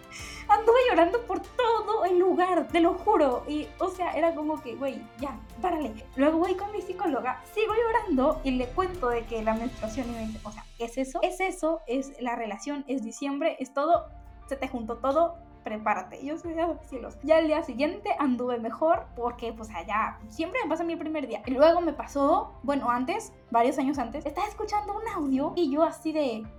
Anduve 0.51 0.79
llorando 0.89 1.25
por 1.27 1.41
todo 1.41 2.05
el 2.05 2.19
lugar, 2.19 2.67
te 2.69 2.81
lo 2.81 2.95
juro. 2.95 3.45
Y, 3.47 3.69
o 3.79 3.89
sea, 3.89 4.13
era 4.13 4.35
como 4.35 4.61
que, 4.61 4.75
güey, 4.75 5.01
ya, 5.19 5.39
párale. 5.63 5.95
Luego 6.17 6.39
voy 6.39 6.57
con 6.57 6.73
mi 6.73 6.83
psicóloga, 6.83 7.41
sigo 7.55 7.73
llorando 7.73 8.41
y 8.43 8.51
le 8.51 8.67
cuento 8.67 9.09
de 9.09 9.25
que 9.27 9.43
la 9.43 9.55
menstruación 9.55 10.09
y 10.09 10.13
me 10.13 10.27
dice, 10.27 10.41
o 10.43 10.51
sea, 10.51 10.65
¿es 10.79 10.99
eso? 10.99 11.21
Es 11.23 11.41
eso, 11.41 11.83
es 11.87 12.21
la 12.21 12.35
relación, 12.35 12.85
es 12.89 13.05
diciembre, 13.05 13.57
es 13.61 13.73
todo, 13.73 14.09
se 14.49 14.57
te 14.57 14.67
juntó 14.67 14.99
todo, 14.99 15.37
prepárate. 15.63 16.25
Yo 16.25 16.37
soy 16.37 16.55
de 16.55 16.67
cielos. 16.89 17.17
Ya 17.23 17.39
el 17.39 17.47
día 17.47 17.63
siguiente 17.63 18.11
anduve 18.19 18.59
mejor 18.59 19.07
porque, 19.15 19.53
pues, 19.53 19.71
allá 19.71 20.19
siempre 20.29 20.61
me 20.65 20.69
pasa 20.69 20.83
el 20.83 20.99
primer 20.99 21.29
día. 21.29 21.43
Y 21.47 21.53
luego 21.53 21.81
me 21.81 21.93
pasó, 21.93 22.59
bueno, 22.65 22.91
antes, 22.91 23.33
varios 23.53 23.79
años 23.79 23.99
antes, 23.99 24.27
estaba 24.27 24.49
escuchando 24.49 24.99
un 24.99 25.07
audio 25.15 25.53
y 25.55 25.71
yo 25.71 25.85
así 25.85 26.13
de. 26.13 26.43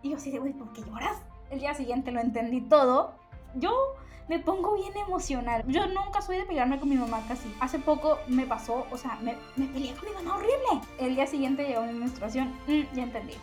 Y 0.00 0.10
yo 0.10 0.16
así 0.16 0.30
de, 0.30 0.38
güey, 0.38 0.52
¿por 0.52 0.72
qué 0.72 0.80
lloras? 0.82 1.20
El 1.50 1.60
día 1.60 1.74
siguiente 1.74 2.10
lo 2.10 2.20
entendí 2.20 2.60
todo. 2.60 3.14
Yo 3.54 3.94
me 4.28 4.38
pongo 4.38 4.74
bien 4.74 4.96
emocional. 4.96 5.64
Yo 5.66 5.86
nunca 5.86 6.20
soy 6.20 6.36
de 6.36 6.44
pelearme 6.44 6.78
con 6.78 6.88
mi 6.88 6.96
mamá 6.96 7.22
casi. 7.26 7.52
Hace 7.60 7.78
poco 7.78 8.18
me 8.28 8.46
pasó, 8.46 8.86
o 8.90 8.96
sea, 8.96 9.18
me, 9.22 9.36
peleé 9.56 9.94
con 9.94 10.08
mi 10.08 10.14
mamá 10.14 10.36
horrible. 10.36 10.86
El 10.98 11.14
día 11.14 11.26
siguiente 11.26 11.66
llegó 11.66 11.82
mi 11.82 11.94
menstruación. 11.94 12.48
Mm, 12.66 12.94
ya 12.94 13.02
entendí. 13.02 13.34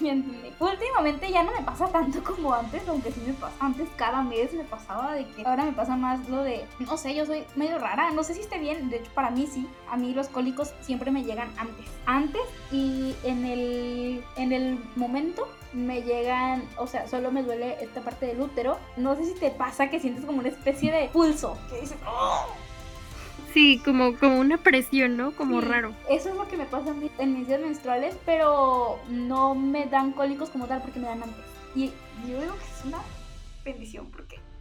Ya 0.00 0.12
entendí. 0.12 0.50
Últimamente 0.58 1.30
ya 1.30 1.42
no 1.42 1.52
me 1.52 1.62
pasa 1.62 1.86
tanto 1.88 2.24
como 2.24 2.54
antes, 2.54 2.88
aunque 2.88 3.12
sí 3.12 3.20
me 3.26 3.34
pasa. 3.34 3.54
Antes 3.60 3.88
cada 3.96 4.22
mes 4.22 4.54
me 4.54 4.64
pasaba 4.64 5.12
de 5.14 5.26
que 5.26 5.42
ahora 5.44 5.64
me 5.64 5.72
pasa 5.72 5.96
más 5.96 6.26
lo 6.30 6.42
de, 6.42 6.66
no 6.78 6.96
sé, 6.96 7.14
yo 7.14 7.26
soy 7.26 7.44
medio 7.56 7.78
rara, 7.78 8.10
no 8.10 8.24
sé 8.24 8.32
si 8.32 8.40
esté 8.40 8.58
bien, 8.58 8.88
de 8.88 8.96
hecho 8.96 9.10
para 9.14 9.30
mí 9.30 9.46
sí. 9.46 9.68
A 9.90 9.98
mí 9.98 10.14
los 10.14 10.28
cólicos 10.28 10.72
siempre 10.80 11.10
me 11.10 11.24
llegan 11.24 11.52
antes. 11.58 11.84
Antes 12.06 12.42
y 12.70 13.14
en 13.22 13.44
el, 13.44 14.24
en 14.36 14.52
el 14.52 14.82
momento 14.96 15.46
me 15.72 16.02
llegan, 16.02 16.64
o 16.76 16.86
sea, 16.86 17.08
solo 17.08 17.30
me 17.30 17.42
duele 17.42 17.76
esta 17.82 18.00
parte 18.00 18.26
del 18.26 18.40
útero. 18.40 18.78
No 18.96 19.16
sé 19.16 19.24
si 19.24 19.34
te 19.34 19.50
pasa 19.50 19.88
que 19.90 20.00
sientes 20.00 20.24
como 20.24 20.38
una 20.40 20.48
especie 20.48 20.92
de 20.92 21.08
pulso, 21.08 21.56
que 21.70 21.80
dices, 21.80 21.98
"Oh". 22.06 22.46
Sí, 23.52 23.80
como, 23.84 24.16
como 24.18 24.38
una 24.38 24.56
presión, 24.58 25.16
¿no? 25.16 25.32
Como 25.32 25.60
Sí. 25.60 25.66
raro. 25.66 25.92
Eso 26.08 26.30
es 26.30 26.36
lo 26.36 26.48
que 26.48 26.56
me 26.56 26.64
pasa 26.64 26.94
en 27.18 27.34
mis 27.38 27.46
días 27.46 27.60
menstruales, 27.60 28.16
pero 28.24 28.98
no 29.08 29.54
me 29.54 29.86
dan 29.86 30.12
cólicos 30.12 30.48
como 30.48 30.66
tal 30.66 30.80
porque 30.80 30.98
me 31.00 31.06
dan 31.06 31.22
antes. 31.22 31.44
Y 31.74 31.90
yo 32.26 32.40
digo 32.40 32.54
que 32.54 32.64
es 32.64 32.84
una 32.86 32.98
bendición 33.64 34.06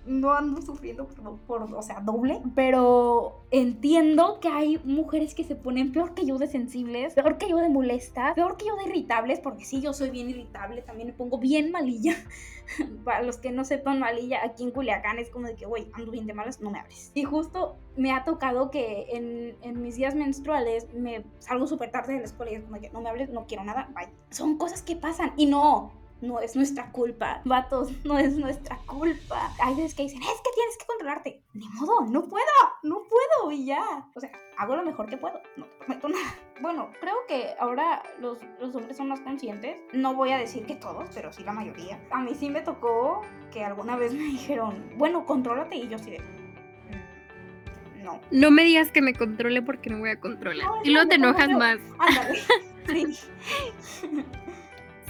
no 0.05 0.33
ando 0.33 0.61
sufriendo 0.61 1.07
por, 1.07 1.37
por, 1.39 1.73
o 1.73 1.81
sea, 1.81 1.99
doble, 1.99 2.41
pero 2.55 3.43
entiendo 3.51 4.39
que 4.39 4.47
hay 4.47 4.79
mujeres 4.83 5.35
que 5.35 5.43
se 5.43 5.55
ponen 5.55 5.91
peor 5.91 6.13
que 6.13 6.25
yo 6.25 6.37
de 6.37 6.47
sensibles, 6.47 7.13
peor 7.13 7.37
que 7.37 7.49
yo 7.49 7.57
de 7.57 7.69
molestas, 7.69 8.33
peor 8.33 8.57
que 8.57 8.65
yo 8.65 8.75
de 8.77 8.85
irritables, 8.85 9.39
porque 9.39 9.65
sí, 9.65 9.81
yo 9.81 9.93
soy 9.93 10.09
bien 10.09 10.29
irritable, 10.29 10.81
también 10.81 11.07
me 11.07 11.13
pongo 11.13 11.37
bien 11.37 11.71
malilla. 11.71 12.15
Para 13.03 13.21
los 13.21 13.37
que 13.37 13.51
no 13.51 13.65
sepan 13.65 13.99
malilla, 13.99 14.39
aquí 14.43 14.63
en 14.63 14.71
Culiacán 14.71 15.19
es 15.19 15.29
como 15.29 15.47
de 15.47 15.55
que, 15.55 15.65
güey, 15.65 15.87
ando 15.93 16.11
bien 16.11 16.25
de 16.25 16.33
malas, 16.33 16.61
no 16.61 16.71
me 16.71 16.79
hables. 16.79 17.11
Y 17.13 17.23
justo 17.23 17.75
me 17.97 18.13
ha 18.13 18.23
tocado 18.23 18.71
que 18.71 19.07
en, 19.11 19.57
en 19.61 19.81
mis 19.81 19.95
días 19.95 20.15
menstruales 20.15 20.87
me 20.93 21.25
salgo 21.39 21.67
súper 21.67 21.91
tarde 21.91 22.13
de 22.13 22.19
la 22.19 22.25
escuela 22.25 22.51
y 22.51 22.55
es 22.55 22.63
como 22.63 22.79
que 22.79 22.89
no 22.89 23.01
me 23.01 23.09
hables, 23.09 23.29
no 23.29 23.45
quiero 23.45 23.63
nada, 23.63 23.89
bye. 23.93 24.09
Son 24.29 24.57
cosas 24.57 24.81
que 24.81 24.95
pasan 24.95 25.33
y 25.35 25.47
no, 25.47 25.91
no 26.21 26.39
es 26.39 26.55
nuestra 26.55 26.91
culpa. 26.91 27.41
Vatos, 27.45 27.91
no 28.05 28.17
es 28.17 28.35
nuestra 28.37 28.77
culpa. 28.85 29.51
Hay 29.61 29.75
veces 29.75 29.95
que 29.95 30.03
dicen, 30.03 30.21
es 30.21 30.27
que 30.43 30.49
tienes 30.55 30.77
que 30.77 30.85
controlarte. 30.85 31.41
Ni 31.53 31.67
modo, 31.69 32.01
no 32.07 32.23
puedo, 32.27 32.45
no 32.83 33.03
puedo 33.03 33.51
y 33.51 33.65
ya. 33.65 34.07
O 34.15 34.19
sea, 34.19 34.31
hago 34.57 34.75
lo 34.75 34.83
mejor 34.83 35.07
que 35.07 35.17
puedo, 35.17 35.39
no 35.57 35.65
te 35.65 35.71
prometo 35.85 36.09
nada. 36.09 36.35
Bueno, 36.61 36.91
creo 36.99 37.15
que 37.27 37.49
ahora 37.59 38.03
los, 38.19 38.37
los 38.59 38.75
hombres 38.75 38.95
son 38.97 39.07
más 39.07 39.19
conscientes. 39.21 39.77
No 39.93 40.13
voy 40.13 40.31
a 40.31 40.37
decir 40.37 40.65
que 40.67 40.75
todos, 40.75 41.09
pero 41.13 41.33
sí 41.33 41.43
la 41.43 41.53
mayoría. 41.53 41.99
A 42.11 42.19
mí 42.19 42.35
sí 42.35 42.49
me 42.49 42.61
tocó 42.61 43.23
que 43.51 43.63
alguna 43.65 43.95
vez 43.95 44.13
me 44.13 44.23
dijeron, 44.23 44.91
bueno, 44.97 45.25
contrólate 45.25 45.75
y 45.75 45.87
yo 45.87 45.97
sí 45.97 46.11
de... 46.11 46.19
"Mm, 46.19 48.03
No. 48.03 48.21
No 48.29 48.51
me 48.51 48.63
digas 48.63 48.91
que 48.91 49.01
me 49.01 49.13
controle 49.15 49.61
porque 49.63 49.89
no 49.89 49.99
voy 49.99 50.11
a 50.11 50.19
controlar. 50.19 50.67
Y 50.83 50.91
luego 50.91 51.05
no, 51.05 51.09
te 51.09 51.17
no, 51.17 51.29
enojas 51.29 51.49
no. 51.49 51.57
más. 51.57 51.77
Ándale. 51.97 52.39
Sí. 52.87 53.05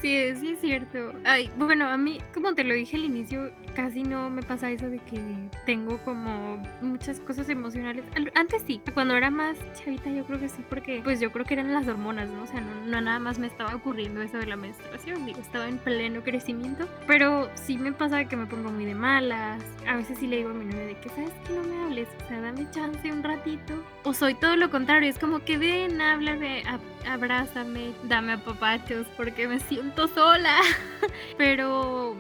Sí, 0.02 0.18
sí 0.36 0.50
es 0.54 0.60
cierto. 0.62 1.14
Ay, 1.26 1.52
bueno, 1.58 1.86
a 1.88 1.96
mí, 1.96 2.18
como 2.34 2.56
te 2.56 2.64
lo 2.64 2.74
dije 2.74 2.96
al 2.98 3.06
inicio, 3.06 3.52
casi 3.76 4.02
no 4.02 4.32
me 4.32 4.42
pasa 4.42 4.72
eso 4.72 4.90
de 4.90 4.98
que 4.98 5.22
tengo 5.68 6.00
como 6.00 6.58
muchas 6.82 7.20
cosas 7.20 7.48
emocionales. 7.50 8.04
Al- 8.16 8.32
Antes 8.34 8.64
sí, 8.66 8.82
cuando 8.96 9.16
era 9.16 9.30
más 9.30 9.58
chavita 9.76 10.10
yo 10.10 10.26
creo 10.26 10.40
que 10.40 10.50
sí, 10.50 10.64
porque 10.70 11.02
pues 11.04 11.20
yo 11.20 11.32
creo 11.32 11.46
que 11.46 11.54
eran 11.54 11.72
las 11.72 11.88
hormonas, 11.88 12.28
¿no? 12.30 12.42
O 12.44 12.48
sea, 12.48 12.62
no, 12.62 12.84
no 12.88 13.00
nada 13.00 13.20
más 13.20 13.38
me 13.38 13.46
estaba 13.46 13.76
ocurriendo 13.76 14.24
eso 14.24 14.40
de 14.40 14.48
la 14.48 14.56
menstruación, 14.56 15.24
digo, 15.26 15.40
estaba 15.40 15.68
en 15.68 15.78
pleno 15.78 16.24
crecimiento, 16.24 16.90
pero 17.06 17.50
sí 17.54 17.78
me 17.78 17.92
pasa 17.92 18.26
que 18.26 18.36
me 18.36 18.48
pongo 18.48 18.72
muy 18.72 18.86
de 18.86 18.96
malas. 18.96 19.62
A 19.88 19.98
veces 19.98 20.18
sí 20.18 20.26
le 20.26 20.38
digo 20.38 20.50
a 20.50 20.54
mi 20.54 20.66
novia 20.66 20.86
de 20.86 20.96
que, 20.98 21.10
¿sabes 21.10 21.32
que 21.48 21.54
No 21.54 21.62
me 21.64 21.84
hables, 21.86 22.08
o 22.26 22.28
sea, 22.28 22.42
dame 22.42 22.66
chance 22.72 23.12
un 23.12 23.22
ratito. 23.22 23.84
O 24.04 24.16
soy 24.16 24.34
todo 24.34 24.56
lo 24.56 24.72
contrario, 24.72 25.08
es 25.10 25.20
como 25.20 25.44
que 25.46 25.60
ven, 25.60 26.02
háblame, 26.02 26.64
ab- 26.64 26.80
abrázame, 27.08 27.92
dame 28.06 28.34
apapachos, 28.34 29.06
porque 29.16 29.48
me 29.48 29.60
siento 29.60 29.91
sola. 30.14 30.58
Pero 31.38 32.16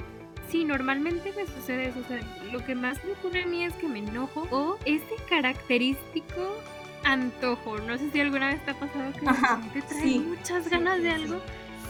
sí, 0.49 0.63
normalmente 0.65 1.33
me 1.35 1.45
sucede 1.45 1.89
eso. 1.89 1.99
O 1.99 2.03
sea, 2.07 2.19
lo 2.51 2.63
que 2.65 2.75
más 2.75 3.03
me 3.05 3.13
ocurre 3.13 3.43
a 3.43 3.47
mí 3.47 3.63
es 3.63 3.73
que 3.75 3.87
me 3.87 3.99
enojo 3.99 4.47
o 4.51 4.77
ese 4.85 5.15
característico 5.29 6.61
antojo. 7.03 7.77
No 7.79 7.97
sé 7.97 8.09
si 8.11 8.19
alguna 8.19 8.49
vez 8.49 8.63
te 8.65 8.71
ha 8.71 8.75
pasado 8.75 9.11
que 9.13 9.27
Ajá, 9.27 9.59
traes 9.71 9.85
sí, 10.01 10.19
muchas 10.19 10.69
ganas 10.69 10.97
sí, 10.97 11.03
de 11.03 11.11
algo 11.11 11.41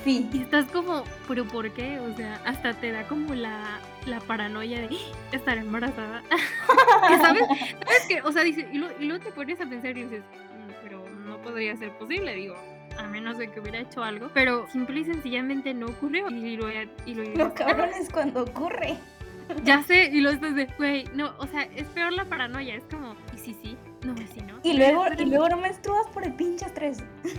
Sí. 0.03 0.27
y 0.33 0.41
estás 0.41 0.65
como, 0.71 1.03
¿pero 1.27 1.45
por 1.45 1.69
qué? 1.73 1.99
O 1.99 2.15
sea, 2.15 2.41
hasta 2.45 2.73
te 2.73 2.91
da 2.91 3.03
como 3.07 3.35
la, 3.35 3.79
la 4.07 4.19
paranoia 4.19 4.79
de 4.81 4.87
"¡Ah! 4.95 5.15
estar 5.31 5.57
embarazada. 5.59 6.23
sabes, 7.21 7.43
sabes 7.47 8.05
que, 8.07 8.21
o 8.23 8.31
sea, 8.31 8.41
dice, 8.43 8.67
y, 8.71 8.77
lo- 8.79 8.91
y 8.99 9.05
luego 9.05 9.23
te 9.23 9.31
pones 9.31 9.61
a 9.61 9.65
pensar 9.67 9.95
y 9.95 10.03
dices, 10.05 10.23
"Mm, 10.23 10.71
pero 10.81 11.07
no 11.27 11.37
podría 11.43 11.75
ser 11.77 11.91
posible, 11.99 12.33
digo. 12.33 12.55
A 12.97 13.03
menos 13.07 13.37
de 13.37 13.49
que 13.51 13.59
hubiera 13.59 13.79
hecho 13.79 14.03
algo, 14.03 14.29
pero 14.33 14.67
simple 14.71 14.99
y 15.01 15.05
sencillamente 15.05 15.73
no 15.73 15.87
ocurrió. 15.87 16.29
Y 16.29 16.55
lo, 16.57 16.69
y 17.05 17.13
lo, 17.13 17.23
Lo 17.35 17.53
cabrón 17.53 17.89
es 17.99 18.09
cuando 18.09 18.43
ocurre. 18.43 18.97
ya 19.63 19.83
sé, 19.83 20.05
y 20.13 20.21
lo 20.21 20.29
estás 20.29 20.55
de, 20.55 20.65
güey, 20.77 21.05
no, 21.13 21.33
o 21.37 21.47
sea, 21.47 21.63
es 21.75 21.87
peor 21.89 22.13
la 22.13 22.25
paranoia, 22.25 22.75
es 22.75 22.83
como, 22.85 23.15
y 23.35 23.37
sí, 23.37 23.55
sí, 23.61 23.75
no, 24.03 24.13
y 24.13 24.27
sí, 24.27 24.41
no. 24.41 24.59
Y 24.63 24.73
luego, 24.77 25.05
y 25.17 25.25
luego 25.25 25.49
no 25.49 25.57
menstruas 25.57 26.07
por 26.13 26.23
el 26.23 26.33
pinche 26.35 26.65
estrés. 26.65 27.03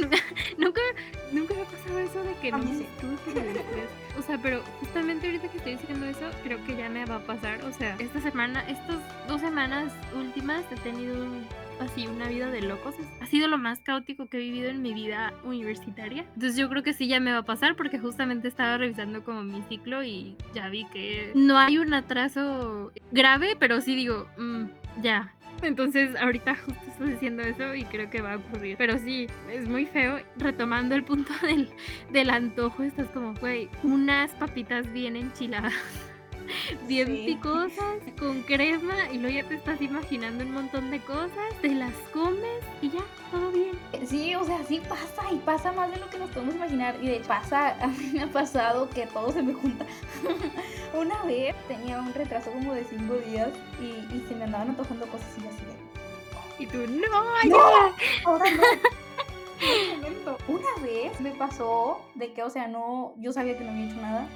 nunca, 0.00 0.16
nunca, 0.58 0.80
nunca 1.32 1.54
me 1.54 1.62
ha 1.62 1.64
pasado 1.64 1.98
eso 1.98 2.22
de 2.22 2.34
que 2.36 2.52
no 2.52 2.58
me 2.58 2.70
estuve 2.82 3.16
por 3.24 3.38
el 3.42 3.56
estrés. 3.56 3.88
O 4.18 4.22
sea, 4.22 4.38
pero 4.38 4.62
justamente 4.80 5.26
ahorita 5.26 5.48
que 5.48 5.56
estoy 5.58 5.72
diciendo 5.76 6.06
eso, 6.06 6.30
creo 6.44 6.64
que 6.66 6.76
ya 6.76 6.88
me 6.88 7.04
va 7.04 7.16
a 7.16 7.20
pasar. 7.26 7.64
O 7.64 7.72
sea, 7.72 7.96
esta 7.98 8.20
semana, 8.20 8.60
estas 8.68 8.98
dos 9.26 9.40
semanas 9.40 9.92
últimas 10.14 10.62
he 10.70 10.76
tenido 10.76 11.16
un- 11.24 11.46
así 11.80 12.06
una 12.06 12.28
vida 12.28 12.50
de 12.50 12.62
locos. 12.62 12.94
Ha 13.20 13.26
sido 13.26 13.48
lo 13.48 13.58
más 13.58 13.80
caótico 13.80 14.26
que 14.26 14.38
he 14.38 14.40
vivido 14.40 14.70
en 14.70 14.82
mi 14.82 14.94
vida 14.94 15.32
universitaria. 15.44 16.22
Entonces 16.34 16.56
yo 16.56 16.68
creo 16.68 16.82
que 16.82 16.92
sí 16.92 17.08
ya 17.08 17.20
me 17.20 17.32
va 17.32 17.38
a 17.38 17.44
pasar 17.44 17.76
porque 17.76 17.98
justamente 17.98 18.48
estaba 18.48 18.76
revisando 18.78 19.24
como 19.24 19.42
mi 19.42 19.62
ciclo 19.62 20.02
y 20.02 20.36
ya 20.54 20.68
vi 20.68 20.84
que 20.86 21.32
no 21.34 21.58
hay 21.58 21.78
un 21.78 21.94
atraso 21.94 22.92
grave, 23.10 23.56
pero 23.58 23.80
sí 23.80 23.94
digo, 23.94 24.28
mm, 24.38 24.64
ya, 25.02 25.34
entonces, 25.62 26.16
ahorita 26.16 26.56
justo 26.56 26.80
estás 26.86 27.08
diciendo 27.08 27.42
eso 27.42 27.74
y 27.74 27.84
creo 27.84 28.08
que 28.08 28.22
va 28.22 28.34
a 28.34 28.36
ocurrir. 28.36 28.76
Pero 28.78 28.98
sí, 28.98 29.26
es 29.50 29.68
muy 29.68 29.86
feo. 29.86 30.20
Retomando 30.36 30.94
el 30.94 31.04
punto 31.04 31.32
del, 31.42 31.68
del 32.10 32.30
antojo, 32.30 32.82
estás 32.82 33.08
como, 33.08 33.34
güey, 33.34 33.68
unas 33.82 34.30
papitas 34.32 34.90
bien 34.92 35.16
enchiladas, 35.16 35.74
bien 36.86 37.06
Sí. 37.20 37.24
picosas, 37.26 37.98
con 38.18 38.42
crema, 38.42 39.10
y 39.12 39.18
luego 39.18 39.36
ya 39.36 39.48
te 39.48 39.54
estás 39.54 39.80
imaginando 39.80 40.44
un 40.44 40.52
montón 40.52 40.90
de 40.90 41.00
cosas, 41.00 41.54
te 41.60 41.68
las 41.74 41.94
comes 42.12 42.62
y 42.82 42.90
ya, 42.90 43.00
todo 43.30 43.50
bien. 43.50 43.78
Sí, 44.06 44.34
o 44.34 44.44
sea, 44.44 44.62
sí 44.64 44.80
pasa 44.88 45.22
y 45.32 45.36
pasa 45.36 45.72
más 45.72 45.90
de 45.90 45.98
lo 45.98 46.08
que 46.10 46.18
nos 46.18 46.30
podemos 46.30 46.54
imaginar. 46.54 46.96
Y 47.02 47.08
de 47.08 47.16
hecho, 47.16 47.28
pasa, 47.28 47.68
a 47.82 47.86
mí 47.88 48.10
me 48.12 48.22
ha 48.22 48.26
pasado 48.28 48.88
que 48.90 49.06
todo 49.06 49.32
se 49.32 49.42
me 49.42 49.52
junta. 49.54 49.84
Una 50.94 51.22
vez 51.24 51.54
tenía 51.68 51.98
un 52.00 52.12
retraso 52.12 52.50
como 52.50 52.74
de 52.74 52.84
cinco 52.84 53.14
días 53.14 53.50
y, 53.80 54.14
y 54.14 54.24
se 54.28 54.34
me 54.34 54.44
andaban 54.44 54.70
antojando 54.70 55.06
cosas 55.06 55.28
y 55.38 55.46
así 55.46 55.64
de, 55.64 56.64
Y 56.64 56.66
tú, 56.66 56.78
no, 56.78 57.48
¡No! 57.48 57.58
ahora 58.24 58.44
no. 58.50 58.62
Una 60.48 60.82
vez 60.82 61.20
me 61.20 61.30
pasó 61.32 62.00
de 62.14 62.32
que, 62.32 62.42
o 62.42 62.50
sea, 62.50 62.66
no, 62.66 63.14
yo 63.18 63.32
sabía 63.32 63.56
que 63.58 63.64
no 63.64 63.70
había 63.70 63.86
hecho 63.86 64.00
nada, 64.00 64.26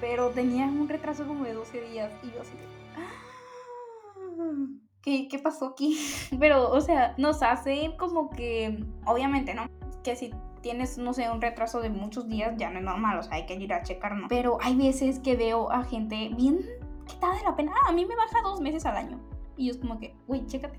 pero 0.00 0.30
tenía 0.30 0.66
un 0.66 0.88
retraso 0.88 1.26
como 1.26 1.44
de 1.44 1.54
12 1.54 1.80
días 1.82 2.12
y 2.22 2.30
yo 2.30 2.40
así 2.40 2.52
"Ah, 2.96 3.10
¿qué, 5.02 5.28
qué 5.28 5.38
pasó 5.38 5.66
aquí? 5.66 5.98
Pero, 6.40 6.70
o 6.70 6.80
sea, 6.80 7.14
nos 7.18 7.42
hace 7.42 7.94
como 7.98 8.30
que, 8.30 8.84
obviamente, 9.06 9.54
¿no? 9.54 9.66
Que 10.02 10.16
si 10.16 10.30
tienes, 10.60 10.98
no 10.98 11.12
sé, 11.12 11.30
un 11.30 11.40
retraso 11.40 11.80
de 11.80 11.90
muchos 11.90 12.28
días, 12.28 12.54
ya 12.56 12.70
no 12.70 12.78
es 12.78 12.84
normal, 12.84 13.18
o 13.18 13.22
sea, 13.22 13.34
hay 13.34 13.46
que 13.46 13.54
ir 13.54 13.72
a 13.72 13.82
checarnos. 13.82 14.28
Pero 14.28 14.58
hay 14.60 14.76
veces 14.76 15.18
que 15.20 15.36
veo 15.36 15.70
a 15.70 15.84
gente 15.84 16.30
bien 16.36 16.60
quitada 17.06 17.36
de 17.36 17.44
la 17.44 17.56
pena. 17.56 17.72
Ah, 17.74 17.90
a 17.90 17.92
mí 17.92 18.04
me 18.04 18.16
baja 18.16 18.42
dos 18.42 18.60
meses 18.60 18.84
al 18.86 18.96
año. 18.96 19.20
Y 19.56 19.66
yo 19.66 19.72
es 19.72 19.78
como 19.78 19.98
que, 19.98 20.14
güey, 20.26 20.46
chécate 20.46 20.78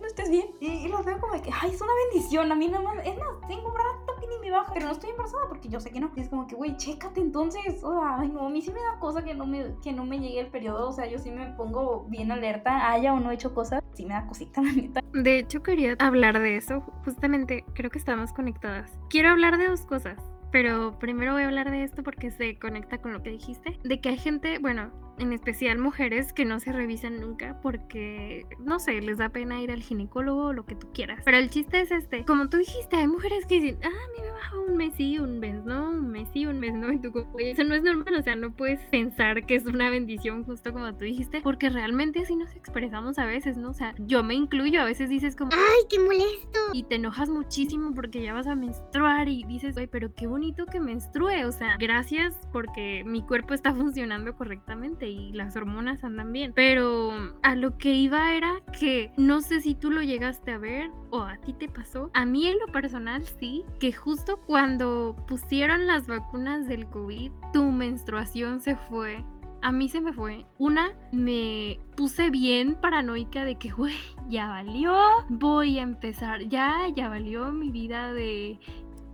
no 0.00 0.06
estés 0.06 0.30
bien. 0.30 0.46
Y, 0.60 0.66
y 0.66 0.88
los 0.88 1.04
veo 1.04 1.18
como 1.20 1.40
que, 1.40 1.50
ay, 1.60 1.70
es 1.70 1.80
una 1.80 1.92
bendición. 2.10 2.50
A 2.50 2.54
mí 2.54 2.68
nada 2.68 2.82
más, 2.84 3.06
es 3.06 3.16
más, 3.16 3.28
tengo 3.48 3.68
un 3.68 3.74
rato 3.74 4.13
baja, 4.50 4.72
pero 4.72 4.86
no 4.86 4.92
estoy 4.92 5.10
embarazada 5.10 5.48
porque 5.48 5.68
yo 5.68 5.80
sé 5.80 5.90
que 5.90 6.00
no. 6.00 6.10
Y 6.16 6.20
es 6.20 6.28
como 6.28 6.46
que, 6.46 6.54
güey, 6.54 6.76
chécate 6.76 7.20
entonces. 7.20 7.82
O 7.82 7.92
sea, 7.92 8.18
ay, 8.18 8.28
no, 8.28 8.46
a 8.46 8.50
mí 8.50 8.62
sí 8.62 8.70
me 8.70 8.80
da 8.80 8.98
cosa 8.98 9.24
que 9.24 9.34
no 9.34 9.46
me, 9.46 9.74
que 9.82 9.92
no 9.92 10.04
me 10.04 10.18
llegue 10.18 10.40
el 10.40 10.48
periodo. 10.48 10.88
O 10.88 10.92
sea, 10.92 11.06
yo 11.06 11.18
sí 11.18 11.30
me 11.30 11.46
pongo 11.54 12.04
bien 12.08 12.30
alerta, 12.30 12.90
haya 12.90 13.14
o 13.14 13.20
no 13.20 13.30
hecho 13.30 13.54
cosas. 13.54 13.82
Sí 13.94 14.04
me 14.04 14.14
da 14.14 14.26
cosita, 14.26 14.60
la 14.62 14.72
neta. 14.72 15.00
De 15.12 15.38
hecho, 15.38 15.62
quería 15.62 15.96
hablar 15.98 16.40
de 16.40 16.56
eso. 16.56 16.80
Justamente, 17.04 17.64
creo 17.74 17.90
que 17.90 17.98
estamos 17.98 18.32
conectadas. 18.32 18.98
Quiero 19.08 19.30
hablar 19.30 19.58
de 19.58 19.68
dos 19.68 19.86
cosas. 19.86 20.18
Pero 20.54 20.96
primero 21.00 21.32
voy 21.32 21.42
a 21.42 21.46
hablar 21.46 21.68
de 21.72 21.82
esto 21.82 22.04
porque 22.04 22.30
se 22.30 22.60
conecta 22.60 22.98
con 22.98 23.12
lo 23.12 23.24
que 23.24 23.30
dijiste. 23.30 23.76
De 23.82 24.00
que 24.00 24.10
hay 24.10 24.18
gente, 24.18 24.60
bueno, 24.60 24.92
en 25.18 25.32
especial 25.32 25.78
mujeres 25.78 26.32
que 26.32 26.44
no 26.44 26.60
se 26.60 26.72
revisan 26.72 27.20
nunca 27.20 27.58
porque, 27.62 28.46
no 28.58 28.78
sé, 28.78 29.00
les 29.00 29.18
da 29.18 29.28
pena 29.28 29.60
ir 29.62 29.70
al 29.70 29.82
ginecólogo 29.82 30.46
o 30.46 30.52
lo 30.52 30.64
que 30.66 30.74
tú 30.74 30.88
quieras. 30.92 31.22
Pero 31.24 31.36
el 31.38 31.50
chiste 31.50 31.80
es 31.80 31.90
este. 31.90 32.24
Como 32.24 32.48
tú 32.48 32.56
dijiste, 32.58 32.96
hay 32.96 33.08
mujeres 33.08 33.46
que 33.46 33.60
dicen, 33.60 33.78
ah, 33.84 33.88
a 33.88 34.12
mí 34.12 34.22
me 34.26 34.30
baja 34.30 34.58
un 34.58 34.76
mes 34.76 34.94
sí, 34.96 35.18
un 35.18 35.38
mes 35.38 35.64
no, 35.64 35.90
un 35.90 36.10
mes 36.10 36.28
sí, 36.32 36.46
un 36.46 36.58
mes 36.60 36.74
no. 36.74 36.92
Y 36.92 36.98
tú 36.98 37.12
como, 37.12 37.32
"Oye, 37.34 37.52
eso 37.52 37.64
no 37.64 37.74
es 37.74 37.82
normal. 37.82 38.14
O 38.14 38.22
sea, 38.22 38.36
no 38.36 38.52
puedes 38.52 38.80
pensar 38.86 39.46
que 39.46 39.54
es 39.56 39.66
una 39.66 39.90
bendición 39.90 40.44
justo 40.44 40.72
como 40.72 40.92
tú 40.94 41.04
dijiste. 41.04 41.40
Porque 41.42 41.70
realmente 41.70 42.20
así 42.20 42.34
nos 42.36 42.54
expresamos 42.54 43.18
a 43.18 43.26
veces, 43.26 43.56
¿no? 43.56 43.70
O 43.70 43.74
sea, 43.74 43.94
yo 43.98 44.22
me 44.22 44.34
incluyo. 44.34 44.80
A 44.80 44.84
veces 44.84 45.08
dices 45.08 45.36
como, 45.36 45.52
¡Ay, 45.52 45.84
qué 45.88 45.98
molesto! 45.98 46.58
y 46.72 46.82
te 46.84 46.96
enojas 46.96 47.28
muchísimo 47.28 47.94
porque 47.94 48.22
ya 48.22 48.32
vas 48.34 48.46
a 48.46 48.54
menstruar 48.54 49.28
y 49.28 49.44
dices, 49.44 49.74
güey, 49.74 49.86
pero 49.86 50.12
qué 50.14 50.26
bonito 50.26 50.66
que 50.66 50.80
menstrue, 50.80 51.44
o 51.44 51.52
sea, 51.52 51.76
gracias 51.78 52.34
porque 52.52 53.04
mi 53.04 53.22
cuerpo 53.22 53.54
está 53.54 53.72
funcionando 53.74 54.34
correctamente 54.36 55.03
y 55.08 55.32
las 55.32 55.56
hormonas 55.56 56.04
andan 56.04 56.32
bien. 56.32 56.52
Pero 56.54 57.12
a 57.42 57.54
lo 57.54 57.76
que 57.78 57.92
iba 57.94 58.34
era 58.34 58.62
que 58.78 59.12
no 59.16 59.40
sé 59.40 59.60
si 59.60 59.74
tú 59.74 59.90
lo 59.90 60.02
llegaste 60.02 60.52
a 60.52 60.58
ver 60.58 60.90
o 61.10 61.20
a 61.20 61.36
ti 61.38 61.52
te 61.52 61.68
pasó. 61.68 62.10
A 62.14 62.24
mí 62.24 62.46
en 62.46 62.58
lo 62.58 62.66
personal 62.72 63.24
sí, 63.40 63.64
que 63.80 63.92
justo 63.92 64.38
cuando 64.46 65.16
pusieron 65.26 65.86
las 65.86 66.06
vacunas 66.06 66.66
del 66.66 66.86
COVID, 66.86 67.30
tu 67.52 67.64
menstruación 67.70 68.60
se 68.60 68.76
fue 68.76 69.24
a 69.64 69.72
mí 69.72 69.88
se 69.88 70.02
me 70.02 70.12
fue. 70.12 70.44
Una, 70.58 70.92
me 71.10 71.80
puse 71.96 72.28
bien 72.28 72.74
paranoica 72.74 73.46
de 73.46 73.56
que, 73.56 73.70
güey, 73.70 73.94
ya 74.28 74.46
valió. 74.46 74.94
Voy 75.30 75.78
a 75.78 75.82
empezar, 75.82 76.42
ya, 76.42 76.86
ya 76.94 77.08
valió 77.08 77.50
mi 77.50 77.70
vida 77.70 78.12
de 78.12 78.60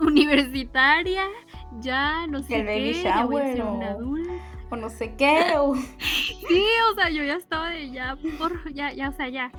universitaria. 0.01 1.23
Ya 1.79 2.27
no 2.27 2.43
sé 2.43 2.61
El 2.61 2.67
qué, 2.67 3.03
ya 3.05 3.25
voy 3.27 3.41
a 3.41 3.53
ser 3.53 3.63
una 3.63 3.91
adulta. 3.91 4.33
O 4.71 4.77
no 4.77 4.89
sé 4.89 5.15
qué. 5.17 5.55
O... 5.59 5.75
Sí, 6.51 6.65
o 6.91 6.95
sea, 6.95 7.11
yo 7.11 7.23
ya 7.23 7.37
estaba 7.37 7.71
de 7.71 7.93
ya, 7.93 8.17
por, 8.37 8.73
ya, 8.73 8.93
ya, 8.93 9.11
o 9.11 9.13
sea, 9.13 9.29
ya. 9.29 9.53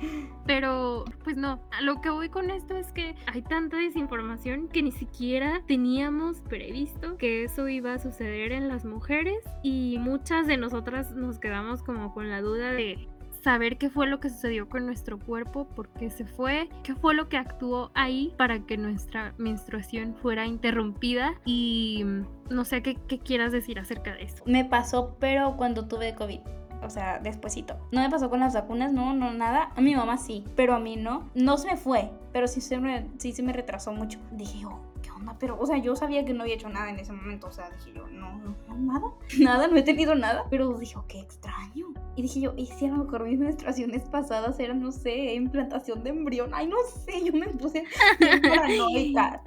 Pero, 0.44 1.06
pues 1.24 1.38
no, 1.38 1.62
lo 1.80 2.02
que 2.02 2.10
voy 2.10 2.28
con 2.28 2.50
esto 2.50 2.76
es 2.76 2.92
que 2.92 3.14
hay 3.32 3.40
tanta 3.40 3.78
desinformación 3.78 4.68
que 4.68 4.82
ni 4.82 4.92
siquiera 4.92 5.62
teníamos 5.66 6.42
previsto 6.42 7.16
que 7.16 7.44
eso 7.44 7.66
iba 7.68 7.94
a 7.94 7.98
suceder 7.98 8.52
en 8.52 8.68
las 8.68 8.84
mujeres 8.84 9.38
y 9.62 9.96
muchas 10.00 10.46
de 10.46 10.58
nosotras 10.58 11.12
nos 11.12 11.38
quedamos 11.38 11.82
como 11.82 12.12
con 12.12 12.28
la 12.28 12.42
duda 12.42 12.72
de 12.72 13.08
saber 13.42 13.76
qué 13.78 13.90
fue 13.90 14.06
lo 14.06 14.20
que 14.20 14.30
sucedió 14.30 14.68
con 14.68 14.86
nuestro 14.86 15.18
cuerpo, 15.18 15.66
por 15.74 15.88
qué 15.88 16.10
se 16.10 16.24
fue, 16.24 16.68
qué 16.82 16.94
fue 16.94 17.14
lo 17.14 17.28
que 17.28 17.36
actuó 17.36 17.90
ahí 17.94 18.32
para 18.36 18.60
que 18.60 18.76
nuestra 18.76 19.34
menstruación 19.36 20.14
fuera 20.14 20.46
interrumpida 20.46 21.34
y 21.44 22.02
mm, 22.04 22.26
no 22.50 22.64
sé 22.64 22.82
qué, 22.82 22.96
quieras 23.18 23.52
decir 23.52 23.78
acerca 23.78 24.14
de 24.14 24.24
eso. 24.24 24.42
Me 24.46 24.64
pasó, 24.64 25.16
pero 25.18 25.56
cuando 25.56 25.86
tuve 25.86 26.14
COVID. 26.14 26.40
O 26.82 26.90
sea, 26.90 27.20
despuesito. 27.20 27.76
No 27.92 28.00
me 28.00 28.10
pasó 28.10 28.28
con 28.28 28.40
las 28.40 28.54
vacunas, 28.54 28.92
no, 28.92 29.14
no, 29.14 29.32
nada. 29.32 29.70
A 29.76 29.80
mi 29.80 29.94
mamá 29.94 30.18
sí, 30.18 30.44
pero 30.56 30.74
a 30.74 30.80
mí 30.80 30.96
no. 30.96 31.30
No 31.32 31.56
se 31.56 31.68
me 31.68 31.76
fue, 31.76 32.10
pero 32.32 32.48
sí 32.48 32.60
se 32.60 32.78
me, 32.78 33.06
sí 33.18 33.32
se 33.32 33.44
me 33.44 33.52
retrasó 33.52 33.92
mucho. 33.92 34.18
Dije, 34.32 34.66
oh, 34.66 34.80
¿qué 34.91 34.91
onda? 35.22 35.36
Pero, 35.38 35.58
o 35.58 35.66
sea, 35.66 35.78
yo 35.78 35.96
sabía 35.96 36.24
que 36.24 36.34
no 36.34 36.42
había 36.42 36.54
hecho 36.54 36.68
nada 36.68 36.90
en 36.90 36.98
ese 36.98 37.12
momento. 37.12 37.46
O 37.46 37.52
sea, 37.52 37.70
dije 37.70 37.92
yo, 37.94 38.06
no, 38.08 38.38
no, 38.38 38.54
no, 38.68 38.76
nada. 38.76 39.06
Nada, 39.40 39.68
no 39.68 39.76
he 39.76 39.82
tenido 39.82 40.14
nada. 40.14 40.44
Pero 40.50 40.78
dije, 40.78 40.96
oh, 40.96 41.04
qué 41.08 41.20
extraño. 41.20 41.86
Y 42.16 42.22
dije 42.22 42.40
yo, 42.40 42.52
¿y 42.56 42.66
si 42.66 42.86
a 42.86 42.90
lo 42.90 43.04
mejor 43.04 43.24
mis 43.24 43.38
menstruaciones 43.38 44.02
pasadas 44.08 44.58
eran, 44.60 44.80
no 44.80 44.92
sé, 44.92 45.34
implantación 45.34 46.02
de 46.04 46.10
embrión? 46.10 46.50
Ay, 46.52 46.66
no 46.66 46.76
sé, 47.04 47.24
yo 47.24 47.32
me 47.32 47.48
puse 47.48 47.84
bien 48.18 48.42
paranoica. 48.42 49.42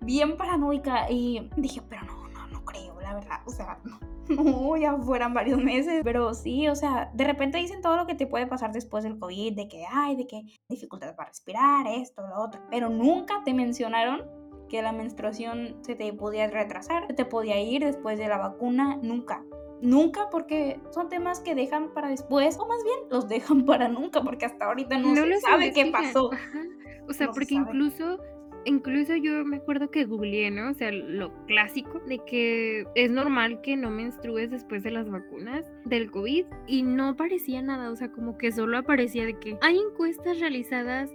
Bien 0.00 0.36
paranoica. 0.36 1.10
Y 1.10 1.48
dije, 1.56 1.82
pero 1.88 2.02
no, 2.02 2.28
no, 2.28 2.46
no 2.48 2.64
creo, 2.64 3.00
la 3.00 3.14
verdad. 3.14 3.40
O 3.46 3.50
sea, 3.50 3.78
no. 3.84 3.98
No, 4.28 4.76
ya 4.76 4.96
fueran 4.96 5.34
varios 5.34 5.62
meses. 5.62 6.02
Pero 6.04 6.34
sí, 6.34 6.68
o 6.68 6.74
sea, 6.74 7.10
de 7.14 7.24
repente 7.24 7.58
dicen 7.58 7.82
todo 7.82 7.96
lo 7.96 8.06
que 8.06 8.14
te 8.14 8.26
puede 8.26 8.46
pasar 8.46 8.72
después 8.72 9.04
del 9.04 9.18
COVID, 9.18 9.54
de 9.54 9.68
que 9.68 9.84
hay, 9.90 10.16
de 10.16 10.26
que 10.26 10.42
dificultad 10.68 11.14
para 11.14 11.28
respirar, 11.28 11.86
esto, 11.86 12.26
lo 12.26 12.42
otro. 12.42 12.60
Pero 12.70 12.88
nunca 12.90 13.42
te 13.44 13.54
mencionaron 13.54 14.22
que 14.68 14.82
la 14.82 14.92
menstruación 14.92 15.76
se 15.82 15.94
te 15.94 16.12
podía 16.12 16.48
retrasar, 16.48 17.06
se 17.06 17.14
te 17.14 17.24
podía 17.24 17.60
ir 17.60 17.84
después 17.84 18.18
de 18.18 18.28
la 18.28 18.38
vacuna, 18.38 18.98
nunca. 19.02 19.44
Nunca 19.80 20.28
porque 20.30 20.80
son 20.90 21.08
temas 21.08 21.40
que 21.40 21.54
dejan 21.54 21.92
para 21.94 22.08
después, 22.08 22.58
o 22.58 22.66
más 22.66 22.82
bien 22.82 22.98
los 23.10 23.28
dejan 23.28 23.64
para 23.64 23.88
nunca, 23.88 24.22
porque 24.22 24.46
hasta 24.46 24.66
ahorita 24.66 24.98
no, 24.98 25.14
se 25.14 25.26
los 25.26 25.40
sabe 25.40 25.72
qué 25.72 25.86
pasó. 25.86 26.32
ajá. 26.32 26.60
O 27.08 27.12
sea, 27.12 27.28
No 27.28 27.32
se 27.32 27.38
porque 27.38 27.54
incluso, 27.54 28.18
incluso 28.64 29.16
yo 29.16 29.44
me 29.44 29.56
acuerdo 29.58 29.90
que 29.90 30.04
googleé, 30.04 30.50
¿no? 30.50 30.70
O 30.70 30.74
sea, 30.74 30.92
lo 30.92 31.32
clásico 31.46 32.00
de 32.00 32.18
que 32.18 32.86
es 32.94 33.10
normal 33.10 33.60
que 33.62 33.76
no 33.76 33.90
menstrues 33.90 34.50
después 34.50 34.82
de 34.82 34.90
las 34.90 35.08
vacunas 35.08 35.64
del 35.84 36.10
COVID 36.10 36.44
y 36.66 36.82
no 36.82 37.08
aparecía 37.08 37.62
nada, 37.62 37.90
o 37.90 37.96
sea, 37.96 38.10
como 38.12 38.36
que 38.36 38.52
solo 38.52 38.78
aparecía 38.78 39.24
de 39.24 39.38
que 39.38 39.56
hay 39.62 39.78
encuestas 39.78 40.38
realizadas 40.40 41.10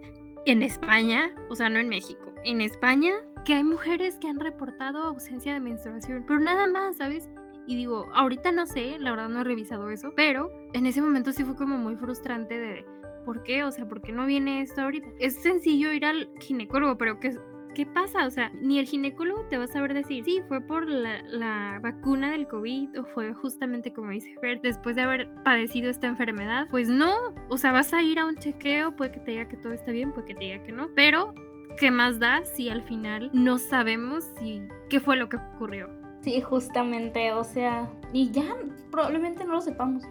en 0.46 0.63
España, 0.63 1.34
o 1.50 1.56
sea, 1.56 1.70
no 1.70 1.80
en 1.80 1.89
México, 1.89 2.34
en 2.44 2.62
España, 2.62 3.13
que 3.43 3.53
hay 3.53 3.63
mujeres 3.63 4.17
que 4.19 4.27
han 4.27 4.39
reportado 4.39 5.03
ausencia 5.03 5.53
de 5.53 5.60
menstruación, 5.60 6.23
pero 6.27 6.39
nada 6.39 6.67
más, 6.67 6.97
¿sabes? 6.97 7.29
Y 7.67 7.75
digo, 7.75 8.10
ahorita 8.13 8.51
no 8.51 8.65
sé, 8.65 8.97
la 8.99 9.12
verdad 9.12 9.29
no 9.29 9.41
he 9.41 9.43
revisado 9.43 9.89
eso, 9.89 10.12
pero 10.15 10.51
en 10.73 10.86
ese 10.86 11.01
momento 11.01 11.32
sí 11.32 11.43
fue 11.43 11.56
como 11.56 11.77
muy 11.77 11.95
frustrante 11.95 12.60
de, 12.60 12.86
¿por 13.25 13.43
qué? 13.43 13.63
O 13.63 13.71
sea, 13.71 13.88
¿por 13.88 14.01
qué 14.01 14.12
no 14.12 14.25
viene 14.25 14.62
esto 14.62 14.82
ahorita? 14.82 15.08
Es 15.19 15.41
sencillo 15.41 15.93
ir 15.93 16.06
al 16.06 16.29
ginecólogo, 16.41 16.97
pero 16.97 17.19
¿qué, 17.19 17.38
qué 17.73 17.86
pasa? 17.86 18.25
O 18.25 18.32
sea, 18.32 18.51
ni 18.62 18.79
el 18.79 18.86
ginecólogo 18.86 19.45
te 19.47 19.58
va 19.58 19.63
a 19.63 19.67
saber 19.67 19.93
decir, 19.93 20.25
sí, 20.25 20.41
fue 20.49 20.60
por 20.60 20.88
la, 20.89 21.21
la 21.23 21.79
vacuna 21.82 22.32
del 22.32 22.47
COVID 22.47 22.99
o 22.99 23.06
fue 23.06 23.34
justamente 23.34 23.93
como 23.93 24.12
dice 24.12 24.36
Fer, 24.41 24.60
después 24.62 24.97
de 24.97 25.03
haber 25.03 25.29
padecido 25.43 25.89
esta 25.89 26.08
enfermedad. 26.08 26.67
Pues 26.69 26.89
no, 26.89 27.13
o 27.49 27.58
sea, 27.58 27.71
vas 27.71 27.93
a 27.93 28.01
ir 28.01 28.19
a 28.19 28.25
un 28.25 28.36
chequeo, 28.36 28.95
puede 28.95 29.12
que 29.12 29.19
te 29.21 29.32
diga 29.32 29.47
que 29.47 29.58
todo 29.58 29.71
está 29.71 29.91
bien, 29.91 30.12
puede 30.12 30.27
que 30.27 30.36
te 30.36 30.41
diga 30.41 30.63
que 30.63 30.73
no, 30.73 30.89
pero 30.95 31.34
¿qué 31.78 31.92
más 31.92 32.20
da 32.20 32.44
si 32.46 32.70
al 32.70 32.82
final 32.84 33.30
no 33.34 33.58
sabemos 33.58 34.26
si 34.40 34.68
qué 34.90 35.00
fue 35.00 35.18
lo 35.18 35.30
que 35.30 35.38
ocurrió? 35.38 35.90
Sí, 36.22 36.40
justamente, 36.42 37.34
o 37.34 37.44
sea, 37.44 37.90
y 38.14 38.32
ya 38.32 38.56
probablemente 38.92 39.44
no 39.44 39.54
lo 39.54 39.62
sepamos 39.62 40.04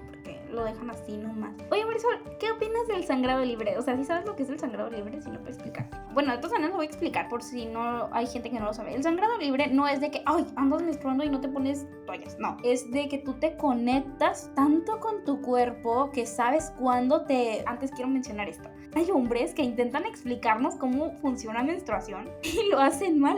lo 0.52 0.64
dejan 0.64 0.90
así 0.90 1.16
nomás. 1.16 1.54
Oye, 1.70 1.84
Marisol, 1.84 2.20
¿qué 2.38 2.50
opinas 2.50 2.86
del 2.88 3.04
sangrado 3.04 3.44
libre? 3.44 3.78
O 3.78 3.82
sea, 3.82 3.96
¿sí 3.96 4.04
sabes 4.04 4.26
lo 4.26 4.36
que 4.36 4.42
es 4.42 4.50
el 4.50 4.58
sangrado 4.58 4.90
libre? 4.90 5.20
Si 5.20 5.30
no 5.30 5.38
puedes 5.40 5.56
explicar. 5.56 5.88
Bueno, 6.12 6.32
de 6.32 6.38
todas 6.38 6.52
maneras 6.52 6.70
lo 6.70 6.76
voy 6.76 6.86
a 6.86 6.88
explicar 6.88 7.28
por 7.28 7.42
si 7.42 7.66
no 7.66 8.08
hay 8.12 8.26
gente 8.26 8.50
que 8.50 8.58
no 8.58 8.66
lo 8.66 8.74
sabe. 8.74 8.94
El 8.94 9.02
sangrado 9.02 9.38
libre 9.38 9.68
no 9.68 9.88
es 9.88 10.00
de 10.00 10.10
que, 10.10 10.22
ay, 10.26 10.46
andas 10.56 10.82
menstruando 10.82 11.24
y 11.24 11.30
no 11.30 11.40
te 11.40 11.48
pones 11.48 11.86
toallas. 12.06 12.38
No, 12.38 12.56
es 12.62 12.90
de 12.90 13.08
que 13.08 13.18
tú 13.18 13.34
te 13.34 13.56
conectas 13.56 14.50
tanto 14.54 15.00
con 15.00 15.24
tu 15.24 15.40
cuerpo 15.40 16.10
que 16.12 16.26
sabes 16.26 16.72
cuándo 16.78 17.24
te... 17.24 17.64
Antes 17.66 17.90
quiero 17.90 18.08
mencionar 18.10 18.48
esto. 18.48 18.68
Hay 18.94 19.10
hombres 19.10 19.54
que 19.54 19.62
intentan 19.62 20.04
explicarnos 20.04 20.74
cómo 20.74 21.16
funciona 21.18 21.62
menstruación 21.62 22.28
y 22.42 22.68
lo 22.68 22.78
hacen 22.78 23.18
mal. 23.18 23.36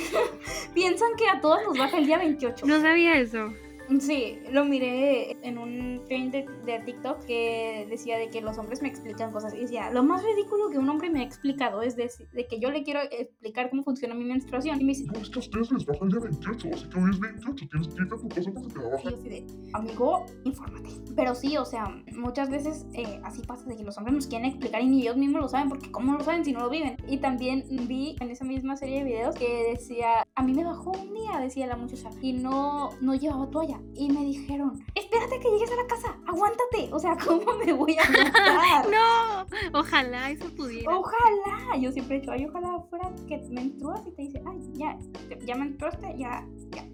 Piensan 0.74 1.10
que 1.16 1.28
a 1.28 1.40
todos 1.40 1.62
nos 1.66 1.78
baja 1.78 1.98
el 1.98 2.06
día 2.06 2.18
28. 2.18 2.66
No 2.66 2.80
sabía 2.80 3.18
eso. 3.18 3.52
Sí, 3.98 4.38
lo 4.52 4.64
miré 4.64 5.36
en 5.42 5.58
un 5.58 6.02
trend 6.06 6.32
de, 6.32 6.46
de 6.64 6.78
TikTok 6.80 7.24
que 7.24 7.86
decía 7.90 8.18
de 8.18 8.30
que 8.30 8.40
los 8.40 8.56
hombres 8.58 8.82
me 8.82 8.88
explican 8.88 9.32
cosas. 9.32 9.54
Y 9.54 9.60
decía, 9.60 9.90
lo 9.90 10.04
más 10.04 10.22
ridículo 10.22 10.70
que 10.70 10.78
un 10.78 10.88
hombre 10.88 11.10
me 11.10 11.20
ha 11.20 11.24
explicado 11.24 11.82
es 11.82 11.96
de, 11.96 12.10
de 12.32 12.46
que 12.46 12.60
yo 12.60 12.70
le 12.70 12.84
quiero 12.84 13.00
explicar 13.10 13.70
cómo 13.70 13.82
funciona 13.82 14.14
mi 14.14 14.24
menstruación. 14.24 14.80
Y 14.80 14.84
me 14.84 14.92
dice, 14.92 15.06
No, 15.06 15.20
es 15.20 15.28
que 15.28 15.38
a 15.38 15.40
ustedes 15.40 15.72
les 15.72 15.84
baja 15.84 16.04
el 16.04 16.10
día 16.10 16.20
28, 16.20 16.68
así 16.72 16.88
que 16.88 16.98
hoy 17.00 17.10
es 17.10 17.20
28, 17.20 17.66
tienes 17.68 17.88
que 17.88 18.02
irte 18.02 18.14
a 18.14 18.18
tu 18.18 18.28
casa 18.28 18.50
porque 18.52 18.74
te 18.74 18.78
va 18.80 18.84
a 18.84 18.88
y 18.88 18.92
bajar. 18.92 19.14
así 19.14 19.28
de, 19.28 19.46
amigo, 19.72 20.26
infórmate. 20.44 20.90
Pero 21.16 21.34
sí, 21.34 21.56
o 21.56 21.64
sea, 21.64 21.84
muchas 22.16 22.50
veces 22.50 22.86
eh, 22.94 23.20
así 23.24 23.42
pasa 23.42 23.64
de 23.64 23.76
que 23.76 23.84
los 23.84 23.96
hombres 23.98 24.14
nos 24.14 24.26
quieren 24.26 24.46
explicar 24.46 24.82
y 24.82 24.86
ni 24.86 25.02
ellos 25.02 25.16
mismos 25.16 25.42
lo 25.42 25.48
saben, 25.48 25.68
porque 25.68 25.90
¿cómo 25.90 26.12
lo 26.12 26.20
saben 26.20 26.44
si 26.44 26.52
no 26.52 26.60
lo 26.60 26.70
viven? 26.70 26.96
Y 27.08 27.18
también 27.18 27.64
vi 27.88 28.16
en 28.20 28.30
esa 28.30 28.44
misma 28.44 28.76
serie 28.76 28.98
de 28.98 29.04
videos 29.04 29.34
que 29.34 29.70
decía, 29.70 30.24
a 30.34 30.42
mí 30.42 30.52
me 30.54 30.64
bajó 30.64 30.92
un 30.92 31.12
día, 31.12 31.40
decía 31.40 31.66
la 31.66 31.76
muchacha, 31.76 32.10
y 32.22 32.32
no, 32.34 32.90
no 33.00 33.14
llevaba 33.14 33.50
toalla. 33.50 33.79
Y 33.94 34.08
me 34.08 34.24
dijeron, 34.24 34.84
espérate 34.94 35.40
que 35.40 35.50
llegues 35.50 35.70
a 35.70 35.76
la 35.76 35.86
casa, 35.86 36.16
aguántate. 36.26 36.88
O 36.92 36.98
sea, 36.98 37.16
¿cómo 37.26 37.54
me 37.54 37.72
voy 37.72 37.96
a 37.98 38.02
aguantar? 38.02 38.86
No, 38.90 39.78
ojalá 39.78 40.30
eso 40.30 40.48
pudiera. 40.54 40.96
Ojalá, 40.96 41.76
yo 41.78 41.92
siempre 41.92 42.16
he 42.16 42.20
dicho, 42.20 42.32
ay, 42.32 42.46
ojalá 42.46 42.80
fuera 42.88 43.12
que 43.28 43.38
menstruas 43.50 44.06
y 44.06 44.10
te 44.12 44.22
dice, 44.22 44.42
ay, 44.46 44.58
ya, 44.74 44.98
ya 45.44 45.54
menstruaste, 45.54 46.18
ya, 46.18 46.46
ya, 46.70 46.86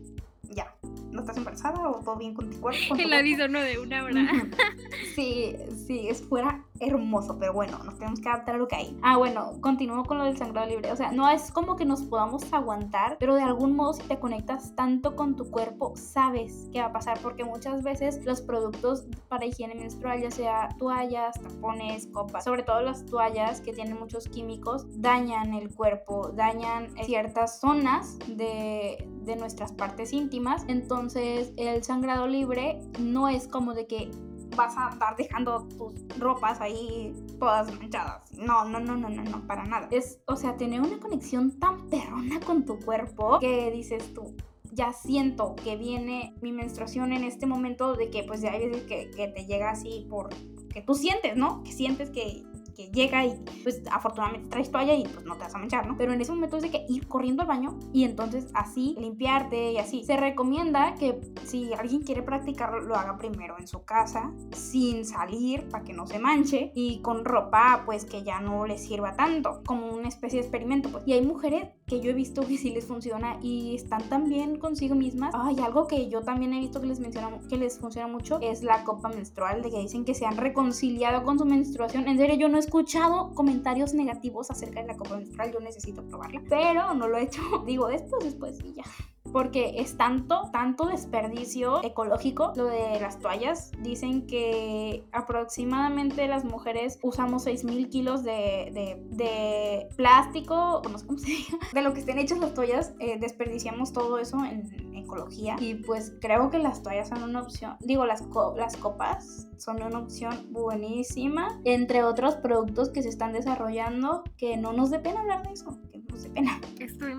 ya, 0.50 0.75
no 1.16 1.22
estás 1.22 1.36
embarazada 1.36 1.88
o 1.88 2.00
todo 2.00 2.16
bien 2.16 2.34
con 2.34 2.50
tu 2.50 2.60
cuerpo. 2.60 2.80
con 2.88 2.98
tu 2.98 3.02
El 3.02 3.08
cuerpo?" 3.08 3.20
aviso 3.20 3.48
no 3.48 3.60
de 3.60 3.78
una 3.78 4.04
hora. 4.04 4.26
Sí, 5.14 5.56
sí, 5.86 6.08
es 6.08 6.22
fuera 6.22 6.62
hermoso, 6.80 7.38
pero 7.38 7.52
bueno, 7.52 7.78
nos 7.84 7.98
tenemos 7.98 8.20
que 8.20 8.28
adaptar 8.28 8.56
a 8.56 8.58
lo 8.58 8.68
que 8.68 8.76
hay. 8.76 8.98
Ah, 9.02 9.16
bueno, 9.16 9.52
continúo 9.60 10.04
con 10.04 10.18
lo 10.18 10.24
del 10.24 10.36
sangrado 10.36 10.68
libre. 10.68 10.92
O 10.92 10.96
sea, 10.96 11.12
no 11.12 11.28
es 11.30 11.50
como 11.50 11.76
que 11.76 11.84
nos 11.84 12.02
podamos 12.02 12.52
aguantar, 12.52 13.16
pero 13.18 13.34
de 13.34 13.42
algún 13.42 13.74
modo 13.74 13.94
si 13.94 14.02
te 14.02 14.18
conectas 14.18 14.74
tanto 14.74 15.16
con 15.16 15.36
tu 15.36 15.50
cuerpo, 15.50 15.94
sabes 15.96 16.68
qué 16.72 16.80
va 16.80 16.86
a 16.86 16.92
pasar, 16.92 17.18
porque 17.22 17.44
muchas 17.44 17.82
veces 17.82 18.24
los 18.24 18.40
productos 18.40 19.06
para 19.28 19.46
higiene 19.46 19.74
menstrual, 19.74 20.20
ya 20.20 20.30
sea 20.30 20.68
toallas, 20.78 21.40
tapones, 21.40 22.06
copas, 22.08 22.44
sobre 22.44 22.62
todo 22.62 22.82
las 22.82 23.04
toallas 23.06 23.60
que 23.60 23.72
tienen 23.72 23.98
muchos 23.98 24.28
químicos, 24.28 24.84
dañan 25.00 25.54
el 25.54 25.74
cuerpo, 25.74 26.32
dañan 26.34 26.94
ciertas 27.04 27.60
zonas 27.60 28.18
de, 28.28 29.08
de 29.26 29.36
nuestras 29.36 29.72
partes 29.72 30.12
íntimas. 30.12 30.64
Entonces, 30.68 31.52
el 31.56 31.82
sangrado 31.84 32.26
libre 32.26 32.80
no 33.00 33.28
es 33.28 33.48
como 33.48 33.74
de 33.74 33.86
que 33.86 34.10
vas 34.56 34.76
a 34.76 34.88
andar 34.88 35.16
dejando 35.16 35.66
tus 35.76 35.94
ropas 36.18 36.60
ahí 36.60 37.12
todas 37.38 37.72
manchadas. 37.78 38.30
No, 38.32 38.64
no, 38.64 38.80
no, 38.80 38.96
no, 38.96 39.08
no, 39.08 39.22
no, 39.22 39.46
para 39.46 39.64
nada. 39.64 39.88
Es, 39.90 40.20
o 40.26 40.36
sea, 40.36 40.56
tener 40.56 40.80
una 40.80 40.98
conexión 40.98 41.58
tan 41.58 41.88
perrona 41.88 42.40
con 42.40 42.64
tu 42.64 42.78
cuerpo 42.78 43.38
que 43.40 43.70
dices 43.70 44.14
tú. 44.14 44.34
Ya 44.72 44.92
siento 44.92 45.56
que 45.56 45.76
viene 45.76 46.34
mi 46.40 46.52
menstruación 46.52 47.12
en 47.12 47.24
este 47.24 47.46
momento 47.46 47.94
de 47.94 48.10
que 48.10 48.24
pues 48.24 48.40
ya 48.40 48.52
hay 48.52 48.68
veces 48.68 48.82
que 48.82 49.32
te 49.34 49.46
llega 49.46 49.70
así 49.70 50.06
por 50.08 50.28
que 50.76 50.82
tú 50.82 50.94
sientes, 50.94 51.38
¿no? 51.38 51.62
Que 51.64 51.72
sientes 51.72 52.10
que, 52.10 52.44
que 52.76 52.90
llega 52.90 53.24
y 53.24 53.34
pues 53.62 53.82
afortunadamente 53.90 54.48
traes 54.48 54.70
toalla 54.70 54.94
y 54.94 55.04
pues 55.04 55.24
no 55.24 55.34
te 55.34 55.44
vas 55.44 55.54
a 55.54 55.58
manchar, 55.58 55.86
¿no? 55.86 55.96
Pero 55.96 56.12
en 56.12 56.20
ese 56.20 56.32
momento 56.32 56.56
es 56.56 56.62
de 56.62 56.70
que 56.70 56.84
ir 56.88 57.08
corriendo 57.08 57.42
al 57.42 57.48
baño 57.48 57.78
y 57.92 58.04
entonces 58.04 58.48
así 58.54 58.94
limpiarte 58.98 59.72
y 59.72 59.78
así. 59.78 60.04
Se 60.04 60.16
recomienda 60.16 60.94
que 60.94 61.20
si 61.44 61.72
alguien 61.72 62.02
quiere 62.02 62.22
practicarlo 62.22 62.80
lo 62.80 62.94
haga 62.96 63.16
primero 63.16 63.56
en 63.58 63.66
su 63.66 63.84
casa 63.84 64.32
sin 64.52 65.04
salir 65.04 65.68
para 65.68 65.84
que 65.84 65.92
no 65.92 66.06
se 66.06 66.18
manche 66.18 66.72
y 66.74 67.00
con 67.00 67.24
ropa 67.24 67.82
pues 67.86 68.04
que 68.04 68.22
ya 68.22 68.40
no 68.40 68.66
les 68.66 68.82
sirva 68.82 69.16
tanto 69.16 69.62
como 69.64 69.88
una 69.88 70.08
especie 70.08 70.40
de 70.40 70.46
experimento 70.46 70.90
pues. 70.90 71.04
Y 71.06 71.14
hay 71.14 71.22
mujeres 71.22 71.68
que 71.86 72.00
yo 72.00 72.10
he 72.10 72.14
visto 72.14 72.46
que 72.46 72.58
sí 72.58 72.70
les 72.70 72.84
funciona 72.84 73.38
y 73.42 73.74
están 73.74 74.08
tan 74.08 74.28
bien 74.28 74.58
consigo 74.58 74.94
mismas. 74.94 75.32
Ay, 75.34 75.56
algo 75.64 75.86
que 75.86 76.08
yo 76.08 76.22
también 76.22 76.52
he 76.52 76.60
visto 76.60 76.80
que 76.80 76.88
les 76.88 77.00
menciona 77.00 77.30
que 77.48 77.56
les 77.56 77.78
funciona 77.78 78.08
mucho 78.08 78.38
es 78.40 78.62
la 78.62 78.84
copa 78.84 79.08
menstrual 79.08 79.62
de 79.62 79.70
que 79.70 79.78
dicen 79.78 80.04
que 80.04 80.14
se 80.14 80.26
han 80.26 80.36
reconciliado 80.36 81.22
con 81.22 81.38
su 81.38 81.44
menstruación. 81.44 82.08
En 82.08 82.18
serio, 82.18 82.36
yo 82.36 82.48
no 82.48 82.56
he 82.56 82.60
escuchado 82.66 83.32
comentarios 83.34 83.94
negativos 83.94 84.50
acerca 84.50 84.80
de 84.80 84.88
la 84.88 84.96
copa 84.96 85.16
menstrual, 85.16 85.52
yo 85.52 85.60
necesito 85.60 86.06
probarla, 86.06 86.42
pero 86.48 86.94
no 86.94 87.08
lo 87.08 87.16
he 87.16 87.22
hecho. 87.22 87.40
Digo, 87.66 87.88
después, 87.88 88.24
después 88.24 88.58
y 88.64 88.74
ya 88.74 88.84
porque 89.32 89.74
es 89.76 89.96
tanto, 89.96 90.50
tanto 90.52 90.86
desperdicio 90.86 91.82
ecológico 91.84 92.52
lo 92.56 92.66
de 92.66 93.00
las 93.00 93.18
toallas. 93.18 93.72
Dicen 93.82 94.26
que 94.26 95.04
aproximadamente 95.12 96.26
las 96.28 96.44
mujeres 96.44 96.98
usamos 97.02 97.46
6.000 97.46 97.88
kilos 97.88 98.24
de, 98.24 98.70
de, 98.72 99.02
de 99.16 99.88
plástico, 99.96 100.82
no 100.90 100.98
sé 100.98 101.06
cómo 101.06 101.18
se 101.18 101.26
diga, 101.30 101.58
de 101.72 101.82
lo 101.82 101.92
que 101.92 102.00
estén 102.00 102.18
hechas 102.18 102.38
las 102.38 102.54
toallas, 102.54 102.94
eh, 102.98 103.18
desperdiciamos 103.18 103.92
todo 103.92 104.18
eso 104.18 104.44
en 104.44 104.86
ecología. 105.06 105.56
Y 105.60 105.74
pues 105.74 106.14
creo 106.20 106.50
que 106.50 106.58
las 106.58 106.82
toallas 106.82 107.08
son 107.08 107.22
una 107.22 107.42
opción, 107.42 107.76
digo, 107.80 108.04
las, 108.04 108.22
co 108.22 108.54
las 108.56 108.76
copas 108.76 109.48
son 109.56 109.82
una 109.82 109.98
opción 109.98 110.52
buenísima, 110.52 111.60
entre 111.64 112.04
otros 112.04 112.36
productos 112.36 112.90
que 112.90 113.02
se 113.02 113.08
están 113.08 113.32
desarrollando, 113.32 114.24
que 114.36 114.56
no 114.56 114.72
nos 114.72 114.90
dé 114.90 114.98
pena 114.98 115.20
hablar 115.20 115.46
de 115.46 115.52
eso, 115.54 115.78
que 115.90 115.98
no 115.98 116.04
nos 116.10 116.22
dé 116.22 116.30
pena. 116.30 116.60
Estoy 116.78 117.14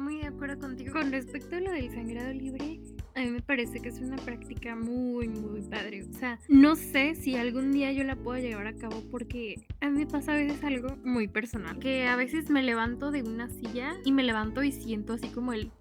acuerdo 0.47 0.67
contigo. 0.67 0.93
Con 0.93 1.11
respecto 1.11 1.55
a 1.55 1.59
lo 1.59 1.71
del 1.71 1.91
sangrado 1.91 2.33
libre, 2.33 2.79
a 3.15 3.21
mí 3.21 3.29
me 3.29 3.41
parece 3.41 3.79
que 3.79 3.89
es 3.89 3.99
una 3.99 4.15
práctica 4.17 4.75
muy, 4.75 5.27
muy 5.27 5.61
padre. 5.61 6.03
O 6.03 6.13
sea, 6.13 6.39
no 6.47 6.75
sé 6.75 7.15
si 7.15 7.35
algún 7.35 7.71
día 7.71 7.91
yo 7.91 8.03
la 8.03 8.15
puedo 8.15 8.39
llevar 8.39 8.67
a 8.67 8.73
cabo 8.73 9.03
porque 9.11 9.55
a 9.81 9.89
mí 9.89 9.99
me 9.99 10.07
pasa 10.07 10.33
a 10.33 10.35
veces 10.35 10.63
algo 10.63 10.95
muy 11.03 11.27
personal. 11.27 11.77
Que 11.79 12.07
a 12.07 12.15
veces 12.15 12.49
me 12.49 12.63
levanto 12.63 13.11
de 13.11 13.23
una 13.23 13.49
silla 13.49 13.95
y 14.05 14.11
me 14.11 14.23
levanto 14.23 14.63
y 14.63 14.71
siento 14.71 15.13
así 15.13 15.27
como 15.29 15.53
el... 15.53 15.71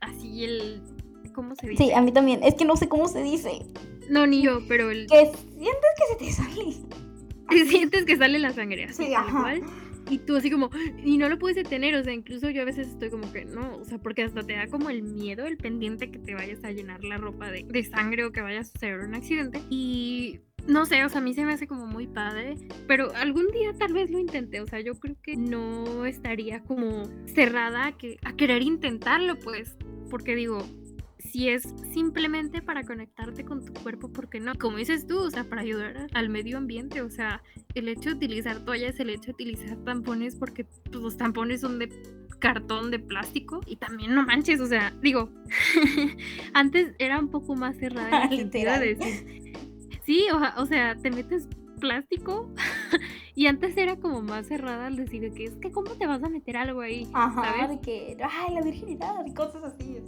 Así 0.00 0.44
el... 0.44 0.82
¿Cómo 1.34 1.54
se 1.54 1.68
dice? 1.68 1.84
Sí, 1.84 1.92
a 1.92 2.00
mí 2.00 2.12
también. 2.12 2.42
Es 2.42 2.54
que 2.54 2.64
no 2.64 2.76
sé 2.76 2.88
cómo 2.88 3.08
se 3.08 3.22
dice. 3.22 3.60
No, 4.08 4.26
ni 4.26 4.42
yo, 4.42 4.60
pero 4.68 4.90
el... 4.90 5.06
Que 5.06 5.26
sientes 5.26 5.90
que 5.96 6.06
se 6.12 6.24
te 6.24 6.32
sale. 6.32 6.76
Sientes 7.68 8.04
que 8.04 8.16
sale 8.16 8.40
la 8.40 8.52
sangre 8.52 8.84
así, 8.84 9.04
Sí, 9.04 9.12
tal 9.12 9.30
cual. 9.30 9.62
Y 10.10 10.18
tú 10.18 10.36
así 10.36 10.50
como, 10.50 10.70
y 11.04 11.18
no 11.18 11.28
lo 11.28 11.38
puedes 11.38 11.56
detener, 11.56 11.94
o 11.96 12.04
sea, 12.04 12.12
incluso 12.12 12.50
yo 12.50 12.62
a 12.62 12.64
veces 12.64 12.88
estoy 12.88 13.10
como 13.10 13.32
que 13.32 13.44
no, 13.44 13.76
o 13.76 13.84
sea, 13.84 13.98
porque 13.98 14.22
hasta 14.22 14.42
te 14.42 14.54
da 14.54 14.66
como 14.68 14.90
el 14.90 15.02
miedo, 15.02 15.46
el 15.46 15.56
pendiente 15.56 16.10
que 16.10 16.18
te 16.18 16.34
vayas 16.34 16.62
a 16.64 16.70
llenar 16.70 17.02
la 17.04 17.18
ropa 17.18 17.50
de, 17.50 17.64
de 17.64 17.84
sangre 17.84 18.24
o 18.24 18.32
que 18.32 18.40
vayas 18.40 18.68
a 18.68 18.72
suceder 18.72 19.00
un 19.00 19.14
accidente. 19.14 19.60
Y 19.70 20.40
no 20.66 20.84
sé, 20.84 21.04
o 21.04 21.08
sea, 21.08 21.20
a 21.20 21.24
mí 21.24 21.34
se 21.34 21.44
me 21.44 21.52
hace 21.52 21.66
como 21.66 21.86
muy 21.86 22.06
padre, 22.06 22.56
pero 22.86 23.14
algún 23.14 23.48
día 23.52 23.72
tal 23.78 23.92
vez 23.92 24.10
lo 24.10 24.18
intenté, 24.18 24.60
o 24.60 24.66
sea, 24.66 24.80
yo 24.80 24.94
creo 24.94 25.16
que 25.22 25.36
no 25.36 26.06
estaría 26.06 26.62
como 26.62 27.08
cerrada 27.26 27.86
a, 27.86 27.96
que, 27.96 28.18
a 28.24 28.34
querer 28.34 28.62
intentarlo, 28.62 29.38
pues, 29.38 29.76
porque 30.10 30.34
digo, 30.34 30.58
si 31.36 31.50
es 31.50 31.74
simplemente 31.92 32.62
para 32.62 32.82
conectarte 32.82 33.44
con 33.44 33.62
tu 33.62 33.74
cuerpo, 33.82 34.10
¿por 34.10 34.30
qué 34.30 34.40
no? 34.40 34.54
Como 34.54 34.78
dices 34.78 35.06
tú, 35.06 35.18
o 35.18 35.30
sea, 35.30 35.44
para 35.44 35.60
ayudar 35.60 36.06
al 36.14 36.30
medio 36.30 36.56
ambiente, 36.56 37.02
o 37.02 37.10
sea, 37.10 37.42
el 37.74 37.88
hecho 37.88 38.08
de 38.08 38.16
utilizar 38.16 38.64
toallas, 38.64 38.98
el 39.00 39.10
hecho 39.10 39.26
de 39.26 39.32
utilizar 39.32 39.76
tampones, 39.84 40.34
porque 40.34 40.64
pues, 40.64 40.80
los 40.92 41.18
tampones 41.18 41.60
son 41.60 41.78
de 41.78 41.90
cartón 42.38 42.90
de 42.90 43.00
plástico 43.00 43.60
y 43.66 43.76
también 43.76 44.14
no 44.14 44.22
manches, 44.24 44.62
o 44.62 44.66
sea, 44.66 44.94
digo, 45.02 45.28
antes 46.54 46.94
era 46.98 47.20
un 47.20 47.28
poco 47.28 47.54
más 47.54 47.76
cerrada 47.76 48.24
en 48.24 48.32
el 48.32 48.38
sentido 48.38 48.72
de 48.78 48.94
decir, 48.94 49.54
Sí, 50.06 50.24
o, 50.32 50.62
o 50.62 50.64
sea, 50.64 50.96
te 50.96 51.10
metes 51.10 51.48
plástico 51.80 52.50
y 53.34 53.46
antes 53.46 53.76
era 53.76 53.96
como 53.96 54.22
más 54.22 54.46
cerrada 54.46 54.86
al 54.86 54.96
decir 54.96 55.30
que 55.34 55.44
es 55.44 55.56
que 55.56 55.70
cómo 55.70 55.90
te 55.96 56.06
vas 56.06 56.22
a 56.22 56.30
meter 56.30 56.56
algo 56.56 56.80
ahí, 56.80 57.06
Ajá, 57.12 57.44
¿sabes? 57.44 57.68
de 57.68 57.80
que, 57.80 58.16
ay, 58.22 58.54
la 58.54 58.62
virginidad 58.62 59.26
y 59.26 59.34
cosas 59.34 59.64
así. 59.64 59.98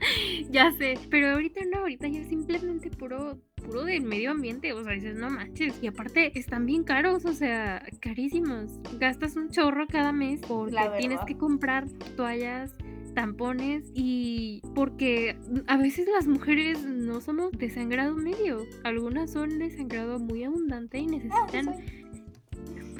ya 0.50 0.72
sé, 0.72 0.98
pero 1.10 1.32
ahorita 1.32 1.60
no, 1.72 1.80
ahorita 1.80 2.08
ya 2.08 2.24
simplemente 2.24 2.90
puro 2.90 3.38
puro 3.64 3.84
del 3.84 4.02
medio 4.02 4.30
ambiente, 4.30 4.72
o 4.72 4.84
sea, 4.84 4.92
dices, 4.92 5.16
no 5.16 5.30
manches, 5.30 5.74
y 5.82 5.86
aparte 5.86 6.38
están 6.38 6.66
bien 6.66 6.84
caros, 6.84 7.24
o 7.24 7.32
sea, 7.32 7.82
carísimos. 8.00 8.78
Gastas 8.98 9.36
un 9.36 9.48
chorro 9.48 9.86
cada 9.86 10.12
mes 10.12 10.40
porque 10.46 10.76
tienes 10.98 11.20
que 11.26 11.36
comprar 11.36 11.88
toallas 12.16 12.74
tampones 13.14 13.90
y 13.94 14.60
porque 14.74 15.36
a 15.66 15.76
veces 15.76 16.08
las 16.12 16.26
mujeres 16.26 16.84
no 16.84 17.20
somos 17.20 17.52
de 17.52 17.70
sangrado 17.70 18.14
medio, 18.16 18.66
algunas 18.82 19.32
son 19.32 19.58
de 19.58 19.70
sangrado 19.70 20.18
muy 20.18 20.44
abundante 20.44 20.98
y 20.98 21.06
Ah, 21.06 21.10
necesitan. 21.10 21.74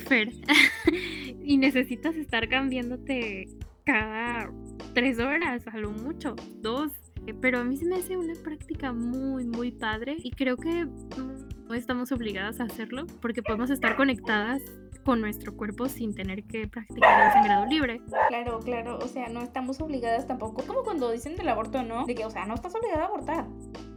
Fer 0.07 0.32
y 1.45 1.57
necesitas 1.57 2.14
estar 2.16 2.49
cambiándote 2.49 3.49
cada 3.84 4.51
tres 4.92 5.18
horas, 5.18 5.66
a 5.66 5.78
lo 5.78 5.90
mucho, 5.90 6.36
dos. 6.60 6.92
Pero 7.40 7.60
a 7.60 7.64
mí 7.64 7.76
se 7.76 7.86
me 7.86 7.96
hace 7.96 8.16
una 8.16 8.34
práctica 8.34 8.92
muy, 8.92 9.46
muy 9.46 9.72
padre 9.72 10.16
y 10.18 10.30
creo 10.30 10.56
que 10.56 10.86
no 11.66 11.74
estamos 11.74 12.12
obligadas 12.12 12.60
a 12.60 12.64
hacerlo 12.64 13.06
porque 13.22 13.42
podemos 13.42 13.70
estar 13.70 13.96
conectadas 13.96 14.60
con 15.05 15.20
nuestro 15.20 15.57
cuerpo 15.57 15.88
sin 15.88 16.14
tener 16.14 16.44
que 16.44 16.66
practicar 16.66 17.26
el 17.26 17.32
sangrado 17.32 17.66
libre. 17.66 18.00
Claro, 18.28 18.61
claro, 18.61 18.98
o 18.98 19.09
sea, 19.09 19.28
no 19.28 19.42
estamos 19.42 19.80
obligadas 19.80 20.26
tampoco, 20.26 20.64
como 20.66 20.82
cuando 20.82 21.11
dicen 21.11 21.36
del 21.36 21.48
aborto, 21.48 21.82
¿no? 21.82 22.07
De 22.07 22.14
que, 22.14 22.24
o 22.24 22.30
sea, 22.30 22.46
no 22.46 22.55
estás 22.55 22.74
obligada 22.74 23.02
a 23.02 23.07
abortar. 23.07 23.46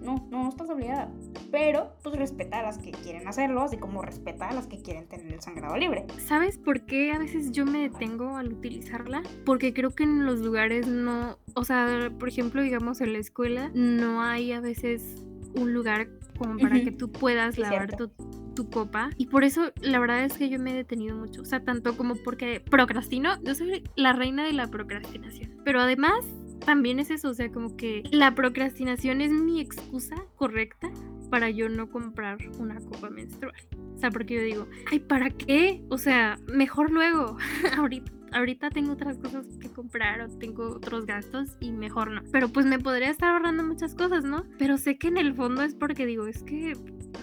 No, 0.01 0.28
no, 0.30 0.43
no 0.43 0.49
estás 0.49 0.70
obligada. 0.70 1.12
Pero, 1.51 1.95
pues 2.03 2.16
respeta 2.16 2.60
a 2.60 2.64
las 2.64 2.78
que 2.78 2.91
quieren 2.91 3.28
hacerlo, 3.28 3.64
así 3.64 3.78
como 3.78 4.01
respeta 4.01 4.49
a 4.49 4.53
las 4.53 4.68
que 4.68 4.82
quieren 4.82 5.08
tener 5.08 5.34
el 5.34 5.41
sangrado 5.41 5.76
libre. 5.78 6.05
¿Sabes 6.26 6.58
por 6.58 6.82
qué 6.86 7.12
a 7.12 7.20
veces 7.20 7.51
yo 7.51 7.66
me 7.66 7.89
detengo 7.89 8.38
al 8.38 8.53
utilizarla? 8.53 9.24
Porque 9.45 9.74
creo 9.74 9.91
que 9.91 10.03
en 10.03 10.26
los 10.26 10.39
lugares 10.39 10.88
no, 10.88 11.38
o 11.55 11.64
sea, 11.64 12.12
por 12.20 12.30
ejemplo, 12.30 12.62
digamos 12.62 13.01
en 13.01 13.14
la 13.14 13.20
escuela, 13.20 13.72
no 13.74 14.22
hay 14.22 14.51
a 14.51 14.60
veces 14.60 15.26
un 15.58 15.74
lugar 15.74 16.08
como 16.38 16.58
para 16.58 16.80
que 16.82 16.91
tú 16.91 17.12
puedas 17.12 17.55
Sí, 17.55 17.62
lavar 17.62 17.95
tu, 17.95 18.10
tu 18.55 18.70
copa. 18.70 19.10
Y 19.18 19.28
por 19.28 19.43
eso 19.43 19.72
la 19.82 19.99
verdad 19.99 20.24
es 20.24 20.34
que 20.34 20.49
yo 20.49 20.60
me 20.60 20.72
he 20.72 20.76
detenido 20.76 21.16
mucho. 21.16 21.41
O 21.41 21.45
sea, 21.45 21.64
tanto 21.64 21.97
como 21.97 22.16
porque 22.16 22.60
procrastino, 22.60 23.41
yo 23.43 23.55
soy 23.55 23.84
la 23.95 24.14
reina 24.14 24.45
de 24.45 24.53
la 24.53 24.68
procrastinación. 24.68 25.58
Pero 25.64 25.82
además... 25.82 26.26
También 26.66 26.99
es 26.99 27.12
eso, 27.12 27.30
o 27.30 27.34
sea, 27.34 27.49
como 27.49 27.78
que 27.78 28.03
la 28.12 28.36
procrastinación 28.36 29.22
es 29.22 29.32
mi 29.32 29.62
excusa 29.62 30.16
correcta 30.36 30.89
para 31.30 31.49
yo 31.49 31.70
no 31.70 31.89
comprar 31.89 32.39
una 32.60 32.82
copa 32.82 33.10
menstrual. 33.10 33.55
O 33.95 33.99
sea, 33.99 34.12
porque 34.12 34.36
yo 34.36 34.41
digo, 34.41 34.68
ay, 34.91 34.99
¿para 34.99 35.30
qué? 35.30 35.82
O 35.89 35.97
sea, 35.97 36.38
mejor 36.47 36.91
luego. 36.91 37.38
ahorita, 37.78 38.12
ahorita 38.32 38.69
tengo 38.69 38.93
otras 38.93 39.17
cosas 39.17 39.45
que 39.59 39.69
comprar 39.69 40.21
o 40.21 40.30
tengo 40.30 40.69
otros 40.69 41.05
gastos 41.05 41.57
y 41.59 41.71
mejor 41.71 42.11
no. 42.11 42.21
Pero 42.32 42.49
pues 42.49 42.65
me 42.65 42.80
podría 42.80 43.09
estar 43.09 43.34
ahorrando 43.34 43.63
muchas 43.63 43.95
cosas, 43.95 44.23
¿no? 44.23 44.43
Pero 44.57 44.78
sé 44.78 44.97
que 44.97 45.07
en 45.07 45.17
el 45.17 45.34
fondo 45.34 45.63
es 45.63 45.75
porque 45.75 46.05
digo, 46.05 46.28
es 46.28 46.43
que 46.43 46.73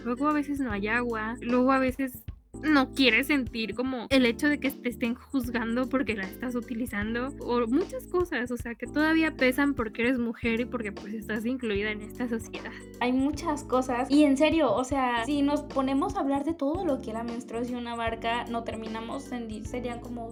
luego 0.04 0.28
a 0.28 0.32
veces 0.32 0.60
no 0.60 0.72
hay 0.72 0.88
agua, 0.88 1.36
luego 1.40 1.72
a 1.72 1.78
veces 1.78 2.24
no 2.62 2.92
quieres 2.92 3.26
sentir 3.26 3.74
como 3.74 4.06
el 4.10 4.26
hecho 4.26 4.48
de 4.48 4.58
que 4.58 4.70
te 4.70 4.88
estén 4.88 5.14
juzgando 5.14 5.88
porque 5.88 6.14
la 6.14 6.24
estás 6.24 6.54
utilizando 6.54 7.28
o 7.40 7.66
muchas 7.66 8.06
cosas, 8.06 8.50
o 8.50 8.56
sea, 8.56 8.74
que 8.74 8.86
todavía 8.86 9.32
pesan 9.36 9.74
porque 9.74 10.02
eres 10.02 10.18
mujer 10.18 10.60
y 10.60 10.64
porque 10.64 10.92
pues 10.92 11.14
estás 11.14 11.44
incluida 11.44 11.90
en 11.90 12.02
esta 12.02 12.28
sociedad. 12.28 12.72
Hay 13.00 13.12
muchas 13.12 13.64
cosas. 13.64 14.10
Y 14.10 14.24
en 14.24 14.36
serio, 14.36 14.72
o 14.72 14.84
sea, 14.84 15.24
si 15.24 15.42
nos 15.42 15.62
ponemos 15.62 16.16
a 16.16 16.20
hablar 16.20 16.44
de 16.44 16.54
todo 16.54 16.84
lo 16.84 17.00
que 17.00 17.12
la 17.12 17.22
menstruación 17.22 17.86
abarca, 17.86 18.44
no 18.44 18.64
terminamos 18.64 19.30
en... 19.32 19.64
Serían 19.64 20.00
como 20.00 20.30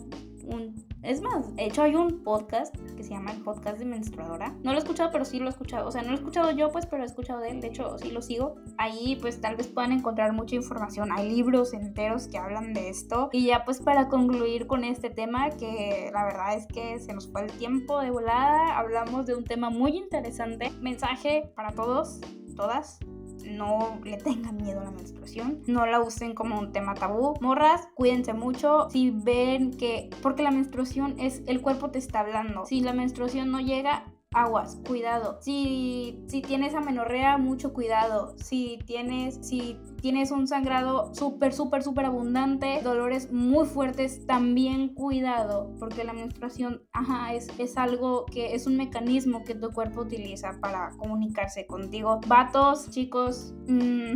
Es 1.03 1.20
más, 1.20 1.55
de 1.57 1.66
hecho 1.66 1.82
hay 1.82 1.97
un 1.97 2.22
podcast 2.22 2.74
que 2.97 3.03
se 3.03 3.11
llama 3.11 3.32
el 3.32 3.43
podcast 3.43 3.78
de 3.78 3.84
menstruadora. 3.84 4.55
No 4.62 4.70
lo 4.70 4.78
he 4.78 4.78
escuchado, 4.78 5.11
pero 5.11 5.24
sí 5.24 5.40
lo 5.40 5.47
he 5.47 5.49
escuchado. 5.49 5.88
O 5.88 5.90
sea, 5.90 6.03
no 6.03 6.09
lo 6.09 6.14
he 6.14 6.18
escuchado 6.18 6.53
yo, 6.53 6.70
pues, 6.70 6.86
pero 6.86 7.03
he 7.03 7.07
escuchado 7.07 7.40
de 7.40 7.51
él. 7.51 7.61
De 7.61 7.68
hecho, 7.68 7.99
sí 7.99 8.11
lo 8.11 8.22
sigo. 8.22 8.55
Ahí, 8.78 9.18
pues, 9.20 9.40
tal 9.40 9.57
vez 9.57 9.66
puedan 9.66 9.93
encontrar 9.93 10.32
mucha 10.32 10.55
información. 10.55 11.11
Hay 11.11 11.28
libros 11.28 11.74
enteros 11.74 12.28
que 12.28 12.38
hablan 12.38 12.72
de 12.72 12.88
esto. 12.88 13.30
Y 13.32 13.47
ya, 13.47 13.64
pues, 13.64 13.80
para 13.80 14.09
concluir 14.09 14.66
con 14.66 14.84
este 14.84 15.11
tema, 15.11 15.51
que 15.51 16.11
la 16.12 16.24
verdad 16.24 16.55
es 16.55 16.66
que 16.66 17.01
se 17.01 17.12
nos 17.12 17.30
fue 17.30 17.43
el 17.43 17.53
tiempo 17.53 18.01
de 18.01 18.11
volada. 18.11 18.78
Hablamos 18.78 19.26
de 19.26 19.34
un 19.34 19.45
tema 19.45 19.70
muy 19.70 19.97
interesante. 19.97 20.70
Mensaje 20.80 21.51
para 21.57 21.72
todos, 21.72 22.20
todas 22.55 23.01
no 23.45 23.99
le 24.05 24.16
tengan 24.18 24.57
miedo 24.57 24.80
a 24.80 24.84
la 24.84 24.90
menstruación, 24.90 25.62
no 25.66 25.86
la 25.86 26.01
usen 26.01 26.34
como 26.34 26.59
un 26.59 26.72
tema 26.72 26.95
tabú. 26.95 27.34
Morras, 27.40 27.88
cuídense 27.95 28.32
mucho. 28.32 28.88
Si 28.90 29.11
ven 29.11 29.76
que, 29.76 30.11
porque 30.22 30.43
la 30.43 30.51
menstruación 30.51 31.18
es, 31.18 31.43
el 31.47 31.61
cuerpo 31.61 31.90
te 31.90 31.99
está 31.99 32.20
hablando. 32.20 32.64
Si 32.66 32.80
la 32.80 32.93
menstruación 32.93 33.51
no 33.51 33.61
llega, 33.61 34.05
aguas, 34.33 34.78
cuidado. 34.87 35.39
Si, 35.41 36.22
si 36.26 36.43
tienes 36.43 36.74
amenorrea, 36.74 37.39
mucho 37.39 37.72
cuidado. 37.72 38.35
Si 38.39 38.78
tienes, 38.87 39.39
si 39.43 39.78
tienes 40.01 40.30
un 40.30 40.47
sangrado 40.47 41.14
súper, 41.14 41.53
súper, 41.53 41.83
súper 41.83 42.07
abundante, 42.07 42.80
dolores 42.83 43.33
muy 43.33 43.66
fuertes, 43.66 44.26
también 44.26 44.89
cuidado. 44.95 45.72
Porque 45.78 46.05
la 46.05 46.12
menstruación, 46.12 46.83
ajá, 46.93 47.35
es, 47.35 47.49
es 47.59 47.76
algo 47.76 48.26
que 48.26 48.55
es 48.55 48.66
un 48.66 48.76
mecanismo 48.76 49.45
que 49.45 49.55
tu 49.55 49.70
cuerpo 49.70 50.03
utiliza 50.03 50.59
para 50.61 50.91
comunicarse 50.97 51.66
contigo. 51.66 52.20
Vatos, 52.26 52.91
chicos, 52.91 53.55
mmm, 53.68 54.14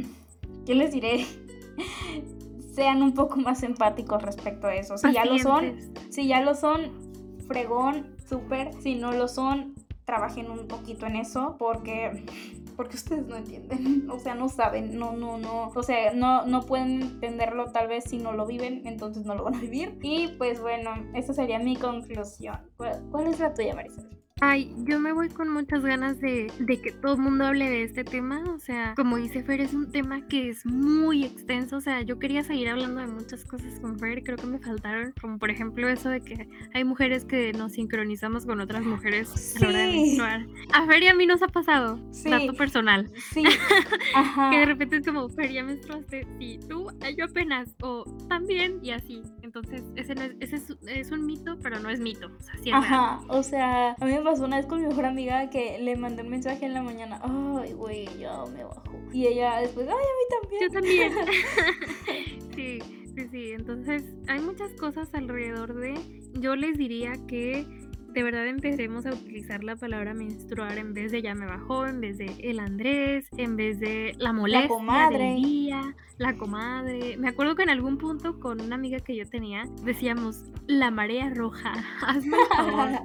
¿qué 0.65 0.75
les 0.75 0.93
diré? 0.93 1.27
Sean 2.75 3.03
un 3.03 3.15
poco 3.15 3.37
más 3.37 3.63
empáticos 3.63 4.23
respecto 4.23 4.67
a 4.67 4.75
eso. 4.75 4.99
Si 4.99 5.13
ya 5.13 5.25
lo 5.25 5.39
son, 5.39 5.79
si 6.11 6.29
ya 6.29 6.43
lo 6.43 6.55
son, 6.55 6.91
fregón, 7.47 8.17
súper. 8.29 8.75
Si 8.83 8.97
no 8.97 9.13
lo 9.13 9.29
son, 9.29 9.76
trabajen 10.07 10.51
un 10.51 10.67
poquito 10.69 11.05
en 11.07 11.17
eso 11.17 11.57
porque 11.59 12.25
porque 12.77 12.97
ustedes 12.97 13.27
no 13.27 13.37
entienden, 13.37 14.09
o 14.11 14.19
sea, 14.19 14.35
no 14.35 14.49
saben, 14.49 14.99
no, 14.99 15.13
no, 15.13 15.39
no, 15.39 15.69
o 15.75 15.83
sea, 15.83 16.13
no, 16.13 16.45
no 16.45 16.63
pueden 16.63 17.03
entenderlo 17.03 17.73
tal 17.73 17.89
vez 17.89 18.05
si 18.05 18.19
no 18.19 18.33
lo 18.33 18.47
viven, 18.47 18.83
entonces 18.87 19.25
no 19.25 19.35
lo 19.35 19.45
van 19.45 19.55
a 19.55 19.61
vivir. 19.61 19.99
Y 20.03 20.29
pues 20.37 20.61
bueno, 20.61 20.91
esa 21.15 21.33
sería 21.33 21.59
mi 21.59 21.77
conclusión. 21.77 22.59
¿Cuál, 22.77 23.03
cuál 23.11 23.29
es 23.29 23.41
la 23.41 23.55
tuya, 23.55 23.75
Marisol? 23.75 24.26
Ay, 24.43 24.71
yo 24.85 25.01
me 25.01 25.13
voy 25.15 25.31
con 25.31 25.49
muchas 25.49 25.83
ganas 25.83 26.21
de, 26.21 26.53
de 26.59 26.79
que 26.83 26.93
todo 26.93 27.15
el 27.15 27.21
mundo 27.21 27.47
hable 27.47 27.71
de 27.71 27.85
este 27.85 28.05
tema. 28.05 28.45
O 28.55 28.59
sea, 28.59 28.93
como 28.95 29.17
dice 29.17 29.43
Fer, 29.43 29.63
es 29.63 29.73
un 29.73 29.91
tema 29.91 30.27
que 30.29 30.51
es 30.51 30.67
muy 30.67 31.25
extenso. 31.25 31.79
O 31.79 31.81
sea, 31.81 32.03
yo 32.03 32.19
quería 32.19 32.45
seguir 32.45 32.69
hablando 32.69 33.01
de 33.01 33.07
muchas 33.07 33.47
cosas 33.47 33.81
con 33.81 33.99
Fer. 33.99 34.23
Creo 34.23 34.37
que 34.37 34.47
me 34.47 34.59
faltaron. 34.59 35.15
Como 35.19 35.39
por 35.39 35.49
ejemplo 35.51 35.89
eso 35.89 36.11
de 36.11 36.21
que 36.21 36.51
hay 36.75 36.85
mujeres 36.85 37.25
que 37.25 37.55
nos 37.55 37.73
sincronizamos 37.73 38.45
con 38.45 38.61
otras 38.61 38.85
mujeres 38.85 39.57
a 39.57 39.61
la 39.61 39.69
hora 39.69 39.79
de 39.79 39.93
menstruar. 39.93 40.47
A 40.75 40.87
Fer 40.87 41.03
y 41.05 41.09
a 41.09 41.15
mí 41.15 41.25
nos 41.25 41.41
ha 41.43 41.49
pasado. 41.49 41.99
Sí. 42.13 42.29
Dato 42.29 42.53
personal. 42.53 43.11
Sí, 43.33 43.43
ajá. 44.15 44.51
Que 44.51 44.59
de 44.59 44.67
repente 44.67 44.97
es 44.99 45.07
como, 45.07 45.31
Fer, 45.31 45.51
ya 45.51 45.65
menstruaste. 45.65 46.27
Sí, 46.39 46.61
tú, 46.69 46.89
"Ay, 47.01 47.17
yo 47.17 47.25
apenas. 47.25 47.71
O 47.81 48.05
también, 48.29 48.81
y 48.83 48.91
así. 48.91 49.23
Entonces, 49.47 49.85
ese, 49.95 50.17
no 50.17 50.23
es, 50.23 50.33
ese 50.41 50.57
es, 50.57 50.77
es 50.89 51.11
un 51.13 51.25
mito, 51.25 51.57
pero 51.63 51.79
no 51.79 51.89
es 51.89 52.01
mito. 52.01 52.27
O 52.27 52.43
sea, 52.43 52.55
sí 52.55 52.71
es 52.71 52.73
real. 52.73 52.83
Ajá, 52.83 53.21
o 53.29 53.43
sea, 53.45 53.93
a 53.93 54.05
mí 54.05 54.13
me 54.13 54.23
pasó 54.23 54.45
una 54.45 54.57
vez 54.57 54.67
con 54.67 54.81
mi 54.81 54.89
mejor 54.89 55.05
amiga 55.05 55.49
que 55.51 55.79
le 55.79 55.95
mandé 55.97 56.23
un 56.23 56.31
mensaje 56.31 56.67
en 56.67 56.75
la 56.75 56.83
mañana, 56.83 57.21
ay, 57.23 57.73
güey, 57.73 58.07
ya 58.19 58.45
me 58.53 58.65
bajo. 58.65 58.83
Y 59.13 59.27
ella 59.29 59.61
después, 59.61 59.87
ay, 59.87 59.95
a 59.95 60.49
mí 60.49 60.57
Yo 60.61 60.69
también. 60.71 61.13
también. 61.15 62.51
sí, 62.57 62.79
sí, 63.15 63.29
sí. 63.31 63.53
Entonces, 63.53 64.03
hay 64.27 64.41
muchas 64.41 64.73
cosas 64.73 65.09
alrededor 65.15 65.75
de. 65.75 65.95
Yo 66.41 66.57
les 66.57 66.77
diría 66.77 67.13
que 67.29 67.65
de 68.17 68.23
verdad 68.23 68.47
empecemos 68.47 69.05
a 69.05 69.11
utilizar 69.11 69.63
la 69.63 69.77
palabra 69.77 70.15
menstruar 70.15 70.79
en 70.79 70.95
vez 70.95 71.13
de 71.13 71.21
ya 71.21 71.35
me 71.35 71.45
bajó, 71.45 71.87
en 71.87 72.01
vez 72.01 72.17
de 72.17 72.35
el 72.43 72.61
Andrés, 72.61 73.29
en 73.37 73.57
vez 73.57 73.79
de 73.79 74.15
la 74.17 74.33
molestia 74.33 74.69
comadre. 74.69 75.19
del 75.19 75.43
día, 75.43 75.95
la 76.17 76.35
comadre. 76.35 77.19
Me 77.19 77.29
acuerdo 77.29 77.55
que 77.57 77.65
en 77.65 77.69
algún 77.69 77.99
punto 77.99 78.41
con 78.41 78.63
una 78.63 78.75
amiga 78.77 79.01
que 79.01 79.15
yo 79.17 79.29
tenía 79.29 79.65
decíamos 79.83 80.45
la 80.67 80.91
marea 80.91 81.29
roja. 81.29 81.75
Hazme 82.07 82.37
el 82.39 82.57
favor. 82.57 82.89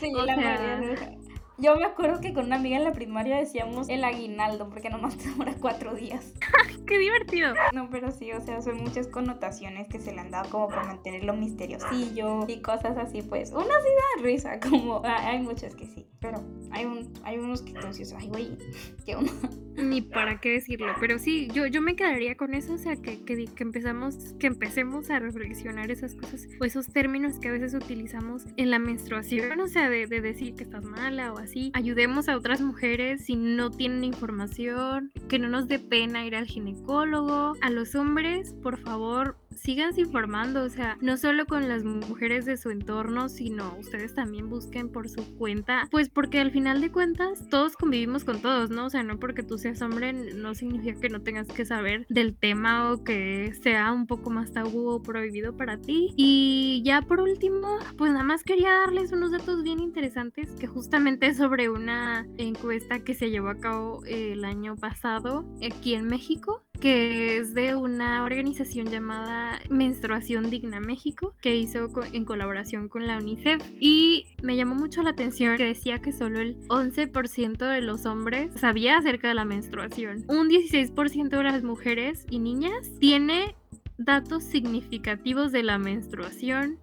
Sí, 0.00 0.12
O 0.16 0.24
la 0.26 0.34
sea- 0.34 0.36
María 0.36 0.90
Roja. 0.90 1.10
Yo 1.58 1.76
me 1.76 1.84
acuerdo 1.84 2.20
que 2.20 2.32
con 2.32 2.46
una 2.46 2.56
amiga 2.56 2.76
en 2.76 2.84
la 2.84 2.92
primaria 2.92 3.36
decíamos 3.36 3.88
el 3.88 4.04
aguinaldo, 4.04 4.68
porque 4.70 4.88
nomás 4.88 5.16
te 5.16 5.28
dura 5.30 5.54
cuatro 5.60 5.94
días. 5.94 6.32
Qué 6.86 6.98
divertido. 6.98 7.54
No, 7.72 7.88
pero 7.90 8.10
sí, 8.10 8.32
o 8.32 8.40
sea, 8.40 8.62
son 8.62 8.78
muchas 8.78 9.06
connotaciones 9.06 9.88
que 9.88 10.00
se 10.00 10.12
le 10.12 10.20
han 10.20 10.30
dado 10.30 10.50
como 10.50 10.68
para 10.68 10.84
mantenerlo 10.84 11.34
misteriosillo 11.34 12.46
y 12.48 12.60
cosas 12.62 12.96
así, 12.96 13.22
pues. 13.22 13.50
Una 13.50 13.64
sí 13.64 13.68
da 13.70 14.22
risa, 14.22 14.60
como 14.68 15.02
ah, 15.04 15.28
hay 15.28 15.40
muchas 15.40 15.74
que 15.74 15.86
sí, 15.86 16.06
pero 16.20 16.42
hay, 16.70 16.86
un, 16.86 17.12
hay 17.22 17.38
unos 17.38 17.62
que 17.62 17.72
dices, 17.72 18.14
ay, 18.18 18.28
güey, 18.28 18.56
que 19.06 19.16
uno. 19.16 19.30
Ni 19.74 20.02
para 20.02 20.38
qué 20.38 20.50
decirlo, 20.50 20.92
pero 21.00 21.18
sí, 21.18 21.48
yo, 21.52 21.66
yo 21.66 21.80
me 21.80 21.96
quedaría 21.96 22.36
con 22.36 22.54
eso, 22.54 22.74
o 22.74 22.78
sea, 22.78 22.96
que, 22.96 23.24
que 23.24 23.46
empezamos, 23.58 24.34
que 24.38 24.46
empecemos 24.46 25.08
a 25.08 25.18
reflexionar 25.18 25.90
esas 25.90 26.14
cosas 26.14 26.46
o 26.60 26.64
esos 26.64 26.92
términos 26.92 27.38
que 27.38 27.48
a 27.48 27.52
veces 27.52 27.72
utilizamos 27.72 28.44
en 28.56 28.70
la 28.70 28.78
menstruación, 28.78 29.58
o 29.60 29.68
sea, 29.68 29.88
de, 29.88 30.06
de 30.06 30.20
decir 30.20 30.54
que 30.56 30.64
estás 30.64 30.84
mala 30.84 31.32
o 31.32 31.38
así. 31.42 31.70
Ayudemos 31.74 32.28
a 32.28 32.36
otras 32.36 32.60
mujeres 32.60 33.26
si 33.26 33.36
no 33.36 33.70
tienen 33.70 34.04
información, 34.04 35.12
que 35.28 35.38
no 35.38 35.48
nos 35.48 35.68
dé 35.68 35.78
pena 35.78 36.24
ir 36.24 36.36
al 36.36 36.46
ginecólogo. 36.46 37.54
A 37.60 37.70
los 37.70 37.94
hombres, 37.94 38.54
por 38.62 38.78
favor, 38.78 39.36
síganse 39.56 40.00
informando, 40.00 40.62
o 40.62 40.68
sea, 40.68 40.96
no 41.00 41.16
solo 41.16 41.46
con 41.46 41.68
las 41.68 41.84
mujeres 41.84 42.44
de 42.44 42.56
su 42.56 42.70
entorno, 42.70 43.28
sino 43.28 43.76
ustedes 43.78 44.14
también 44.14 44.48
busquen 44.48 44.90
por 44.90 45.08
su 45.08 45.36
cuenta, 45.36 45.88
pues 45.90 46.08
porque 46.08 46.40
al 46.40 46.50
final 46.50 46.80
de 46.80 46.90
cuentas 46.90 47.48
todos 47.48 47.76
convivimos 47.76 48.24
con 48.24 48.40
todos, 48.40 48.70
¿no? 48.70 48.86
O 48.86 48.90
sea, 48.90 49.02
no 49.02 49.18
porque 49.18 49.42
tú 49.42 49.58
seas 49.58 49.82
hombre 49.82 50.12
no 50.12 50.54
significa 50.54 51.00
que 51.00 51.08
no 51.08 51.20
tengas 51.22 51.48
que 51.48 51.64
saber 51.64 52.06
del 52.08 52.36
tema 52.36 52.92
o 52.92 53.04
que 53.04 53.52
sea 53.62 53.92
un 53.92 54.06
poco 54.06 54.30
más 54.30 54.52
tabú 54.52 54.88
o 54.88 55.02
prohibido 55.02 55.56
para 55.56 55.78
ti. 55.78 56.12
Y 56.16 56.82
ya 56.84 57.02
por 57.02 57.20
último, 57.20 57.78
pues 57.96 58.12
nada 58.12 58.24
más 58.24 58.42
quería 58.42 58.70
darles 58.72 59.12
unos 59.12 59.32
datos 59.32 59.62
bien 59.62 59.80
interesantes 59.80 60.50
que 60.52 60.66
justamente 60.66 61.34
sobre 61.34 61.68
una 61.68 62.26
encuesta 62.36 63.00
que 63.00 63.14
se 63.14 63.30
llevó 63.30 63.48
a 63.48 63.58
cabo 63.58 64.02
el 64.06 64.44
año 64.44 64.76
pasado 64.76 65.44
aquí 65.62 65.94
en 65.94 66.06
México 66.06 66.62
que 66.82 67.36
es 67.36 67.54
de 67.54 67.76
una 67.76 68.24
organización 68.24 68.88
llamada 68.88 69.60
Menstruación 69.70 70.50
Digna 70.50 70.80
México, 70.80 71.32
que 71.40 71.54
hizo 71.54 71.88
en 72.12 72.24
colaboración 72.24 72.88
con 72.88 73.06
la 73.06 73.18
UNICEF. 73.18 73.62
Y 73.78 74.26
me 74.42 74.56
llamó 74.56 74.74
mucho 74.74 75.00
la 75.04 75.10
atención 75.10 75.56
que 75.56 75.64
decía 75.64 76.00
que 76.00 76.10
solo 76.10 76.40
el 76.40 76.58
11% 76.66 77.56
de 77.56 77.82
los 77.82 78.04
hombres 78.04 78.50
sabía 78.56 78.98
acerca 78.98 79.28
de 79.28 79.34
la 79.34 79.44
menstruación. 79.44 80.24
Un 80.26 80.48
16% 80.48 81.28
de 81.28 81.42
las 81.44 81.62
mujeres 81.62 82.26
y 82.28 82.40
niñas 82.40 82.90
tiene 82.98 83.54
datos 83.96 84.42
significativos 84.42 85.52
de 85.52 85.62
la 85.62 85.78
menstruación 85.78 86.80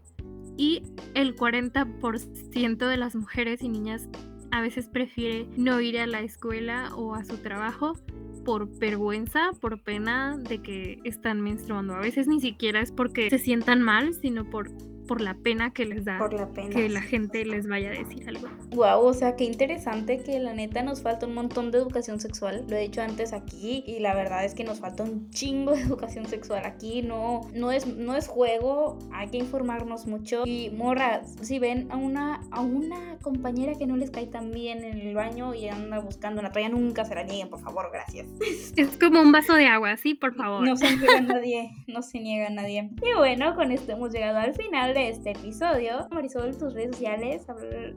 y 0.56 0.82
el 1.14 1.36
40% 1.36 2.88
de 2.88 2.98
las 2.98 3.16
mujeres 3.18 3.62
y 3.62 3.68
niñas 3.68 4.08
a 4.52 4.62
veces 4.62 4.88
prefiere 4.88 5.50
no 5.58 5.82
ir 5.82 6.00
a 6.00 6.08
la 6.08 6.22
escuela 6.22 6.96
o 6.96 7.16
a 7.16 7.26
su 7.26 7.38
trabajo 7.40 7.98
por 8.40 8.68
vergüenza, 8.80 9.52
por 9.60 9.82
pena 9.82 10.38
de 10.38 10.62
que 10.62 11.00
están 11.04 11.42
menstruando. 11.42 11.94
A 11.94 12.00
veces 12.00 12.28
ni 12.28 12.40
siquiera 12.40 12.82
es 12.82 12.92
porque 12.92 13.30
se 13.30 13.40
sientan 13.40 13.82
mal, 13.82 14.14
sino 14.14 14.50
por, 14.50 14.70
por 15.10 15.22
la 15.22 15.34
pena 15.34 15.74
que 15.74 15.86
les 15.86 16.06
da 16.06 16.20
Por 16.20 16.34
la 16.34 16.48
pena. 16.50 16.70
que 16.70 16.88
la 16.88 17.02
gente 17.02 17.44
les 17.44 17.68
vaya 17.68 17.90
a 17.90 17.94
decir 17.94 18.30
algo. 18.30 18.48
Wow, 18.76 19.02
o 19.08 19.14
sea, 19.16 19.36
qué 19.36 19.44
interesante 19.44 20.20
que 20.22 20.38
la 20.38 20.54
neta 20.54 20.84
nos 20.84 21.02
falta 21.02 21.26
un 21.26 21.34
montón 21.34 21.72
de 21.72 21.80
educación 21.80 22.20
sexual. 22.20 22.64
Lo 22.70 22.76
he 22.76 22.82
dicho 22.82 23.02
antes 23.02 23.34
aquí 23.34 23.84
y 23.88 24.02
la 24.02 24.14
verdad 24.14 24.46
es 24.46 24.54
que 24.54 24.64
nos 24.64 24.80
falta 24.80 25.02
un 25.02 25.32
chingo 25.32 25.72
de 25.72 25.82
educación 25.82 26.28
sexual 26.28 26.62
aquí. 26.64 27.02
No, 27.02 27.42
no 27.56 27.72
es, 27.72 27.88
no 27.88 28.16
es 28.16 28.28
juego, 28.28 29.00
hay 29.12 29.30
que 29.30 29.38
informarnos 29.38 30.06
mucho. 30.06 30.44
Y 30.46 30.70
morras, 30.78 31.36
si 31.42 31.58
ven 31.58 31.88
a 31.90 31.98
una, 31.98 32.42
a 32.52 32.62
una 32.62 33.18
compañera 33.24 33.74
que 33.80 33.88
no 33.88 33.98
les 33.98 34.12
cae 34.12 34.28
tan 34.28 34.52
bien 34.52 34.84
en 34.84 35.00
el 35.00 35.16
baño 35.16 35.56
y 35.56 35.70
anda 35.70 35.98
buscando 35.98 36.40
una 36.40 36.52
toalla, 36.52 36.70
nunca 36.70 37.04
se 37.04 37.16
la 37.16 37.24
nieguen, 37.24 37.50
por 37.50 37.62
favor, 37.62 37.90
gracias. 37.92 38.28
Es 38.76 38.96
como 39.00 39.22
un 39.22 39.32
vaso 39.32 39.56
de 39.56 39.66
agua, 39.66 39.98
sí, 39.98 40.14
por 40.14 40.36
favor. 40.36 40.64
No 40.64 40.76
se 40.78 40.96
niega 40.96 41.18
a 41.18 41.22
nadie, 41.34 41.72
no 41.88 42.04
se 42.04 42.20
niega 42.20 42.46
a 42.46 42.52
nadie. 42.52 42.92
Y 43.02 43.18
bueno, 43.18 43.56
con 43.56 43.72
esto 43.72 43.94
hemos 43.94 44.14
llegado 44.14 44.38
al 44.38 44.54
final 44.54 44.94
de 44.94 44.99
este 45.08 45.32
episodio. 45.32 46.08
Marisol, 46.12 46.58
tus 46.58 46.74
redes 46.74 46.98
sociales, 46.98 47.46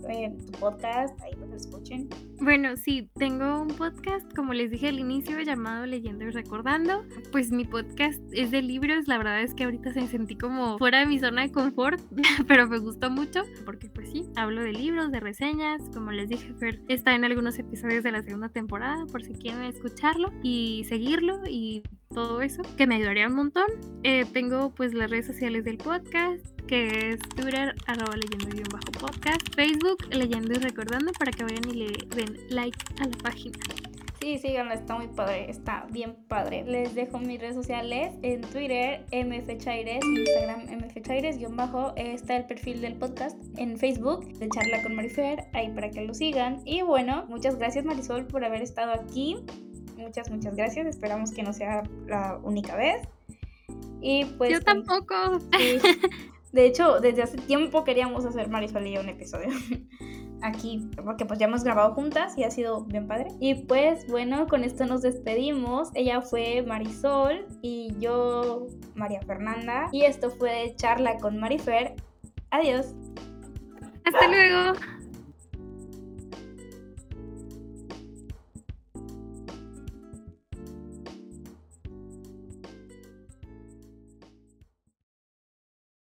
eh, 0.09 0.37
tu 0.47 0.59
podcast, 0.59 1.21
ahí 1.23 1.33
lo 1.35 1.55
escuchen. 1.57 2.09
Bueno, 2.41 2.77
sí, 2.77 3.11
tengo 3.19 3.61
un 3.61 3.69
podcast, 3.69 4.33
como 4.35 4.53
les 4.53 4.71
dije 4.71 4.89
al 4.89 4.99
inicio, 4.99 5.41
llamado 5.41 5.87
Leyendo 5.87 6.25
y 6.25 6.31
Recordando. 6.31 7.05
Pues 7.33 7.51
mi 7.51 7.65
podcast 7.65 8.21
es 8.33 8.51
de 8.51 8.63
libros, 8.63 9.09
la 9.09 9.19
verdad 9.19 9.43
es 9.43 9.55
que 9.55 9.65
ahorita 9.65 9.93
se 9.93 10.07
sentí 10.07 10.37
como 10.37 10.79
fuera 10.79 11.01
de 11.01 11.07
mi 11.07 11.19
zona 11.19 11.43
de 11.43 11.51
confort, 11.51 12.01
pero 12.47 12.69
me 12.69 12.79
gustó 12.79 13.11
mucho, 13.11 13.43
porque 13.65 13.89
pues 13.89 14.11
sí, 14.11 14.25
hablo 14.37 14.63
de 14.63 14.73
libros, 14.73 15.11
de 15.11 15.21
reseñas, 15.21 15.83
como 15.93 16.13
les 16.13 16.29
dije, 16.29 16.53
Fer 16.55 16.81
está 16.89 17.15
en 17.15 17.25
algunos 17.25 17.59
episodios 17.59 18.05
de 18.05 18.13
la 18.13 18.23
segunda 18.23 18.49
temporada, 18.49 19.07
por 19.07 19.25
si 19.25 19.33
quieren 19.35 19.63
escucharlo 19.63 20.33
y 20.43 20.85
seguirlo 20.89 21.41
y 21.49 21.83
todo 22.13 22.43
eso, 22.43 22.63
que 22.77 22.87
me 22.87 22.97
ayudaría 22.97 23.27
un 23.27 23.35
montón. 23.35 23.65
Eh, 24.03 24.25
tengo 24.33 24.71
pues 24.75 24.95
las 24.95 25.11
redes 25.11 25.27
sociales 25.27 25.65
del 25.65 25.79
podcast, 25.79 26.45
que 26.73 27.11
es 27.11 27.19
Twitter, 27.37 27.75
arroba 27.87 28.17
leyendo 28.17 28.49
guion 28.49 28.69
bajo 28.73 28.91
podcast, 28.93 29.43
Facebook, 29.55 30.07
leyendo 30.09 30.55
y 30.55 30.57
recordando 30.57 31.13
para 31.19 31.31
que 31.31 31.45
vayan 31.45 31.69
y 31.69 31.75
le 31.75 31.93
den 32.17 32.39
like 32.49 32.79
a 32.99 33.09
la 33.09 33.17
página. 33.19 33.59
Sí, 34.19 34.39
síganlo, 34.39 34.73
está 34.73 34.97
muy 34.97 35.09
padre, 35.09 35.51
está 35.51 35.87
bien 35.91 36.17
padre. 36.29 36.65
Les 36.67 36.95
dejo 36.95 37.19
mis 37.19 37.39
redes 37.39 37.57
sociales 37.57 38.15
en 38.23 38.41
Twitter, 38.41 39.05
mfchaires, 39.13 40.03
Instagram, 40.03 40.87
mfchaires, 40.87 41.37
guion 41.37 41.57
bajo, 41.57 41.93
está 41.95 42.37
el 42.39 42.47
perfil 42.47 42.81
del 42.81 42.95
podcast 42.95 43.37
en 43.59 43.77
Facebook, 43.77 44.25
de 44.39 44.49
Charla 44.49 44.83
con 44.83 44.95
Marifer, 44.95 45.45
ahí 45.53 45.69
para 45.75 45.91
que 45.91 46.01
lo 46.07 46.15
sigan. 46.15 46.63
Y 46.65 46.81
bueno, 46.81 47.27
muchas 47.29 47.59
gracias 47.59 47.85
Marisol 47.85 48.27
por 48.27 48.47
haber 48.47 48.63
estado 48.63 48.93
aquí. 48.93 49.37
Muchas, 49.99 50.31
muchas 50.31 50.57
gracias. 50.57 50.87
Esperamos 50.87 51.33
que 51.33 51.43
no 51.43 51.53
sea 51.53 51.83
la 52.07 52.41
única 52.43 52.77
vez. 52.77 53.07
Y 54.01 54.25
pues. 54.25 54.53
Yo 54.53 54.63
tampoco. 54.63 55.39
sí. 55.59 55.79
De 56.53 56.67
hecho, 56.67 57.01
desde 57.01 57.23
hace 57.23 57.39
tiempo 57.39 57.83
queríamos 57.83 58.25
hacer 58.27 58.49
Marisol 58.49 58.87
y 58.87 58.93
yo 58.93 59.01
un 59.01 59.09
episodio 59.09 59.49
aquí, 60.43 60.91
porque 61.03 61.25
pues 61.25 61.39
ya 61.39 61.47
hemos 61.47 61.65
grabado 61.65 61.95
juntas 61.95 62.37
y 62.37 62.45
ha 62.45 62.51
sido 62.51 62.85
bien 62.85 63.07
padre. 63.07 63.29
Y 63.41 63.55
pues 63.55 64.07
bueno, 64.07 64.47
con 64.47 64.63
esto 64.63 64.85
nos 64.85 65.03
despedimos. 65.03 65.91
Ella 65.95 66.21
fue 66.21 66.63
Marisol 66.63 67.47
y 67.63 67.95
yo 67.99 68.67
María 68.95 69.21
Fernanda. 69.23 69.89
Y 69.93 70.03
esto 70.03 70.31
fue 70.31 70.75
Charla 70.77 71.17
con 71.17 71.39
Marifer. 71.41 71.95
Adiós. 72.51 72.95
Hasta 74.05 74.29
luego. 74.29 74.79